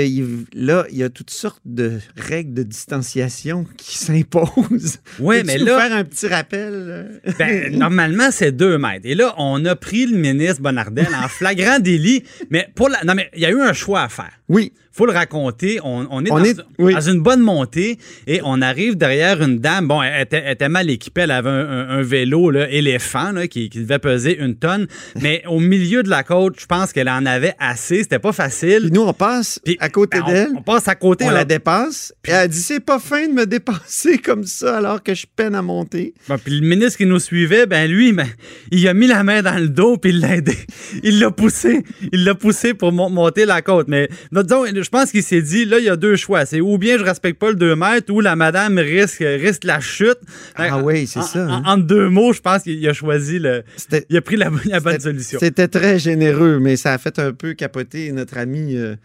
là, 0.53 0.85
il 0.91 0.97
y 0.97 1.03
a 1.03 1.09
toutes 1.09 1.31
sortes 1.31 1.61
de 1.65 1.99
règles 2.15 2.53
de 2.53 2.63
distanciation 2.63 3.65
qui 3.77 3.97
s'imposent. 4.05 4.99
Oui, 5.19 5.41
mais 5.45 5.57
là- 5.57 5.79
faire 5.79 5.97
un 5.97 6.03
petit 6.03 6.27
rappel. 6.27 7.21
Ben, 7.39 7.75
normalement, 7.75 8.29
c'est 8.31 8.51
deux 8.51 8.77
mètres. 8.77 9.05
Et 9.05 9.15
là, 9.15 9.33
on 9.37 9.63
a 9.65 9.75
pris 9.75 10.05
le 10.05 10.17
ministre 10.17 10.61
Bonardel 10.61 11.07
en 11.15 11.27
flagrant 11.29 11.79
délit. 11.79 12.23
Mais 12.49 12.69
pour 12.75 12.89
la. 12.89 13.03
Non, 13.03 13.15
mais 13.15 13.29
il 13.35 13.41
y 13.41 13.45
a 13.45 13.49
eu 13.49 13.61
un 13.61 13.73
choix 13.73 14.01
à 14.03 14.09
faire. 14.09 14.38
Oui. 14.49 14.73
faut 14.91 15.05
le 15.05 15.11
raconter. 15.13 15.79
On, 15.83 16.07
on 16.09 16.25
est, 16.25 16.31
On 16.31 16.39
dans, 16.39 16.43
est- 16.43 16.59
oui. 16.79 16.93
dans 16.93 16.99
une 17.01 17.21
bonne 17.21 17.39
montée 17.41 17.97
et 18.27 18.41
on 18.43 18.61
arrive 18.61 18.97
derrière 18.97 19.41
une 19.41 19.59
dame. 19.59 19.87
Bon, 19.87 20.01
elle 20.01 20.23
était, 20.23 20.41
elle 20.43 20.53
était 20.53 20.67
mal 20.69 20.89
équipée. 20.89 21.21
Elle 21.21 21.31
avait 21.31 21.49
un, 21.49 21.69
un- 21.69 21.89
un 21.89 22.01
vélo 22.01 22.49
là, 22.49 22.69
éléphant 22.69 23.31
là, 23.31 23.47
qui, 23.47 23.69
qui 23.69 23.79
devait 23.79 23.99
peser 23.99 24.37
une 24.39 24.55
tonne. 24.55 24.87
Mais 25.21 25.43
au 25.47 25.59
milieu 25.59 26.03
de 26.03 26.09
la 26.09 26.23
côte, 26.23 26.59
je 26.59 26.65
pense 26.65 26.91
qu'elle 26.91 27.07
en 27.09 27.25
avait 27.25 27.53
assez. 27.59 28.01
C'était 28.03 28.19
pas 28.19 28.33
facile. 28.33 28.81
Puis 28.83 28.91
nous, 28.91 29.01
on 29.03 29.13
passe 29.13 29.59
Puis, 29.63 29.77
à 29.79 29.87
côté 29.89 30.19
ben, 30.19 30.25
d'elle. 30.25 30.49
On, 30.57 30.61
passe 30.63 30.87
à 30.87 30.95
côté. 30.95 31.25
On 31.25 31.29
là. 31.29 31.35
la 31.35 31.45
dépasse. 31.45 32.13
Et 32.27 32.31
elle 32.31 32.49
dit 32.49 32.59
c'est 32.59 32.79
pas 32.83 32.99
fin 32.99 33.27
de 33.27 33.33
me 33.33 33.45
dépasser 33.45 34.17
comme 34.23 34.43
ça 34.43 34.77
alors 34.77 35.03
que 35.03 35.13
je 35.13 35.25
peine 35.33 35.55
à 35.55 35.61
monter. 35.61 36.13
Bon, 36.27 36.37
puis 36.43 36.59
le 36.59 36.67
ministre 36.67 36.97
qui 36.97 37.05
nous 37.05 37.19
suivait, 37.19 37.67
ben 37.67 37.89
lui, 37.89 38.11
ben, 38.11 38.27
il 38.71 38.85
a 38.87 38.93
mis 38.93 39.07
la 39.07 39.23
main 39.23 39.41
dans 39.43 39.57
le 39.61 39.69
dos 39.69 39.97
puis 39.97 40.09
il 40.11 40.19
l'a 40.19 40.35
aidé. 40.37 40.57
Il 41.03 41.19
l'a 41.19 41.29
poussé. 41.31 41.83
Il 42.11 42.25
l'a 42.25 42.33
poussé 42.35 42.73
pour 42.73 42.91
mon- 42.91 43.09
monter 43.11 43.45
la 43.45 43.61
côte. 43.61 43.87
Mais 43.87 44.09
disons, 44.43 44.65
je 44.65 44.89
pense 44.89 45.11
qu'il 45.11 45.23
s'est 45.23 45.41
dit, 45.41 45.65
là, 45.65 45.79
il 45.79 45.85
y 45.85 45.89
a 45.89 45.95
deux 45.95 46.15
choix. 46.15 46.45
C'est 46.45 46.61
ou 46.61 46.77
bien 46.77 46.97
je 46.97 47.03
respecte 47.03 47.39
pas 47.39 47.49
le 47.49 47.55
2 47.55 47.75
mètres 47.75 48.11
ou 48.13 48.21
la 48.21 48.35
madame 48.35 48.77
risque, 48.77 49.19
risque 49.25 49.63
la 49.63 49.79
chute. 49.79 50.17
Ah 50.55 50.79
oui, 50.79 51.07
c'est 51.07 51.19
En- 51.19 51.23
ça, 51.23 51.39
hein. 51.45 51.63
En, 51.65 51.73
entre 51.73 51.85
deux 51.87 52.09
mots, 52.09 52.33
je 52.33 52.41
pense 52.41 52.63
qu'il 52.63 52.87
a 52.87 52.93
choisi 52.93 53.39
le. 53.39 53.63
C'était- 53.77 54.05
Il 54.09 54.17
a 54.17 54.21
pris 54.21 54.35
la, 54.35 54.49
la 54.65 54.79
bonne 54.79 54.99
solution. 54.99 55.39
C'était 55.39 55.67
très 55.67 55.99
généreux, 55.99 56.59
mais 56.59 56.75
ça 56.75 56.93
a 56.93 56.97
fait 56.97 57.19
un 57.19 57.31
peu 57.33 57.53
capoter 57.53 58.11
notre 58.11 58.37
amie 58.37 58.75
euh, 58.77 58.95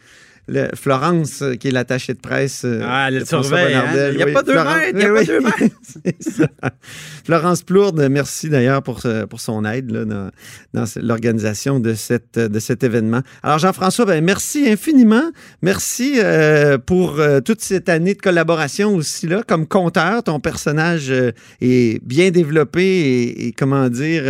le- 0.47 0.69
Florence, 0.75 1.43
euh, 1.43 1.55
qui 1.55 1.69
est 1.69 1.71
l'attachée 1.71 2.15
de 2.15 2.19
presse. 2.21 2.63
euh, 2.65 2.83
Ah, 2.87 3.09
elle 3.11 3.27
surveille, 3.27 3.75
hein? 3.75 3.85
Il 4.13 4.19
y 4.19 4.23
a 4.23 4.27
Oui, 4.27 4.33
pas 4.33 4.43
deux 4.43 4.53
Florence- 4.53 4.77
mètres, 4.77 4.99
il 4.99 5.03
y 5.03 5.05
a 5.07 5.13
oui, 5.13 5.19
pas 5.27 5.33
deux 5.33 5.41
mètres. 5.41 5.75
Florence 7.25 7.63
Plourde, 7.63 8.07
merci 8.11 8.49
d'ailleurs 8.51 8.83
pour, 8.83 9.03
pour 9.31 9.41
son 9.41 9.65
aide 9.65 9.91
là, 9.91 10.05
dans, 10.05 10.85
l'organisation 11.01 11.81
de, 11.81 11.95
cette, 11.95 12.39
de 12.39 12.59
cet 12.59 12.85
événement. 12.85 13.21
Alors, 13.43 13.59
Jean-François, 13.59 14.05
ben, 14.05 14.23
merci 14.25 14.69
infiniment. 14.69 15.31
Merci 15.63 16.15
euh, 16.19 16.79
pour 16.79 17.19
euh, 17.21 17.41
toute 17.41 17.61
cette 17.61 17.89
année 17.89 18.15
de 18.15 18.21
collaboration 18.21 18.95
aussi 18.95 19.27
là. 19.27 19.43
Comme 19.47 19.67
conteur, 19.67 20.23
ton 20.23 20.41
personnage 20.41 21.11
euh, 21.11 21.33
est 21.61 22.05
bien 22.05 22.31
développé 22.31 22.83
et, 22.85 23.47
et 23.49 23.53
comment 23.53 23.89
dire, 23.89 24.25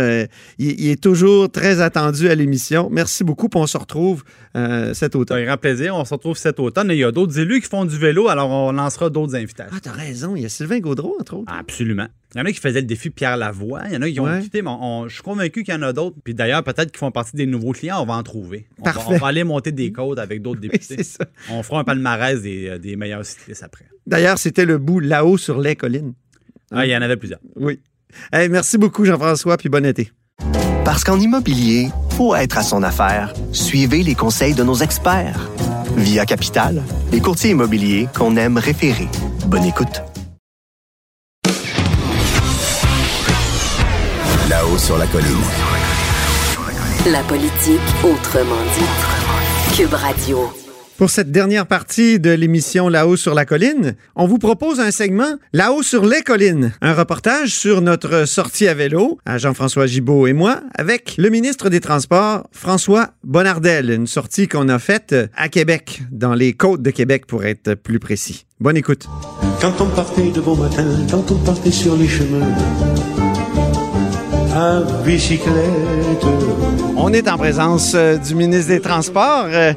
il, 0.57 0.79
il 0.79 0.89
est 0.89 1.01
toujours 1.01 1.51
très 1.51 1.81
attendu 1.81 2.29
à 2.29 2.35
l'émission. 2.35 2.89
Merci 2.91 3.23
beaucoup, 3.23 3.49
on 3.55 3.67
se 3.67 3.77
retrouve 3.77 4.23
euh, 4.55 4.93
cet 4.93 5.15
automne. 5.15 5.39
un 5.39 5.45
grand 5.45 5.57
plaisir. 5.57 5.95
On 5.95 6.05
se 6.05 6.13
retrouve 6.13 6.37
cet 6.37 6.59
automne. 6.59 6.89
Et 6.91 6.95
il 6.95 6.99
y 6.99 7.03
a 7.03 7.11
d'autres 7.11 7.37
élus 7.39 7.61
qui 7.61 7.67
font 7.67 7.85
du 7.85 7.97
vélo, 7.97 8.29
alors 8.29 8.49
on 8.49 8.71
lancera 8.71 9.09
d'autres 9.09 9.35
invitations. 9.35 9.73
Ah, 9.75 9.79
t'as 9.81 9.91
raison, 9.91 10.35
il 10.35 10.43
y 10.43 10.45
a 10.45 10.49
Sylvain 10.49 10.79
Gaudreau, 10.79 11.15
entre 11.19 11.35
autres. 11.35 11.51
Absolument. 11.53 12.07
Il 12.33 12.39
y 12.39 12.41
en 12.41 12.45
a 12.45 12.51
qui 12.51 12.59
faisaient 12.59 12.81
le 12.81 12.87
défi 12.87 13.09
Pierre 13.09 13.37
Lavoie. 13.37 13.81
Il 13.87 13.93
y 13.93 13.97
en 13.97 14.01
a 14.01 14.09
qui 14.09 14.19
ont 14.19 14.23
Ouais. 14.25 14.41
quitté, 14.41 14.61
mais 14.61 14.69
on- 14.69 14.83
on- 15.03 15.07
je 15.07 15.13
suis 15.15 15.23
convaincu 15.23 15.63
qu'il 15.63 15.73
y 15.73 15.77
en 15.77 15.81
a 15.81 15.93
d'autres. 15.93 16.15
Puis 16.23 16.33
d'ailleurs, 16.33 16.63
peut-être 16.63 16.91
qu'ils 16.91 16.99
font 16.99 17.11
partie 17.11 17.35
des 17.35 17.45
nouveaux 17.45 17.71
clients. 17.71 18.01
On 18.01 18.05
va 18.05 18.13
en 18.15 18.23
trouver. 18.23 18.67
On 18.79 18.89
va, 18.89 18.93
on 19.07 19.17
va 19.17 19.27
aller 19.27 19.43
monter 19.43 19.71
des 19.71 19.91
côtes 19.91 20.19
avec 20.19 20.41
d'autres 20.41 20.59
Oui, 20.63 20.69
députés. 20.69 20.95
c'est 20.97 21.03
ça. 21.03 21.25
on 21.51 21.61
fera 21.63 21.79
un 21.79 21.83
palmarès 21.83 22.41
des, 22.41 22.67
euh, 22.69 22.77
des 22.77 22.95
meilleurs 22.95 23.25
cyclistes 23.25 23.63
après. 23.63 23.85
D'ailleurs, 24.07 24.37
c'était 24.37 24.65
le 24.65 24.77
bout 24.77 24.99
là-haut 24.99 25.37
sur 25.37 25.59
les 25.61 25.75
collines. 25.75 26.13
Ah, 26.71 26.85
il 26.85 26.91
y 26.91 26.97
en 26.97 27.01
avait 27.01 27.17
plusieurs. 27.17 27.39
Oui. 27.55 27.79
Hey, 28.33 28.49
merci 28.49 28.77
beaucoup, 28.77 29.05
Jean-François, 29.05 29.57
puis 29.57 29.69
bon 29.69 29.85
été. 29.85 30.11
Parce 30.85 31.03
qu'en 31.03 31.19
immobilier, 31.19 31.89
pour 32.15 32.37
être 32.37 32.59
à 32.59 32.61
son 32.61 32.83
affaire, 32.83 33.33
suivez 33.51 34.03
les 34.03 34.13
conseils 34.13 34.53
de 34.53 34.63
nos 34.63 34.75
experts. 34.75 35.49
Via 35.97 36.27
Capital, 36.27 36.83
les 37.11 37.19
courtiers 37.19 37.49
immobiliers 37.49 38.07
qu'on 38.15 38.37
aime 38.37 38.59
référer. 38.59 39.07
Bonne 39.47 39.65
écoute. 39.65 40.03
Là-haut 44.47 44.77
sur 44.77 44.99
la 44.99 45.07
colline. 45.07 45.25
La 47.07 47.23
politique 47.23 47.81
autrement 48.03 48.61
dit. 48.77 49.75
Cube 49.75 49.93
Radio. 49.95 50.64
Pour 50.97 51.09
cette 51.09 51.29
dernière 51.29 51.67
partie 51.67 52.21
de 52.21 52.29
l'émission 52.29 52.87
Là-haut 52.87 53.17
sur 53.17 53.33
la 53.33 53.43
colline, 53.43 53.95
on 54.15 54.27
vous 54.27 54.37
propose 54.37 54.79
un 54.79 54.91
segment 54.91 55.35
Là-haut 55.51 55.83
sur 55.83 56.05
les 56.05 56.21
collines, 56.21 56.71
un 56.81 56.93
reportage 56.93 57.49
sur 57.49 57.81
notre 57.81 58.25
sortie 58.25 58.69
à 58.69 58.73
vélo, 58.73 59.19
à 59.25 59.37
Jean-François 59.37 59.87
Gibault 59.87 60.25
et 60.25 60.31
moi, 60.31 60.61
avec 60.73 61.15
le 61.17 61.29
ministre 61.29 61.69
des 61.69 61.81
Transports, 61.81 62.47
François 62.53 63.09
Bonnardel, 63.25 63.89
une 63.89 64.07
sortie 64.07 64.47
qu'on 64.47 64.69
a 64.69 64.79
faite 64.79 65.13
à 65.35 65.49
Québec, 65.49 66.01
dans 66.11 66.33
les 66.33 66.53
côtes 66.53 66.81
de 66.81 66.91
Québec 66.91 67.25
pour 67.25 67.43
être 67.43 67.73
plus 67.73 67.99
précis. 67.99 68.45
Bonne 68.61 68.77
écoute. 68.77 69.05
Quand 69.59 69.81
on 69.81 69.87
partait 69.87 70.31
de 70.31 70.39
bon 70.39 70.55
matin, 70.55 70.87
quand 71.11 71.29
on 71.29 71.37
partait 71.39 71.71
sur 71.71 71.97
les 71.97 72.07
chemins, 72.07 72.55
à 74.55 74.81
bicyclette. 75.05 76.25
On 76.95 77.11
est 77.11 77.27
en 77.27 77.37
présence 77.37 77.91
euh, 77.93 78.15
du 78.15 78.35
ministre 78.35 78.69
des 78.69 78.79
Transports, 78.79 79.47
euh, 79.49 79.73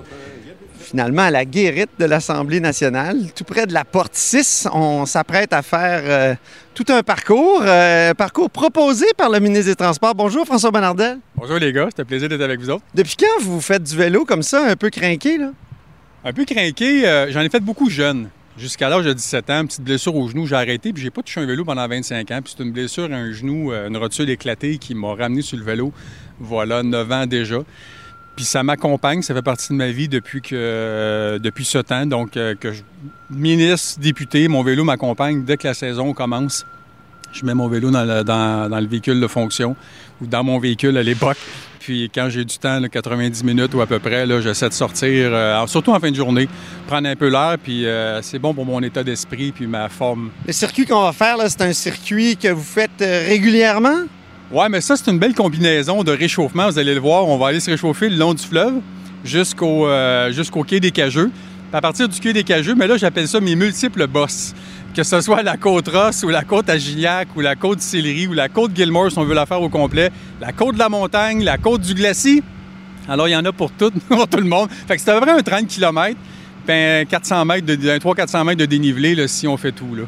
finalement 0.88 1.22
à 1.22 1.30
la 1.30 1.44
guérite 1.44 1.90
de 1.98 2.06
l'Assemblée 2.06 2.60
nationale, 2.60 3.18
tout 3.34 3.44
près 3.44 3.66
de 3.66 3.74
la 3.74 3.84
porte 3.84 4.14
6. 4.14 4.68
On 4.72 5.04
s'apprête 5.04 5.52
à 5.52 5.60
faire 5.60 6.00
euh, 6.04 6.34
tout 6.74 6.86
un 6.88 7.02
parcours, 7.02 7.60
euh, 7.62 8.14
parcours 8.14 8.48
proposé 8.48 9.04
par 9.16 9.28
le 9.28 9.38
ministre 9.38 9.66
des 9.66 9.76
Transports. 9.76 10.14
Bonjour 10.14 10.46
François 10.46 10.70
Bonnardel. 10.70 11.18
Bonjour 11.36 11.58
les 11.58 11.72
gars, 11.72 11.88
c'était 11.90 12.02
un 12.02 12.06
plaisir 12.06 12.28
d'être 12.30 12.40
avec 12.40 12.58
vous 12.58 12.70
autres. 12.70 12.84
Depuis 12.94 13.16
quand 13.16 13.42
vous 13.42 13.60
faites 13.60 13.82
du 13.82 13.96
vélo 13.96 14.24
comme 14.24 14.42
ça, 14.42 14.64
un 14.64 14.76
peu 14.76 14.88
crinqué, 14.88 15.36
là? 15.36 15.50
Un 16.24 16.32
peu 16.32 16.44
craqué, 16.44 17.06
euh, 17.06 17.30
j'en 17.30 17.42
ai 17.42 17.50
fait 17.50 17.60
beaucoup 17.60 17.90
jeune. 17.90 18.30
Jusqu'à 18.56 18.88
l'âge 18.88 19.04
de 19.04 19.12
17 19.12 19.50
ans, 19.50 19.66
petite 19.66 19.82
blessure 19.82 20.16
au 20.16 20.26
genou, 20.28 20.46
j'ai 20.46 20.56
arrêté 20.56 20.92
puis 20.92 21.02
j'ai 21.02 21.10
pas 21.10 21.22
touché 21.22 21.40
un 21.40 21.46
vélo 21.46 21.64
pendant 21.64 21.86
25 21.86 22.30
ans. 22.30 22.40
Puis 22.42 22.54
c'est 22.56 22.64
une 22.64 22.72
blessure 22.72 23.12
à 23.12 23.16
un 23.16 23.30
genou, 23.30 23.72
une 23.72 23.96
rotule 23.96 24.30
éclatée 24.30 24.78
qui 24.78 24.94
m'a 24.94 25.14
ramené 25.14 25.42
sur 25.42 25.58
le 25.58 25.64
vélo, 25.64 25.92
voilà, 26.40 26.82
9 26.82 27.12
ans 27.12 27.26
déjà. 27.26 27.58
Puis 28.38 28.44
ça 28.44 28.62
m'accompagne, 28.62 29.20
ça 29.22 29.34
fait 29.34 29.42
partie 29.42 29.70
de 29.70 29.74
ma 29.74 29.88
vie 29.90 30.06
depuis 30.06 30.40
que 30.40 30.50
euh, 30.54 31.40
depuis 31.40 31.64
ce 31.64 31.78
temps. 31.78 32.06
Donc, 32.06 32.36
euh, 32.36 32.54
que 32.54 32.70
je, 32.72 32.82
ministre, 33.30 33.98
député, 33.98 34.46
mon 34.46 34.62
vélo 34.62 34.84
m'accompagne 34.84 35.42
dès 35.42 35.56
que 35.56 35.66
la 35.66 35.74
saison 35.74 36.12
commence. 36.12 36.64
Je 37.32 37.44
mets 37.44 37.54
mon 37.54 37.66
vélo 37.66 37.90
dans 37.90 38.04
le, 38.04 38.22
dans- 38.22 38.68
le 38.80 38.86
véhicule 38.86 39.20
de 39.20 39.26
fonction 39.26 39.74
ou 40.22 40.26
dans 40.28 40.44
mon 40.44 40.60
véhicule 40.60 40.96
à 40.96 41.02
l'époque. 41.02 41.36
Puis 41.80 42.12
quand 42.14 42.28
j'ai 42.30 42.44
du 42.44 42.56
temps, 42.58 42.78
là, 42.78 42.88
90 42.88 43.42
minutes 43.42 43.74
ou 43.74 43.80
à 43.80 43.88
peu 43.88 43.98
près, 43.98 44.24
j'essaie 44.40 44.68
de 44.68 44.72
sortir, 44.74 45.30
euh, 45.32 45.66
surtout 45.66 45.90
en 45.90 45.98
fin 45.98 46.12
de 46.12 46.14
journée, 46.16 46.48
prendre 46.86 47.08
un 47.08 47.16
peu 47.16 47.28
l'air. 47.28 47.56
Puis 47.60 47.86
c'est 48.22 48.38
bon 48.38 48.54
pour 48.54 48.64
mon 48.66 48.80
état 48.84 49.02
d'esprit 49.02 49.50
puis 49.50 49.66
ma 49.66 49.88
forme. 49.88 50.30
Le 50.46 50.52
circuit 50.52 50.86
qu'on 50.86 51.02
va 51.02 51.12
faire, 51.12 51.38
c'est 51.48 51.62
un 51.62 51.72
circuit 51.72 52.36
que 52.36 52.46
vous 52.52 52.62
faites 52.62 53.00
régulièrement? 53.00 54.04
Ouais, 54.50 54.70
mais 54.70 54.80
ça, 54.80 54.96
c'est 54.96 55.10
une 55.10 55.18
belle 55.18 55.34
combinaison 55.34 56.02
de 56.02 56.10
réchauffement. 56.10 56.70
Vous 56.70 56.78
allez 56.78 56.94
le 56.94 57.00
voir, 57.00 57.28
on 57.28 57.36
va 57.36 57.48
aller 57.48 57.60
se 57.60 57.70
réchauffer 57.70 58.08
le 58.08 58.16
long 58.16 58.32
du 58.32 58.42
fleuve 58.42 58.80
jusqu'au 59.22 59.86
euh, 59.86 60.32
quai 60.66 60.80
des 60.80 60.90
Cageux. 60.90 61.30
À 61.70 61.82
partir 61.82 62.08
du 62.08 62.18
quai 62.18 62.32
des 62.32 62.44
Cageux, 62.44 62.74
mais 62.74 62.86
là, 62.86 62.96
j'appelle 62.96 63.28
ça 63.28 63.40
mes 63.40 63.54
multiples 63.54 64.06
bosses. 64.06 64.54
Que 64.96 65.02
ce 65.02 65.20
soit 65.20 65.42
la 65.42 65.58
côte 65.58 65.88
Ross 65.88 66.22
ou 66.22 66.30
la 66.30 66.44
côte 66.44 66.70
à 66.70 66.76
ou 67.36 67.40
la 67.40 67.56
côte 67.56 67.82
Sillery 67.82 68.26
ou 68.26 68.32
la 68.32 68.48
côte 68.48 68.74
Gilmore, 68.74 69.12
si 69.12 69.18
on 69.18 69.24
veut 69.24 69.34
la 69.34 69.44
faire 69.44 69.60
au 69.60 69.68
complet, 69.68 70.10
la 70.40 70.52
côte 70.52 70.74
de 70.74 70.78
la 70.78 70.88
montagne, 70.88 71.44
la 71.44 71.58
côte 71.58 71.82
du 71.82 71.92
glacis. 71.92 72.42
Alors, 73.06 73.28
il 73.28 73.32
y 73.32 73.36
en 73.36 73.44
a 73.44 73.52
pour 73.52 73.70
tout, 73.70 73.90
pour 74.08 74.26
tout 74.28 74.38
le 74.38 74.48
monde. 74.48 74.70
Fait 74.70 74.96
que 74.96 75.02
c'est 75.02 75.10
à 75.10 75.20
peu 75.20 75.26
près 75.26 75.38
un 75.38 75.42
30 75.42 75.66
km, 75.66 76.16
ben 76.66 77.06
400 77.06 77.44
mètres 77.44 77.66
de, 77.66 77.76
300-400 77.76 78.44
mètres 78.44 78.60
de 78.60 78.66
dénivelé 78.66 79.28
si 79.28 79.46
on 79.46 79.58
fait 79.58 79.72
tout. 79.72 79.94
Là. 79.94 80.04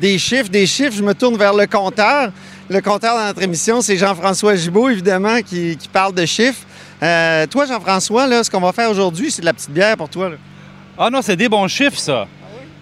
Des 0.00 0.18
chiffres, 0.18 0.48
des 0.48 0.66
chiffres. 0.66 0.94
Je 0.96 1.02
me 1.02 1.14
tourne 1.14 1.36
vers 1.36 1.54
le 1.54 1.66
compteur. 1.66 2.30
Le 2.68 2.80
compteur 2.80 3.16
dans 3.16 3.26
notre 3.26 3.42
émission, 3.42 3.80
c'est 3.80 3.96
Jean-François 3.96 4.56
Gibault, 4.56 4.88
évidemment, 4.88 5.40
qui, 5.40 5.78
parle 5.92 6.14
de 6.14 6.26
chiffres. 6.26 6.62
Euh, 7.02 7.46
toi, 7.46 7.66
Jean-François, 7.66 8.42
ce 8.42 8.50
qu'on 8.50 8.60
va 8.60 8.72
faire 8.72 8.90
aujourd'hui, 8.90 9.30
c'est 9.30 9.40
de 9.40 9.46
la 9.46 9.52
petite 9.52 9.70
bière 9.70 9.96
pour 9.96 10.08
toi. 10.08 10.32
Ah 10.98 11.10
non, 11.10 11.20
c'est 11.22 11.36
des 11.36 11.48
bons 11.48 11.68
chiffres, 11.68 11.98
ça. 11.98 12.26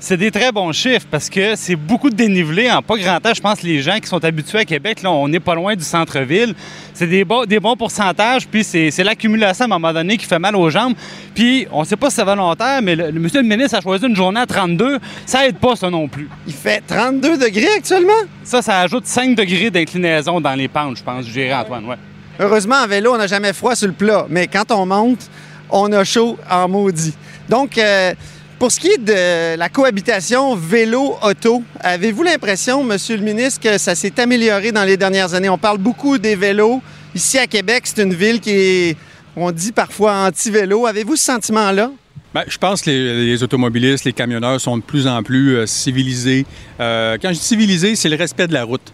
C'est 0.07 0.19
des 0.19 0.31
très 0.31 0.53
bons 0.53 0.71
chiffres 0.73 1.07
parce 1.11 1.31
que 1.31 1.57
c'est 1.57 1.77
beaucoup 1.77 2.11
de 2.11 2.15
dénivelé 2.15 2.71
en 2.71 2.83
pas 2.83 2.99
grand 2.99 3.19
temps. 3.21 3.33
Je 3.35 3.41
pense 3.41 3.61
que 3.61 3.67
les 3.67 3.81
gens 3.81 3.99
qui 4.01 4.07
sont 4.07 4.23
habitués 4.23 4.59
à 4.59 4.65
Québec, 4.67 5.01
là, 5.03 5.11
on 5.11 5.27
n'est 5.29 5.41
pas 5.41 5.55
loin 5.55 5.75
du 5.75 5.83
centre-ville. 5.83 6.55
C'est 6.93 7.07
des, 7.07 7.25
bons- 7.25 7.47
des 7.47 7.59
bons 7.59 7.75
pourcentages, 7.75 8.47
puis 8.47 8.65
c'est 8.65 9.03
l'accumulation 9.03 9.63
à 9.63 9.65
un 9.65 9.69
moment 9.79 9.95
donné 9.95 10.19
qui 10.19 10.27
fait 10.27 10.39
mal 10.39 10.57
aux 10.57 10.69
jambes. 10.69 10.93
Puis 11.35 11.67
on 11.73 11.85
sait 11.85 11.97
pas 11.97 12.11
si 12.11 12.17
c'est 12.17 12.23
volontaire, 12.25 12.83
mais 12.83 12.95
le, 12.97 13.13
le 13.13 13.19
monsieur 13.19 13.41
le 13.41 13.49
ministre 13.49 13.79
a 13.79 13.81
choisi 13.81 14.05
une 14.07 14.15
journée 14.15 14.41
à 14.41 14.47
32. 14.47 14.99
Ça 15.25 15.47
aide 15.47 15.57
pas, 15.57 15.75
ça 15.75 15.89
non 15.89 16.07
plus. 16.07 16.29
Il 16.47 16.53
fait 16.53 16.83
32 16.87 17.39
degrés 17.39 17.73
actuellement? 17.75 18.13
Ça, 18.43 18.61
ça 18.61 18.81
ajoute 18.81 19.07
5 19.07 19.35
degrés 19.35 19.71
d'inclinaison 19.71 20.39
dans 20.39 20.55
les 20.55 20.69
pentes, 20.69 20.99
je 20.99 21.03
pense, 21.03 21.25
je 21.27 21.51
Antoine. 21.51 21.87
Ouais. 21.87 21.97
Heureusement, 22.39 22.77
en 22.77 22.87
vélo, 22.87 23.15
on 23.15 23.17
n'a 23.17 23.27
jamais 23.27 23.55
froid 23.55 23.75
sur 23.75 23.87
le 23.89 23.95
plat, 23.95 24.27
mais 24.29 24.49
quand 24.49 24.71
on 24.71 24.85
monte, 24.85 25.31
on 25.71 25.91
a 25.93 26.05
chaud 26.05 26.37
en 26.51 26.69
maudit. 26.69 27.15
Donc, 27.49 27.79
euh, 27.79 28.13
pour 28.59 28.73
ce 28.73 28.81
qui 28.81 28.89
est 28.89 28.99
de 28.99 29.57
la 29.57 29.69
cohabitation 29.69 30.55
vélo-auto, 30.55 31.63
avez-vous 31.81 32.23
l'impression, 32.23 32.83
Monsieur 32.85 33.17
le 33.17 33.23
ministre, 33.23 33.61
que 33.61 33.79
ça 33.79 33.95
s'est 33.95 34.19
amélioré 34.21 34.73
dans 34.73 34.85
les 34.85 34.97
dernières 34.97 35.35
années? 35.35 35.49
On 35.49 35.59
parle 35.59 35.79
beaucoup 35.79 36.19
des 36.19 36.37
vélos. 36.37 36.81
Ici 37.15 37.39
à 37.39 37.47
Québec, 37.47 37.85
c'est 37.85 38.03
une 38.03 38.15
ville 38.15 38.41
qui 38.41 38.51
est, 38.51 38.97
on 39.37 39.51
dit 39.51 39.73
parfois 39.73 40.15
anti-vélo. 40.27 40.87
Avez-vous 40.87 41.17
ce 41.17 41.25
sentiment-là? 41.25 41.91
Ben, 42.35 42.43
je 42.49 42.59
pense 42.59 42.83
que 42.83 42.91
les, 42.91 43.27
les 43.27 43.43
automobilistes, 43.43 44.05
les 44.05 44.13
camionneurs 44.13 44.61
sont 44.61 44.77
de 44.77 44.83
plus 44.83 45.07
en 45.07 45.23
plus 45.23 45.57
euh, 45.57 45.67
civilisés. 45.67 46.45
Euh, 46.81 47.17
quand 47.23 47.29
je 47.29 47.35
dis 47.35 47.45
civilisés, 47.45 47.95
c'est 47.95 48.09
le 48.09 48.17
respect 48.17 48.49
de 48.49 48.55
la 48.55 48.65
route. 48.65 48.93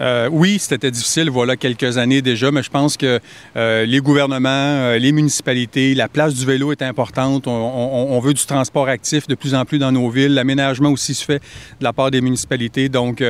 Euh, 0.00 0.28
oui, 0.32 0.58
c'était 0.58 0.90
difficile, 0.90 1.28
voilà 1.28 1.56
quelques 1.56 1.98
années 1.98 2.22
déjà, 2.22 2.50
mais 2.50 2.62
je 2.62 2.70
pense 2.70 2.96
que 2.96 3.20
euh, 3.56 3.84
les 3.84 4.00
gouvernements, 4.00 4.48
euh, 4.48 4.98
les 4.98 5.12
municipalités, 5.12 5.94
la 5.94 6.08
place 6.08 6.34
du 6.34 6.46
vélo 6.46 6.72
est 6.72 6.82
importante. 6.82 7.46
On, 7.46 8.18
veut 8.20 8.34
du 8.34 8.44
transport 8.44 8.88
actif 8.88 9.26
de 9.26 9.34
plus 9.34 9.54
en 9.54 9.64
plus 9.64 9.78
dans 9.78 9.92
nos 9.92 10.08
villes. 10.10 10.34
L'aménagement 10.34 10.90
aussi 10.90 11.14
se 11.14 11.24
fait 11.24 11.38
de 11.38 11.84
la 11.84 11.92
part 11.92 12.10
des 12.10 12.20
municipalités. 12.20 12.88
Donc, 12.88 13.22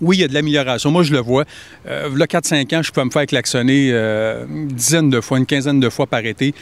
oui, 0.00 0.18
il 0.18 0.20
y 0.20 0.24
a 0.24 0.28
de 0.28 0.34
l'amélioration. 0.34 0.90
Moi, 0.90 1.02
je 1.02 1.12
le 1.12 1.20
vois. 1.20 1.44
Euh, 1.86 2.08
là, 2.16 2.26
4-5 2.26 2.76
ans, 2.76 2.82
je 2.82 2.90
pouvais 2.92 3.06
me 3.06 3.10
faire 3.10 3.26
klaxonner 3.26 3.90
une 3.90 4.68
dizaine 4.68 5.10
de 5.10 5.20
fois, 5.20 5.38
une 5.38 5.46
quinzaine 5.46 5.80
de 5.80 5.88
fois 5.88 6.06
par 6.06 6.24
été. 6.24 6.54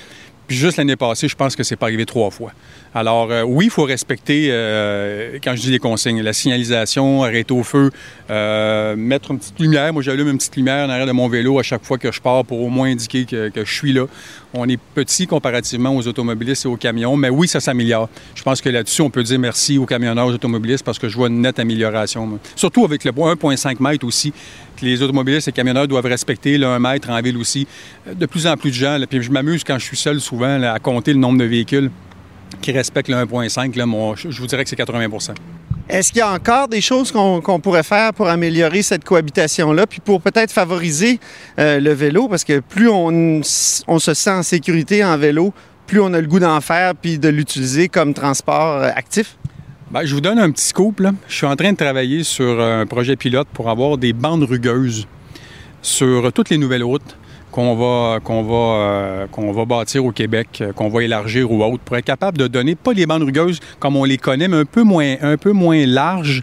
Puis 0.47 0.57
juste 0.57 0.76
l'année 0.76 0.97
passée, 0.97 1.28
je 1.28 1.34
pense 1.34 1.57
que 1.57 1.62
c'est 1.62 1.76
pas 1.76 1.86
arrivé 1.86 2.07
trois 2.07 2.30
fois. 2.30 2.53
Alors, 2.94 3.30
euh, 3.30 3.42
oui, 3.42 3.66
il 3.66 3.70
faut 3.70 3.82
respecter, 3.82 4.49
euh, 4.51 5.38
quand 5.42 5.55
je 5.57 5.61
dis 5.61 5.70
les 5.70 5.78
consignes, 5.78 6.22
la 6.22 6.32
signalisation, 6.32 7.24
arrêter 7.24 7.53
au 7.53 7.62
feu, 7.62 7.90
euh, 8.30 8.97
mettre 8.97 9.32
une 9.32 9.38
petite 9.38 9.59
lumière. 9.59 9.92
Moi, 9.92 10.03
j'allume 10.03 10.28
une 10.28 10.38
petite 10.38 10.57
lumière 10.57 10.86
en 10.86 10.90
arrière 10.90 11.07
de 11.07 11.12
mon 11.12 11.28
vélo 11.28 11.59
à 11.59 11.62
chaque 11.62 11.84
fois 11.84 11.99
que 11.99 12.12
je 12.12 12.20
pars 12.20 12.44
pour 12.44 12.61
au 12.61 12.68
moins 12.68 12.88
indiquer 12.88 13.24
que, 13.24 13.49
que 13.49 13.64
je 13.64 13.74
suis 13.74 13.92
là. 13.92 14.07
On 14.55 14.68
est 14.68 14.78
petit 14.94 15.26
comparativement 15.26 15.94
aux 15.94 16.07
automobilistes 16.09 16.64
et 16.64 16.68
aux 16.68 16.76
camions, 16.76 17.16
mais 17.16 17.28
oui, 17.28 17.47
ça 17.49 17.61
s'améliore. 17.61 18.09
Je 18.34 18.42
pense 18.42 18.61
que 18.62 18.68
là-dessus, 18.70 19.03
on 19.03 19.11
peut 19.11 19.22
dire 19.22 19.38
merci 19.38 19.76
aux 19.76 19.84
camionneurs, 19.86 20.26
aux 20.28 20.32
automobilistes, 20.32 20.84
parce 20.84 20.99
que 20.99 21.09
je 21.09 21.16
vois 21.16 21.28
une 21.28 21.40
nette 21.42 21.59
amélioration. 21.59 22.38
Surtout 22.55 22.84
avec 22.84 23.05
le 23.05 23.12
1,5 23.12 23.80
mètre 23.82 24.07
aussi, 24.07 24.32
que 24.76 24.84
les 24.86 25.03
automobilistes 25.03 25.49
et 25.49 25.53
camionneurs 25.53 25.88
doivent 25.88 26.07
respecter, 26.07 26.57
le 26.59 26.66
1 26.66 26.78
mètre 26.78 27.11
en 27.11 27.20
ville 27.20 27.36
aussi. 27.36 27.66
Euh, 28.09 28.14
De 28.14 28.26
plus 28.26 28.47
en 28.47 28.57
plus 28.57 28.70
de 28.70 28.76
gens, 28.76 28.99
puis 29.09 29.22
je 29.22 29.30
m'amuse 29.30 29.62
quand 29.64 29.78
je 29.78 29.84
suis 29.84 29.97
seul 29.97 30.20
souvent 30.20 30.62
à 30.62 30.78
compter 30.78 31.12
le 31.12 31.18
nombre 31.18 31.38
de 31.38 31.44
véhicules 31.44 31.90
qui 32.62 32.72
respectent 32.72 33.09
le 33.11 33.16
1,5. 33.16 33.76
là, 33.76 33.84
mon- 33.84 34.14
Je 34.14 34.30
je 34.30 34.40
vous 34.40 34.47
dirais 34.47 34.62
que 34.64 34.70
c'est 34.70 34.76
80 34.76 35.09
Est-ce 35.89 36.11
qu'il 36.11 36.18
y 36.18 36.22
a 36.22 36.32
encore 36.32 36.66
des 36.66 36.80
choses 36.80 37.12
qu'on 37.12 37.61
pourrait 37.61 37.84
faire 37.84 38.12
pour 38.12 38.26
améliorer 38.26 38.82
cette 38.82 39.05
cohabitation-là, 39.05 39.87
puis 39.87 40.01
pour 40.01 40.20
peut-être 40.20 40.51
favoriser 40.51 41.20
euh, 41.61 41.78
le 41.78 41.93
vélo? 41.93 42.26
Parce 42.28 42.43
que 42.43 42.59
plus 42.59 42.89
on, 42.89 43.43
se 43.45 44.14
sent 44.14 44.30
en 44.30 44.43
sécurité 44.43 45.05
en 45.05 45.16
vélo, 45.16 45.55
plus 45.87 46.01
on 46.01 46.12
a 46.12 46.20
le 46.20 46.26
goût 46.26 46.41
d'en 46.41 46.61
faire 46.61 46.97
puis 46.97 47.20
de 47.20 47.28
l'utiliser 47.28 47.89
comme 47.89 48.14
transport 48.14 48.82
euh, 48.82 48.91
actif? 48.97 49.37
Ben, 49.93 50.05
je 50.05 50.12
vous 50.12 50.20
donne 50.20 50.41
un 50.41 50.51
petit 50.51 50.66
scoop. 50.66 50.99
Là. 50.99 51.12
Je 51.28 51.37
suis 51.37 51.47
en 51.47 51.55
train 51.55 51.70
de 51.70 51.76
travailler 51.76 52.24
sur 52.24 52.61
un 52.61 52.84
projet 52.87 53.14
pilote 53.14 53.47
pour 53.53 53.70
avoir 53.70 53.97
des 53.97 54.12
bandes 54.12 54.43
rugueuses 54.43 55.07
sur 55.82 56.32
toutes 56.32 56.51
les 56.51 56.59
nouvelles 56.59 56.82
routes 56.82 57.16
qu'on 57.57 57.74
va, 57.74 58.18
va, 58.18 58.54
euh, 58.54 59.26
va 59.34 59.64
bâtir 59.64 60.04
au 60.04 60.12
Québec, 60.12 60.59
euh, 60.61 60.72
qu'on 60.74 60.90
va 60.90 61.04
élargir 61.04 61.50
ou 61.50 61.64
autres, 61.64 61.82
pour 61.82 61.96
être 61.96 62.04
capable 62.04 62.36
de 62.36 62.48
donner, 62.48 62.74
pas 62.74 62.92
les 62.92 63.07
bandes 63.07 63.22
rugueuses 63.22 63.61
comme 63.80 63.96
on 63.96 64.04
les 64.04 64.18
connaît, 64.18 64.46
mais 64.46 64.59
un 64.59 64.66
peu 64.66 64.82
moins, 64.82 65.14
un 65.22 65.38
peu 65.38 65.52
moins 65.52 65.86
larges, 65.86 66.42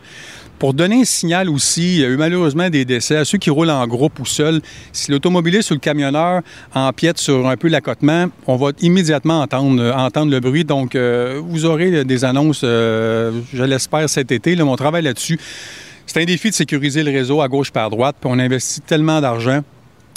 pour 0.57 0.74
donner 0.74 1.01
un 1.01 1.05
signal 1.05 1.51
aussi, 1.51 1.97
il 1.97 1.99
y 1.99 2.05
a 2.05 2.07
eu 2.07 2.18
malheureusement 2.18 2.68
des 2.68 2.84
décès 2.84 3.18
à 3.18 3.26
ceux 3.26 3.38
qui 3.38 3.51
roulent 3.51 3.70
en 3.70 3.86
groupe 3.86 4.20
ou 4.20 4.26
seuls. 4.26 4.61
Si 4.91 5.11
l'automobiliste 5.11 5.70
ou 5.70 5.76
le 5.76 5.80
camionneur 5.80 6.41
empiète 6.74 7.20
sur 7.20 7.47
un 7.47 7.57
peu 7.57 7.68
l'accotement, 7.68 8.28
on 8.47 8.55
va 8.55 8.72
immédiatement 8.80 9.41
entendre, 9.41 9.84
euh, 9.84 9.93
entendre 9.93 10.32
le 10.32 10.39
bruit. 10.39 10.64
Donc, 10.64 10.95
vous 10.95 11.66
aurez 11.66 12.05
des 12.05 12.26
annonces, 12.26 12.61
je 12.61 13.64
l'espère, 13.64 14.09
cet 14.09 14.32
été. 14.32 14.55
Là, 14.55 14.64
mon 14.64 14.78
travail 14.78 15.03
là-dessus, 15.03 15.38
c'est 16.07 16.22
un 16.22 16.26
défi 16.26 16.49
de 16.49 16.55
sécuriser 16.55 17.03
le 17.03 17.11
réseau 17.11 17.41
à 17.41 17.47
gauche 17.47 17.70
par 17.70 17.91
droite. 17.91 18.16
On 18.24 18.39
investit 18.39 18.82
tellement 18.82 19.22
d'argent. 19.22 19.61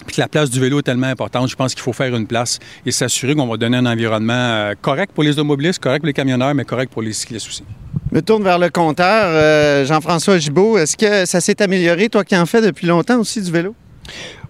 Puis 0.05 0.17
que 0.17 0.21
la 0.21 0.29
place 0.29 0.51
du 0.51 0.61
vélo 0.61 0.81
est 0.81 0.83
tellement 0.83 1.07
importante, 1.07 1.49
je 1.49 1.57
pense 1.57 1.75
qu'il 1.75 1.83
faut 1.83 1.93
faire 1.93 2.15
une 2.15 2.27
place 2.27 2.59
et 2.85 2.93
s'assurer 2.93 3.35
qu'on 3.35 3.47
va 3.47 3.57
donner 3.57 3.79
un 3.79 3.87
environnement 3.87 4.35
euh, 4.35 4.75
correct 4.81 5.13
pour 5.15 5.25
les 5.25 5.31
automobilistes, 5.31 5.79
correct 5.79 6.01
pour 6.01 6.07
les 6.07 6.13
camionneurs, 6.13 6.55
mais 6.55 6.65
correct 6.65 6.93
pour 6.93 7.03
les 7.03 7.13
cyclistes 7.13 7.49
aussi. 7.49 7.65
Je 8.11 8.17
me 8.17 8.23
tourne 8.23 8.45
vers 8.45 8.59
le 8.59 8.71
compteur. 8.71 9.25
Euh, 9.27 9.85
Jean-François 9.85 10.39
Gibault, 10.39 10.79
est-ce 10.79 10.97
que 10.97 11.27
ça 11.27 11.41
s'est 11.41 11.61
amélioré, 11.63 12.09
toi 12.09 12.25
qui 12.25 12.37
en 12.37 12.47
fais 12.47 12.61
depuis 12.61 12.87
longtemps 12.87 13.19
aussi 13.19 13.41
du 13.41 13.51
vélo? 13.51 13.75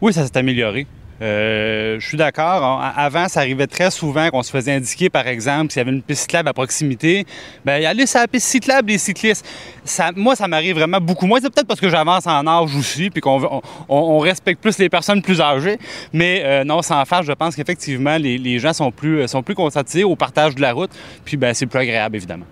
Oui, 0.00 0.12
ça 0.12 0.24
s'est 0.26 0.36
amélioré. 0.36 0.86
Euh, 1.22 1.98
je 1.98 2.06
suis 2.06 2.16
d'accord. 2.16 2.80
Avant, 2.96 3.28
ça 3.28 3.40
arrivait 3.40 3.66
très 3.66 3.90
souvent 3.90 4.28
qu'on 4.30 4.42
se 4.42 4.50
faisait 4.50 4.72
indiquer, 4.72 5.08
par 5.08 5.26
exemple, 5.26 5.72
s'il 5.72 5.80
y 5.80 5.82
avait 5.82 5.90
une 5.92 6.02
piste 6.02 6.22
cyclable 6.22 6.48
à 6.48 6.52
proximité. 6.52 7.24
Bien, 7.64 7.82
allez 7.88 8.06
sur 8.06 8.20
la 8.20 8.28
piste 8.28 8.48
cyclable, 8.48 8.88
les 8.90 8.98
cyclistes. 8.98 9.46
Moi, 10.14 10.36
ça 10.36 10.46
m'arrive 10.48 10.76
vraiment 10.76 11.00
beaucoup 11.00 11.26
moins. 11.26 11.40
C'est 11.40 11.50
peut-être 11.52 11.66
parce 11.66 11.80
que 11.80 11.88
j'avance 11.88 12.26
en 12.26 12.46
âge 12.46 12.74
aussi, 12.76 13.10
puis 13.10 13.20
qu'on 13.20 13.42
on, 13.42 13.62
on- 13.88 14.16
on 14.16 14.18
respecte 14.18 14.60
plus 14.60 14.78
les 14.78 14.88
personnes 14.88 15.22
plus 15.22 15.40
âgées. 15.40 15.78
Mais 16.12 16.42
euh, 16.44 16.64
non, 16.64 16.82
sans 16.82 17.04
faire, 17.04 17.22
je 17.22 17.32
pense 17.32 17.56
qu'effectivement, 17.56 18.16
les, 18.16 18.58
gens 18.58 18.72
sont 18.72 18.90
plus, 18.90 19.26
sont 19.28 19.42
plus 19.42 19.54
au 20.04 20.16
partage 20.16 20.54
de 20.54 20.60
la 20.60 20.72
route. 20.72 20.90
Puis, 21.24 21.36
ben, 21.36 21.54
c'est 21.54 21.66
plus 21.66 21.78
agréable, 21.80 22.16
évidemment. 22.16 22.44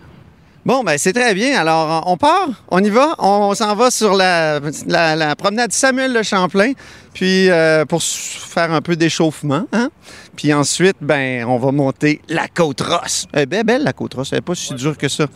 Bon, 0.64 0.82
ben 0.82 0.96
c'est 0.96 1.12
très 1.12 1.34
bien. 1.34 1.60
Alors, 1.60 2.04
on 2.06 2.16
part, 2.16 2.48
on 2.68 2.82
y 2.82 2.88
va, 2.88 3.14
on 3.18 3.54
s'en 3.54 3.74
va 3.74 3.90
sur 3.90 4.14
la, 4.14 4.60
promenade 5.36 5.72
Samuel 5.72 6.14
Le 6.14 6.22
Champlain, 6.22 6.72
puis 7.12 7.50
euh, 7.50 7.84
pour 7.84 8.02
faire 8.02 8.72
un 8.72 8.80
peu 8.80 8.96
d'échauffement. 8.96 9.66
Hein? 9.72 9.90
Puis 10.36 10.54
ensuite, 10.54 10.96
ben, 11.02 11.44
on 11.44 11.58
va 11.58 11.70
monter 11.70 12.22
la 12.30 12.48
côte 12.48 12.80
Rosse. 12.80 13.26
Est 13.34 13.44
bien 13.44 13.62
belle, 13.62 13.82
la 13.84 13.92
côte 13.92 14.14
Rosse. 14.14 14.30
Elle 14.32 14.38
n'est 14.38 14.42
pas 14.42 14.54
si 14.54 14.72
dure 14.74 14.96
que 14.96 15.08
ça. 15.08 15.26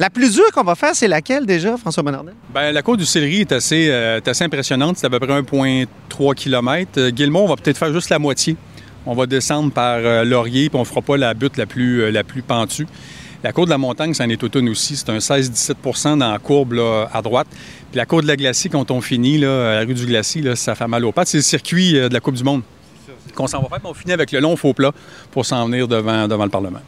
La 0.00 0.10
plus 0.10 0.34
dure 0.34 0.50
qu'on 0.52 0.64
va 0.64 0.74
faire, 0.74 0.96
c'est 0.96 1.08
laquelle 1.08 1.46
déjà, 1.46 1.76
François 1.76 2.02
Bonnardel? 2.02 2.34
Bien, 2.52 2.72
la 2.72 2.82
côte 2.82 2.98
du 2.98 3.06
Céleri 3.06 3.42
est 3.42 3.52
assez, 3.52 3.88
euh, 3.88 4.16
est 4.16 4.26
assez 4.26 4.42
impressionnante. 4.42 4.98
C'est 4.98 5.06
à 5.06 5.10
peu 5.10 5.20
près 5.20 5.32
1,3 5.32 6.34
km. 6.34 6.90
Euh, 6.96 7.10
Guillemont, 7.10 7.44
on 7.44 7.48
va 7.48 7.56
peut-être 7.56 7.78
faire 7.78 7.92
juste 7.92 8.10
la 8.10 8.18
moitié. 8.18 8.56
On 9.06 9.14
va 9.14 9.26
descendre 9.26 9.72
par 9.72 9.98
euh, 9.98 10.24
Laurier, 10.24 10.68
puis 10.68 10.78
on 10.78 10.84
fera 10.84 11.00
pas 11.00 11.16
la 11.16 11.32
butte 11.32 11.58
euh, 11.58 12.10
la 12.10 12.24
plus 12.24 12.42
pentue. 12.42 12.88
La 13.44 13.52
côte 13.52 13.66
de 13.66 13.70
la 13.70 13.78
montagne, 13.78 14.12
c'en 14.14 14.28
est 14.28 14.42
automne 14.42 14.68
aussi. 14.68 14.96
C'est 14.96 15.10
un 15.10 15.18
16-17% 15.18 16.18
dans 16.18 16.32
la 16.32 16.38
courbe 16.38 16.72
là, 16.72 17.08
à 17.12 17.22
droite. 17.22 17.46
Puis 17.90 17.96
la 17.98 18.06
côte 18.06 18.22
de 18.24 18.28
la 18.28 18.36
glacis, 18.36 18.68
quand 18.68 18.90
on 18.90 19.00
finit, 19.00 19.38
là, 19.38 19.70
à 19.72 19.74
la 19.76 19.80
rue 19.86 19.94
du 19.94 20.06
Glacis, 20.06 20.40
là, 20.42 20.56
ça 20.56 20.74
fait 20.74 20.86
mal 20.88 21.04
aux 21.04 21.12
pattes. 21.12 21.28
C'est 21.28 21.36
le 21.38 21.42
circuit 21.42 21.96
euh, 21.98 22.08
de 22.08 22.14
la 22.14 22.20
Coupe 22.20 22.34
du 22.34 22.42
Monde 22.44 22.62
qu'on 23.34 23.46
s'en 23.46 23.60
va 23.60 23.68
faire. 23.68 23.78
puis 23.80 23.88
on 23.90 23.94
finit 23.94 24.12
avec 24.12 24.32
le 24.32 24.40
long 24.40 24.56
faux 24.56 24.72
plat 24.72 24.92
pour 25.30 25.44
s'en 25.44 25.66
venir 25.66 25.86
devant, 25.86 26.26
devant 26.26 26.44
le 26.44 26.50
Parlement. 26.50 26.80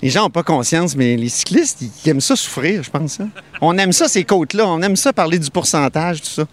Les 0.00 0.08
gens 0.10 0.22
n'ont 0.22 0.30
pas 0.30 0.42
conscience, 0.42 0.96
mais 0.96 1.16
les 1.16 1.28
cyclistes, 1.28 1.82
ils 2.04 2.08
aiment 2.10 2.20
ça 2.20 2.34
souffrir, 2.34 2.82
je 2.82 2.90
pense. 2.90 3.20
hein. 3.20 3.28
On 3.60 3.76
aime 3.78 3.92
ça, 3.92 4.08
ces 4.08 4.24
côtes-là. 4.24 4.66
On 4.66 4.80
aime 4.82 4.96
ça 4.96 5.12
parler 5.12 5.38
du 5.38 5.50
pourcentage, 5.50 6.20
tout 6.22 6.28
ça. 6.28 6.44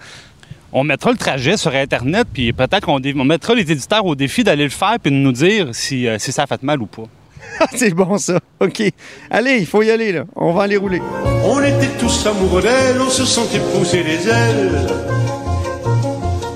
On 0.72 0.84
mettra 0.84 1.10
le 1.12 1.18
trajet 1.18 1.58
sur 1.58 1.74
Internet, 1.74 2.28
puis 2.32 2.54
peut-être 2.54 2.86
qu'on 2.86 3.00
dé- 3.00 3.16
on 3.18 3.24
mettra 3.24 3.56
les 3.56 3.72
éditeurs 3.72 4.06
au 4.06 4.14
défi 4.14 4.44
d'aller 4.44 4.66
le 4.66 4.70
faire, 4.70 4.98
puis 5.02 5.12
de 5.12 5.16
nous 5.18 5.32
dire 5.32 5.70
si, 5.72 6.06
euh, 6.08 6.18
si 6.20 6.32
ça 6.32 6.44
a 6.44 6.48
fait 6.48 6.62
mal 6.62 6.80
ou 6.82 6.86
pas. 6.86 7.04
c'est 7.76 7.93
bon, 7.93 8.18
ça. 8.18 8.39
OK. 8.60 8.84
Allez, 9.30 9.58
il 9.58 9.66
faut 9.66 9.82
y 9.84 9.91
aller, 9.91 10.12
là. 10.12 10.26
On 10.36 10.54
va 10.54 10.64
aller 10.64 10.78
rouler. 10.78 11.02
On 11.43 11.62
était 11.62 11.97
tous 12.00 12.26
amoureux 12.26 12.62
d'elle, 12.62 13.02
on 13.02 13.10
se 13.10 13.26
sentait 13.26 13.60
pousser 13.74 14.04
les 14.04 14.28
ailes 14.28 14.88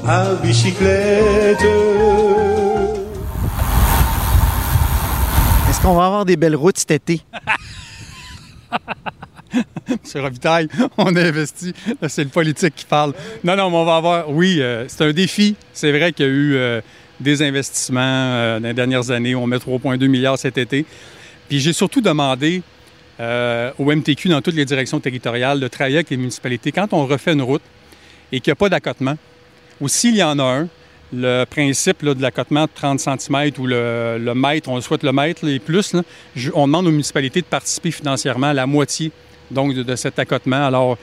à 0.08 0.36
bicyclette. 0.36 1.62
Est-ce 5.70 5.82
qu'on 5.82 5.96
va 5.96 6.06
avoir 6.06 6.26
des 6.26 6.38
belles 6.38 6.56
routes 6.56 6.78
cet 6.78 6.92
été? 6.92 7.22
Monsieur 10.04 10.22
Robitaille, 10.22 10.68
on 10.98 11.16
a 11.16 11.22
investi. 11.22 11.74
Là, 12.02 12.10
c'est 12.10 12.24
le 12.24 12.30
politique 12.30 12.76
qui 12.76 12.86
parle. 12.86 13.14
Non, 13.44 13.56
non, 13.56 13.70
mais 13.70 13.78
on 13.78 13.86
va 13.86 13.96
avoir. 13.98 14.30
Oui, 14.30 14.58
euh, 14.60 14.86
c'est 14.88 15.04
un 15.04 15.12
défi. 15.12 15.56
C'est 15.74 15.92
vrai 15.92 16.14
qu'il 16.14 16.26
y 16.26 16.30
a 16.30 16.32
eu 16.32 16.56
euh, 16.56 16.82
des 17.20 17.42
investissements 17.42 18.02
euh, 18.02 18.60
dans 18.60 18.68
les 18.68 18.74
dernières 18.74 19.12
années. 19.12 19.36
On 19.36 19.48
met 19.48 19.58
3,2 19.58 20.08
milliards 20.08 20.38
cet 20.38 20.58
été. 20.58 20.86
Puis 21.48 21.60
j'ai 21.60 21.74
surtout 21.74 22.02
demandé 22.02 22.62
euh, 23.20 23.72
au 23.78 23.86
MTQ 23.86 24.30
dans 24.30 24.42
toutes 24.42 24.56
les 24.56 24.66
directions 24.66 25.00
territoriales 25.00 25.60
de 25.60 25.68
travailler 25.68 25.98
avec 25.98 26.10
les 26.10 26.18
municipalités. 26.18 26.72
Quand 26.72 26.94
on 26.94 27.06
refait 27.06 27.34
une 27.34 27.42
route 27.42 27.62
et 28.32 28.40
qu'il 28.40 28.52
n'y 28.52 28.54
a 28.54 28.56
pas 28.56 28.70
d'accotement, 28.70 29.18
ou 29.80 29.88
s'il 29.88 30.16
y 30.16 30.24
en 30.24 30.40
a 30.40 30.44
un, 30.44 30.68
le 31.16 31.46
principe 31.46 32.02
là, 32.02 32.16
de 32.16 32.22
l'accotement 32.22 32.64
de 32.64 32.72
30 32.74 33.00
cm 33.00 33.52
ou 33.60 33.68
le, 33.68 34.34
mètre, 34.34 34.70
on 34.70 34.82
souhaite 34.82 35.04
le 35.04 35.12
mètre 35.12 35.48
et 35.48 35.60
plus, 35.60 35.96
on 36.56 36.66
demande 36.66 36.88
aux 36.88 36.92
municipalités 36.92 37.42
de 37.42 37.46
participer 37.46 37.92
financièrement 37.92 38.48
à 38.48 38.54
la 38.54 38.66
moitié 38.66 39.12
donc 39.52 39.76
de, 39.76 39.84
de 39.84 39.96
cet 39.96 40.18
accotement. 40.18 40.66
Alors, 40.66 40.98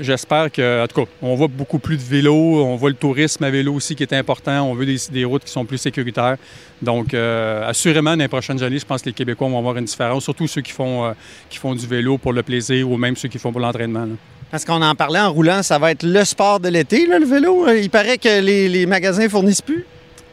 j'espère 0.00 0.50
que, 0.50 0.84
en 0.84 0.86
tout 0.86 1.04
cas, 1.04 1.10
on 1.22 1.34
voit 1.34 1.48
beaucoup 1.48 1.78
plus 1.78 1.96
de 1.96 2.02
vélos, 2.02 2.64
on 2.64 2.76
voit 2.76 2.90
le 2.90 2.96
tourisme 2.96 3.44
à 3.44 3.50
vélo 3.50 3.74
aussi 3.74 3.94
qui 3.94 4.02
est 4.02 4.12
important, 4.12 4.62
on 4.62 4.74
veut 4.74 4.86
des, 4.86 4.98
des 5.10 5.24
routes 5.24 5.44
qui 5.44 5.52
sont 5.52 5.64
plus 5.64 5.78
sécuritaires. 5.78 6.36
Donc, 6.80 7.14
euh, 7.14 7.68
assurément, 7.68 8.16
dans 8.16 8.22
les 8.22 8.28
prochaines 8.28 8.62
années, 8.62 8.78
je 8.78 8.86
pense 8.86 9.02
que 9.02 9.10
les 9.10 9.12
Québécois 9.12 9.48
vont 9.48 9.58
avoir 9.58 9.76
une 9.76 9.84
différence, 9.84 10.24
surtout 10.24 10.46
ceux 10.46 10.62
qui 10.62 10.72
font, 10.72 11.06
euh, 11.06 11.12
qui 11.50 11.58
font 11.58 11.74
du 11.74 11.86
vélo 11.86 12.18
pour 12.18 12.32
le 12.32 12.42
plaisir 12.42 12.90
ou 12.90 12.96
même 12.96 13.16
ceux 13.16 13.28
qui 13.28 13.38
font 13.38 13.52
pour 13.52 13.60
l'entraînement. 13.60 14.06
Parce 14.50 14.64
qu'on 14.64 14.80
en 14.80 14.94
parlait 14.94 15.20
en 15.20 15.32
roulant, 15.32 15.62
ça 15.62 15.78
va 15.78 15.90
être 15.90 16.04
le 16.04 16.24
sport 16.24 16.58
de 16.58 16.68
l'été, 16.68 17.06
le 17.06 17.24
vélo? 17.24 17.68
Il 17.70 17.90
paraît 17.90 18.16
que 18.16 18.40
les, 18.40 18.68
les 18.68 18.86
magasins 18.86 19.28
fournissent 19.28 19.60
plus. 19.60 19.84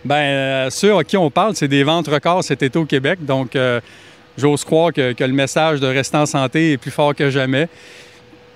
Bien, 0.05 0.15
euh, 0.15 0.69
ceux 0.69 0.95
à 0.95 1.03
qui 1.03 1.17
on 1.17 1.29
parle, 1.31 1.55
c'est 1.55 1.67
des 1.67 1.83
ventes 1.83 2.07
records 2.07 2.43
cet 2.43 2.63
été 2.63 2.77
au 2.77 2.85
Québec. 2.85 3.25
Donc, 3.25 3.55
euh, 3.55 3.81
j'ose 4.37 4.63
croire 4.63 4.93
que, 4.93 5.13
que 5.13 5.23
le 5.23 5.33
message 5.33 5.79
de 5.79 5.87
rester 5.87 6.17
en 6.17 6.25
santé 6.27 6.73
est 6.73 6.77
plus 6.77 6.91
fort 6.91 7.15
que 7.15 7.29
jamais. 7.29 7.67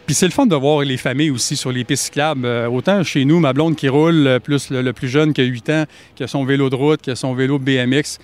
Puis 0.10 0.16
c'est 0.16 0.26
le 0.26 0.32
fun 0.32 0.48
de 0.48 0.56
voir 0.56 0.82
les 0.82 0.98
familles 0.98 1.30
aussi 1.30 1.56
sur 1.56 1.72
les 1.72 1.84
pistes 1.84 2.06
cyclables. 2.06 2.44
Euh, 2.44 2.68
autant 2.68 3.04
chez 3.04 3.26
nous, 3.26 3.40
ma 3.40 3.54
blonde 3.54 3.76
qui 3.76 3.88
roule, 3.88 4.26
euh, 4.26 4.40
plus 4.40 4.72
le, 4.72 4.92
plus 4.92 5.08
jeune 5.08 5.34
qui 5.34 5.42
a 5.42 5.44
8 5.44 5.70
ans, 5.70 5.84
qui 6.16 6.24
a 6.24 6.28
son 6.28 6.46
vélo 6.46 6.68
de 6.72 6.76
route, 6.76 7.00
qui 7.00 7.12
a 7.12 7.16
son 7.16 7.36
vélo 7.36 7.60
BMX. 7.60 8.18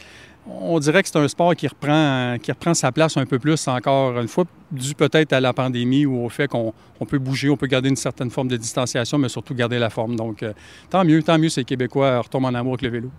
on 0.48 0.80
dirait 0.80 1.04
que 1.04 1.10
c'est 1.10 1.20
un 1.20 1.28
sport 1.28 1.56
qui 1.56 1.68
reprend, 1.68 2.38
qui 2.42 2.52
reprend 2.52 2.74
sa 2.74 2.92
place 2.92 3.18
un 3.18 3.28
peu 3.28 3.38
plus 3.38 3.68
encore 3.68 4.20
une 4.20 4.28
fois, 4.28 4.46
dû 4.72 4.96
peut-être 4.96 5.34
à 5.34 5.40
la 5.40 5.54
pandémie 5.54 6.08
ou 6.08 6.26
au 6.26 6.30
fait 6.30 6.48
qu'on 6.48 6.74
on 7.00 7.06
peut 7.06 7.20
bouger, 7.20 7.52
on 7.52 7.56
peut 7.56 7.68
garder 7.68 7.90
une 7.90 7.96
certaine 7.98 8.32
forme 8.32 8.48
de 8.48 8.58
distanciation, 8.58 9.20
mais 9.20 9.30
surtout 9.30 9.54
garder 9.54 9.78
la 9.78 9.92
forme. 9.92 10.16
Donc, 10.16 10.42
euh, 10.42 10.54
tant 10.90 11.06
mieux, 11.06 11.22
tant 11.22 11.38
mieux, 11.38 11.50
ces 11.50 11.66
Québécois 11.66 12.20
retombent 12.20 12.46
en 12.46 12.56
amour 12.56 12.74
avec 12.74 12.82
le 12.82 12.90
vélo. 12.90 13.12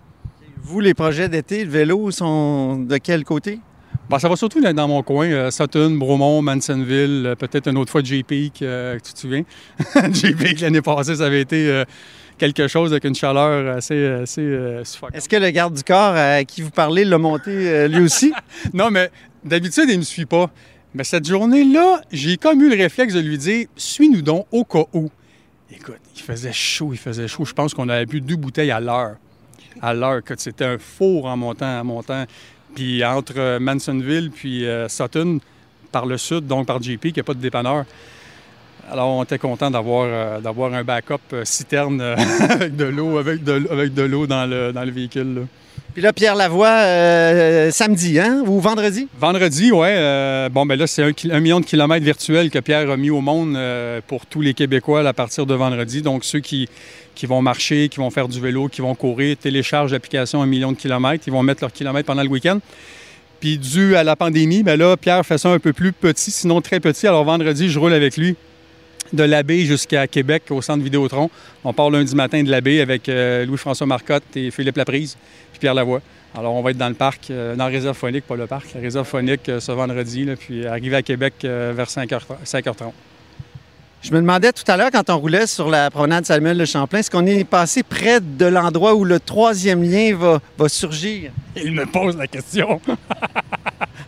Vous, 0.61 0.81
les 0.81 0.93
projets 0.93 1.29
d'été, 1.29 1.63
le 1.63 1.71
vélo, 1.71 2.11
sont 2.11 2.79
de 2.79 2.97
quel 2.97 3.23
côté? 3.23 3.61
Bon, 4.09 4.19
ça 4.19 4.29
va 4.29 4.35
surtout 4.35 4.65
être 4.65 4.75
dans 4.75 4.87
mon 4.87 5.03
coin, 5.03 5.27
euh, 5.27 5.51
Sutton, 5.51 5.91
Bromont, 5.91 6.41
Mansonville, 6.41 7.25
euh, 7.25 7.35
peut-être 7.35 7.67
une 7.67 7.77
autre 7.77 7.91
fois 7.91 8.01
JP, 8.01 8.53
que 8.57 8.97
tu 8.99 9.13
te 9.13 9.19
souviens? 9.19 9.43
JP, 10.13 10.61
l'année 10.61 10.81
passée, 10.81 11.15
ça 11.15 11.25
avait 11.25 11.41
été 11.41 11.83
quelque 12.37 12.67
chose 12.67 12.91
avec 12.91 13.03
une 13.03 13.15
chaleur 13.15 13.75
assez, 13.75 14.05
assez 14.05 14.41
euh, 14.41 14.83
suffocante. 14.83 15.15
Est-ce 15.15 15.27
que 15.27 15.35
le 15.35 15.49
garde 15.49 15.73
du 15.73 15.83
corps 15.83 16.15
à 16.15 16.43
qui 16.43 16.61
vous 16.61 16.69
parlez 16.69 17.03
l'a 17.03 17.17
monté 17.17 17.51
euh, 17.51 17.87
lui 17.87 18.01
aussi? 18.01 18.31
non, 18.73 18.91
mais 18.91 19.09
d'habitude, 19.43 19.85
il 19.87 19.93
ne 19.93 19.97
me 19.97 20.03
suit 20.03 20.25
pas. 20.25 20.49
Mais 20.93 21.03
cette 21.03 21.27
journée-là, 21.27 22.01
j'ai 22.11 22.37
comme 22.37 22.61
eu 22.61 22.69
le 22.69 22.75
réflexe 22.75 23.13
de 23.13 23.19
lui 23.19 23.37
dire 23.37 23.67
Suis-nous 23.75 24.21
donc 24.21 24.47
au 24.51 24.63
cas 24.63 24.85
où. 24.93 25.09
Écoute, 25.71 25.99
il 26.15 26.21
faisait 26.21 26.53
chaud, 26.53 26.89
il 26.93 26.97
faisait 26.97 27.27
chaud. 27.27 27.45
Je 27.45 27.53
pense 27.53 27.73
qu'on 27.73 27.89
avait 27.89 28.05
bu 28.05 28.21
deux 28.21 28.37
bouteilles 28.37 28.71
à 28.71 28.79
l'heure. 28.79 29.15
À 29.81 29.93
l'heure, 29.93 30.23
que 30.23 30.33
c'était 30.37 30.65
un 30.65 30.77
four 30.79 31.25
en 31.25 31.37
montant, 31.37 31.79
en 31.79 31.83
montant. 31.83 32.25
Puis 32.77 33.03
entre 33.03 33.33
euh, 33.37 33.59
Mansonville 33.59 34.29
puis 34.29 34.65
Sutton, 34.87 35.39
par 35.91 36.05
le 36.05 36.17
sud, 36.17 36.45
donc 36.45 36.67
par 36.67 36.81
JP, 36.81 37.07
qui 37.07 37.13
n'a 37.17 37.23
pas 37.23 37.33
de 37.33 37.39
dépanneur, 37.39 37.85
alors, 38.89 39.09
on 39.09 39.23
était 39.23 39.37
content 39.37 39.69
d'avoir, 39.69 40.07
euh, 40.07 40.39
d'avoir 40.39 40.73
un 40.73 40.83
backup 40.83 41.15
euh, 41.33 41.43
citerne 41.43 41.99
euh, 41.99 42.15
avec 42.49 42.75
de 42.75 42.85
l'eau, 42.85 43.17
avec 43.17 43.43
de, 43.43 43.67
avec 43.69 43.93
de 43.93 44.03
l'eau 44.03 44.27
dans 44.27 44.45
le, 44.45 44.71
dans 44.71 44.83
le 44.83 44.91
véhicule. 44.91 45.45
Puis 45.93 46.01
là, 46.01 46.13
Pierre 46.13 46.35
Lavoie, 46.35 47.71
samedi, 47.71 48.19
hein? 48.19 48.43
Ou 48.45 48.59
vendredi? 48.59 49.07
Vendredi, 49.19 49.71
oui. 49.71 49.87
bon, 50.51 50.65
ben 50.65 50.77
là, 50.77 50.85
c'est 50.85 51.03
un, 51.03 51.39
million 51.39 51.59
de 51.59 51.65
kilomètres 51.65 52.05
virtuels 52.05 52.51
que 52.51 52.59
Pierre 52.59 52.91
a 52.91 52.97
mis 52.97 53.09
au 53.09 53.19
monde 53.19 53.57
pour 54.05 54.27
tous 54.27 54.41
les 54.41 54.53
Québécois 54.53 55.07
à 55.07 55.13
partir 55.13 55.47
de 55.47 55.55
vendredi. 55.55 56.03
Donc, 56.03 56.23
ceux 56.23 56.39
qui, 56.39 56.69
qui 57.17 57.25
vont 57.25 57.41
marcher, 57.41 57.89
qui 57.89 57.97
vont 57.97 58.11
faire 58.11 58.27
du 58.27 58.39
vélo, 58.39 58.67
qui 58.67 58.81
vont 58.81 58.93
courir, 58.93 59.35
téléchargent 59.37 59.91
l'application 59.91 60.41
un 60.43 60.45
million 60.45 60.71
de 60.71 60.77
kilomètres. 60.77 61.23
Ils 61.27 61.33
vont 61.33 61.41
mettre 61.41 61.63
leurs 61.63 61.73
kilomètres 61.73 62.05
pendant 62.05 62.21
le 62.21 62.29
week-end. 62.29 62.59
Puis, 63.39 63.57
dû 63.57 63.95
à 63.95 64.03
la 64.03 64.15
pandémie, 64.15 64.61
ben 64.61 64.77
là, 64.77 64.95
Pierre 64.97 65.25
fait 65.25 65.39
ça 65.39 65.49
un 65.49 65.59
peu 65.59 65.73
plus 65.73 65.93
petit, 65.93 66.29
sinon 66.29 66.61
très 66.61 66.79
petit. 66.79 67.07
Alors, 67.07 67.23
vendredi, 67.23 67.69
je 67.69 67.79
roule 67.79 67.93
avec 67.93 68.17
lui 68.17 68.35
de 69.13 69.23
l'abbé 69.23 69.65
jusqu'à 69.65 70.05
Québec 70.05 70.43
au 70.51 70.61
centre 70.61 70.83
Vidéotron. 70.83 71.29
On 71.63 71.73
part 71.73 71.89
lundi 71.89 72.15
matin 72.15 72.43
de 72.43 72.51
l'abbé 72.51 72.81
avec 72.81 73.09
euh, 73.09 73.45
Louis-François 73.45 73.87
Marcotte 73.87 74.23
et 74.35 74.51
Philippe 74.51 74.77
Laprise, 74.77 75.17
puis 75.51 75.59
Pierre 75.59 75.73
Lavoie. 75.73 76.01
Alors, 76.35 76.53
on 76.53 76.61
va 76.61 76.71
être 76.71 76.77
dans 76.77 76.89
le 76.89 76.93
parc, 76.93 77.31
euh, 77.31 77.55
dans 77.55 77.65
la 77.65 77.71
réserve 77.71 77.97
phonique, 77.97 78.25
pas 78.25 78.35
le 78.35 78.45
parc, 78.45 78.73
la 78.75 78.81
réserve 78.81 79.07
phonique 79.07 79.49
euh, 79.49 79.59
ce 79.59 79.71
vendredi, 79.71 80.27
puis 80.39 80.67
arriver 80.67 80.97
à 80.97 81.01
Québec 81.01 81.33
vers 81.41 81.87
5h, 81.87 82.21
5h30. 82.45 82.91
Je 84.01 84.11
me 84.11 84.21
demandais 84.21 84.53
tout 84.53 84.63
à 84.71 84.77
l'heure, 84.77 84.91
quand 84.91 85.09
on 85.09 85.17
roulait 85.17 85.47
sur 85.47 85.69
la 85.69 85.89
promenade 85.89 86.25
Samuel 86.25 86.57
de 86.57 86.65
Champlain, 86.65 86.99
est-ce 86.99 87.11
qu'on 87.11 87.25
est 87.25 87.43
passé 87.43 87.83
près 87.83 88.19
de 88.21 88.45
l'endroit 88.45 88.95
où 88.95 89.03
le 89.03 89.19
troisième 89.19 89.83
lien 89.83 90.15
va, 90.15 90.39
va 90.57 90.69
surgir? 90.69 91.31
Il 91.55 91.73
me 91.73 91.85
pose 91.85 92.15
la 92.15 92.27
question. 92.27 92.79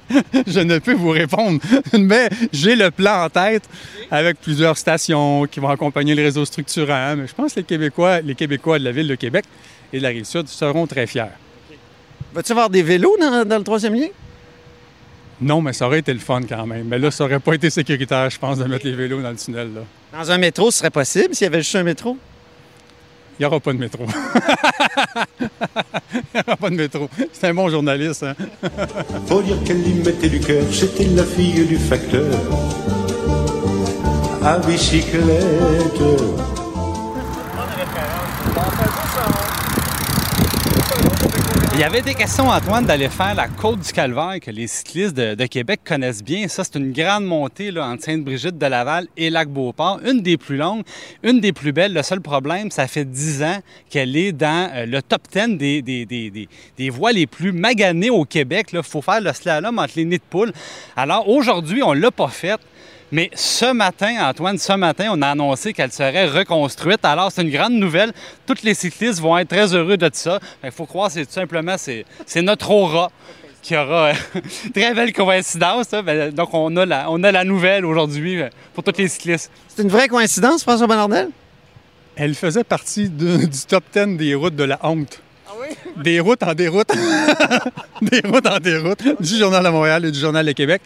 je 0.47 0.59
ne 0.59 0.79
peux 0.79 0.93
vous 0.93 1.09
répondre. 1.09 1.59
Mais 1.97 2.29
j'ai 2.51 2.75
le 2.75 2.91
plan 2.91 3.25
en 3.25 3.29
tête 3.29 3.63
avec 4.11 4.39
plusieurs 4.39 4.77
stations 4.77 5.45
qui 5.45 5.59
vont 5.59 5.69
accompagner 5.69 6.15
le 6.15 6.23
réseau 6.23 6.45
structurant. 6.45 7.15
Mais 7.15 7.27
je 7.27 7.33
pense 7.33 7.53
que 7.53 7.59
les 7.59 7.65
Québécois, 7.65 8.21
les 8.21 8.35
Québécois 8.35 8.79
de 8.79 8.83
la 8.83 8.91
ville 8.91 9.07
de 9.07 9.15
Québec 9.15 9.45
et 9.91 9.97
de 9.97 10.03
la 10.03 10.09
Rive-Sud 10.09 10.47
seront 10.47 10.87
très 10.87 11.07
fiers. 11.07 11.25
Vas-tu 12.33 12.51
avoir 12.51 12.69
des 12.69 12.83
vélos 12.83 13.17
dans, 13.19 13.57
le 13.57 13.63
troisième 13.63 13.95
lien? 13.95 14.07
Non, 15.41 15.61
mais 15.61 15.73
ça 15.73 15.85
aurait 15.87 15.99
été 15.99 16.13
le 16.13 16.19
fun 16.19 16.41
quand 16.47 16.65
même. 16.65 16.87
Mais 16.87 16.99
là, 16.99 17.11
ça 17.11 17.23
n'aurait 17.23 17.39
pas 17.39 17.53
été 17.53 17.69
sécuritaire, 17.69 18.29
je 18.29 18.37
pense, 18.37 18.57
de 18.57 18.65
mettre 18.65 18.85
les 18.85 18.93
vélos 18.93 19.21
dans 19.21 19.29
le 19.29 19.37
tunnel. 19.37 19.69
Dans 20.11 20.31
un 20.31 20.37
métro, 20.37 20.69
ce 20.71 20.79
serait 20.79 20.89
possible 20.89 21.33
s'il 21.33 21.45
y 21.45 21.47
avait 21.47 21.59
juste 21.59 21.75
un 21.75 21.83
métro? 21.83 22.17
Il 23.39 23.43
n'y 23.43 23.45
aura 23.45 23.61
pas 23.61 23.71
de 23.71 23.77
métro. 23.77 24.05
Il 25.39 25.47
n'y 26.35 26.41
aura 26.45 26.57
pas 26.57 26.69
de 26.69 26.75
métro. 26.75 27.09
C'est 27.31 27.47
un 27.47 27.53
bon 27.53 27.69
journaliste. 27.69 28.23
Hein? 28.23 28.35
Faut 29.27 29.41
dire 29.41 29.55
qu'elle 29.63 29.87
y 29.87 29.93
mettait 29.93 30.27
du 30.27 30.41
cœur, 30.41 30.63
c'était 30.73 31.05
la 31.05 31.23
fille 31.23 31.65
du 31.65 31.77
facteur. 31.77 32.25
À 34.43 34.57
bicyclette. 34.57 36.01
Il 41.73 41.79
y 41.79 41.83
avait 41.83 42.01
des 42.01 42.15
questions, 42.15 42.49
Antoine, 42.49 42.85
d'aller 42.85 43.09
faire 43.09 43.35
la 43.35 43.47
côte 43.47 43.79
du 43.79 43.93
Calvaire 43.93 44.39
que 44.41 44.49
les 44.51 44.67
cyclistes 44.67 45.15
de, 45.15 45.45
Québec 45.45 45.81
connaissent 45.85 46.23
bien. 46.23 46.47
Ça, 46.47 46.63
c'est 46.63 46.77
une 46.77 46.91
grande 46.91 47.25
montée 47.25 47.71
là, 47.71 47.87
entre 47.87 48.03
Sainte-Brigitte 48.03 48.57
de 48.57 48.65
Laval 48.65 49.07
et 49.15 49.29
Lac-Beauport. 49.29 49.99
Une 50.03 50.21
des 50.21 50.35
plus 50.35 50.57
longues, 50.57 50.83
une 51.23 51.39
des 51.39 51.53
plus 51.53 51.71
belles. 51.71 51.93
Le 51.93 52.01
seul 52.01 52.21
problème, 52.21 52.71
ça 52.71 52.87
fait 52.87 53.05
10 53.05 53.43
ans 53.43 53.59
qu'elle 53.89 54.17
est 54.17 54.31
dans 54.31 54.69
euh, 54.73 54.85
le 54.87 55.01
top 55.01 55.21
10 55.31 55.57
des, 55.57 56.89
voies 56.89 57.11
les 57.11 57.27
plus 57.27 57.51
maganées 57.51 58.09
au 58.09 58.25
Québec. 58.25 58.69
Il 58.73 58.83
faut 58.83 59.01
faire 59.01 59.21
le 59.21 59.31
slalom 59.31 59.77
entre 59.77 59.93
les 59.95 60.05
nids 60.05 60.17
de 60.17 60.23
poule. 60.29 60.51
Alors, 60.97 61.29
aujourd'hui, 61.29 61.83
on 61.83 61.93
ne 61.93 61.99
l'a 61.99 62.11
pas 62.11 62.29
faite. 62.29 62.59
Mais 63.11 63.31
ce 63.33 63.71
matin, 63.73 64.17
Antoine, 64.21 64.57
ce 64.57 64.73
matin, 64.73 65.09
on 65.11 65.21
a 65.21 65.29
annoncé 65.29 65.73
qu'elle 65.73 65.91
serait 65.91 66.27
reconstruite. 66.27 67.03
Alors, 67.03 67.31
c'est 67.31 67.41
une 67.41 67.49
grande 67.49 67.73
nouvelle. 67.73 68.11
Tous 68.45 68.61
les 68.63 68.75
cyclistes 68.75 69.19
vont 69.19 69.37
être 69.37 69.49
très 69.49 69.73
heureux 69.73 69.97
de 69.97 70.09
ça. 70.13 70.39
Il 70.63 70.71
faut 70.71 70.85
croire, 70.85 71.09
c'est 71.09 71.25
tout 71.25 71.31
simplement, 71.31 71.75
c'est, 71.77 72.05
notre 72.41 72.69
aura 72.69 73.11
qui 73.61 73.75
aura 73.75 74.13
très 74.73 74.93
belle 74.93 75.11
coïncidence. 75.11 75.89
Ben, 75.89 76.31
donc, 76.31 76.53
on 76.53 76.75
a, 76.77 76.85
la, 76.85 77.09
on 77.09 77.23
a 77.23 77.31
la 77.31 77.43
nouvelle 77.43 77.85
aujourd'hui 77.85 78.41
euh, 78.41 78.49
pour 78.73 78.83
tous 78.83 78.97
les 78.97 79.07
cyclistes. 79.07 79.51
C'est 79.67 79.81
une 79.81 79.89
vraie 79.89 80.07
coïncidence, 80.07 80.61
François 80.61 80.87
Bernardel? 80.87 81.29
Elle 82.15 82.35
faisait 82.35 82.63
partie 82.63 83.09
du 83.09 83.49
top 83.67 83.83
10 83.93 84.17
des 84.17 84.35
routes 84.35 84.55
de 84.55 84.63
la 84.63 84.79
honte. 84.83 85.21
Ah 85.47 85.53
oui? 85.59 85.75
Des 86.03 86.19
routes 86.19 86.43
en 86.43 86.53
déroute. 86.53 86.89
des 88.01 88.21
routes 88.25 88.47
en 88.47 88.59
déroute 88.59 89.03
du 89.19 89.37
Journal 89.37 89.63
de 89.63 89.69
Montréal 89.69 90.05
et 90.05 90.11
du 90.11 90.19
Journal 90.19 90.45
de 90.45 90.51
Québec. 90.51 90.81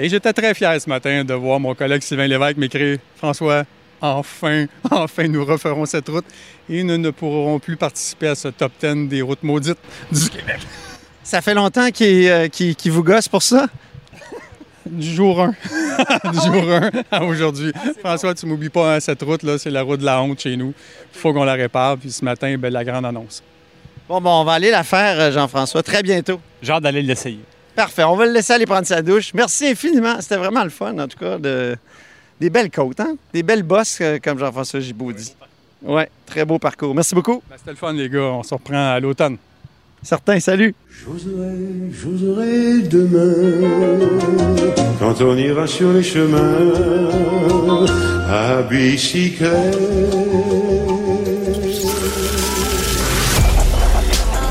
Et 0.00 0.08
j'étais 0.08 0.32
très 0.32 0.54
fier 0.54 0.80
ce 0.80 0.88
matin 0.88 1.24
de 1.24 1.34
voir 1.34 1.58
mon 1.58 1.74
collègue 1.74 2.02
Sylvain 2.02 2.28
Lévesque 2.28 2.56
m'écrire 2.56 2.98
François, 3.16 3.64
enfin, 4.00 4.66
enfin, 4.92 5.26
nous 5.26 5.44
referons 5.44 5.86
cette 5.86 6.08
route 6.08 6.24
et 6.70 6.84
nous 6.84 6.98
ne 6.98 7.10
pourrons 7.10 7.58
plus 7.58 7.76
participer 7.76 8.28
à 8.28 8.36
ce 8.36 8.46
top 8.46 8.70
10 8.80 9.08
des 9.08 9.22
routes 9.22 9.42
maudites 9.42 9.78
du 10.12 10.30
Québec. 10.30 10.60
Ça 11.24 11.40
fait 11.40 11.52
longtemps 11.52 11.90
qu'il 11.90 12.28
euh, 12.28 12.48
vous 12.86 13.02
gosse 13.02 13.28
pour 13.28 13.42
ça? 13.42 13.66
Du 14.86 15.10
jour 15.10 15.42
1. 15.42 15.48
du 16.32 16.38
jour 16.46 16.72
1 16.72 16.90
à 17.10 17.24
aujourd'hui. 17.24 17.72
François, 17.98 18.34
tu 18.34 18.46
m'oublies 18.46 18.70
pas, 18.70 18.94
hein, 18.94 19.00
cette 19.00 19.20
route-là, 19.20 19.58
c'est 19.58 19.68
la 19.68 19.82
route 19.82 20.00
de 20.00 20.04
la 20.04 20.22
honte 20.22 20.40
chez 20.40 20.56
nous. 20.56 20.72
Il 21.12 21.18
faut 21.18 21.34
qu'on 21.34 21.44
la 21.44 21.54
répare. 21.54 21.98
Puis 21.98 22.12
ce 22.12 22.24
matin, 22.24 22.56
ben, 22.56 22.72
la 22.72 22.84
grande 22.84 23.04
annonce. 23.04 23.42
Bon, 24.08 24.18
bon, 24.20 24.30
on 24.30 24.44
va 24.44 24.52
aller 24.52 24.70
la 24.70 24.84
faire, 24.84 25.20
euh, 25.20 25.32
Jean-François, 25.32 25.82
très 25.82 26.02
bientôt. 26.02 26.40
J'ai 26.62 26.72
hâte 26.72 26.84
d'aller 26.84 27.02
l'essayer. 27.02 27.40
Parfait. 27.78 28.02
On 28.02 28.16
va 28.16 28.26
le 28.26 28.32
laisser 28.32 28.54
aller 28.54 28.66
prendre 28.66 28.88
sa 28.88 29.00
douche. 29.02 29.32
Merci 29.34 29.68
infiniment. 29.68 30.20
C'était 30.20 30.36
vraiment 30.36 30.64
le 30.64 30.70
fun, 30.70 30.98
en 30.98 31.06
tout 31.06 31.16
cas. 31.16 31.38
De... 31.38 31.76
Des 32.40 32.50
belles 32.50 32.72
côtes, 32.72 32.98
hein? 32.98 33.14
Des 33.32 33.44
belles 33.44 33.62
bosses, 33.62 33.98
euh, 34.00 34.18
comme 34.20 34.36
Jean-François 34.36 34.80
Gibaud 34.80 35.12
dit. 35.12 35.32
Oui, 35.82 36.02
très 36.26 36.44
beau 36.44 36.58
parcours. 36.58 36.92
Merci 36.92 37.14
beaucoup. 37.14 37.40
Ben, 37.48 37.54
c'était 37.56 37.70
le 37.70 37.76
fun, 37.76 37.92
les 37.92 38.08
gars. 38.08 38.18
On 38.18 38.42
se 38.42 38.52
reprend 38.52 38.94
à 38.94 38.98
l'automne. 38.98 39.36
Certains, 40.02 40.40
salut. 40.40 40.74
J'oserai, 40.90 41.92
j'oserai 41.92 42.78
demain, 42.88 43.68
quand 44.98 45.20
on 45.20 45.36
ira 45.36 45.68
sur 45.68 45.92
les 45.92 46.02
chemins, 46.02 46.56
à 48.28 48.62
bicyclette. 48.62 49.78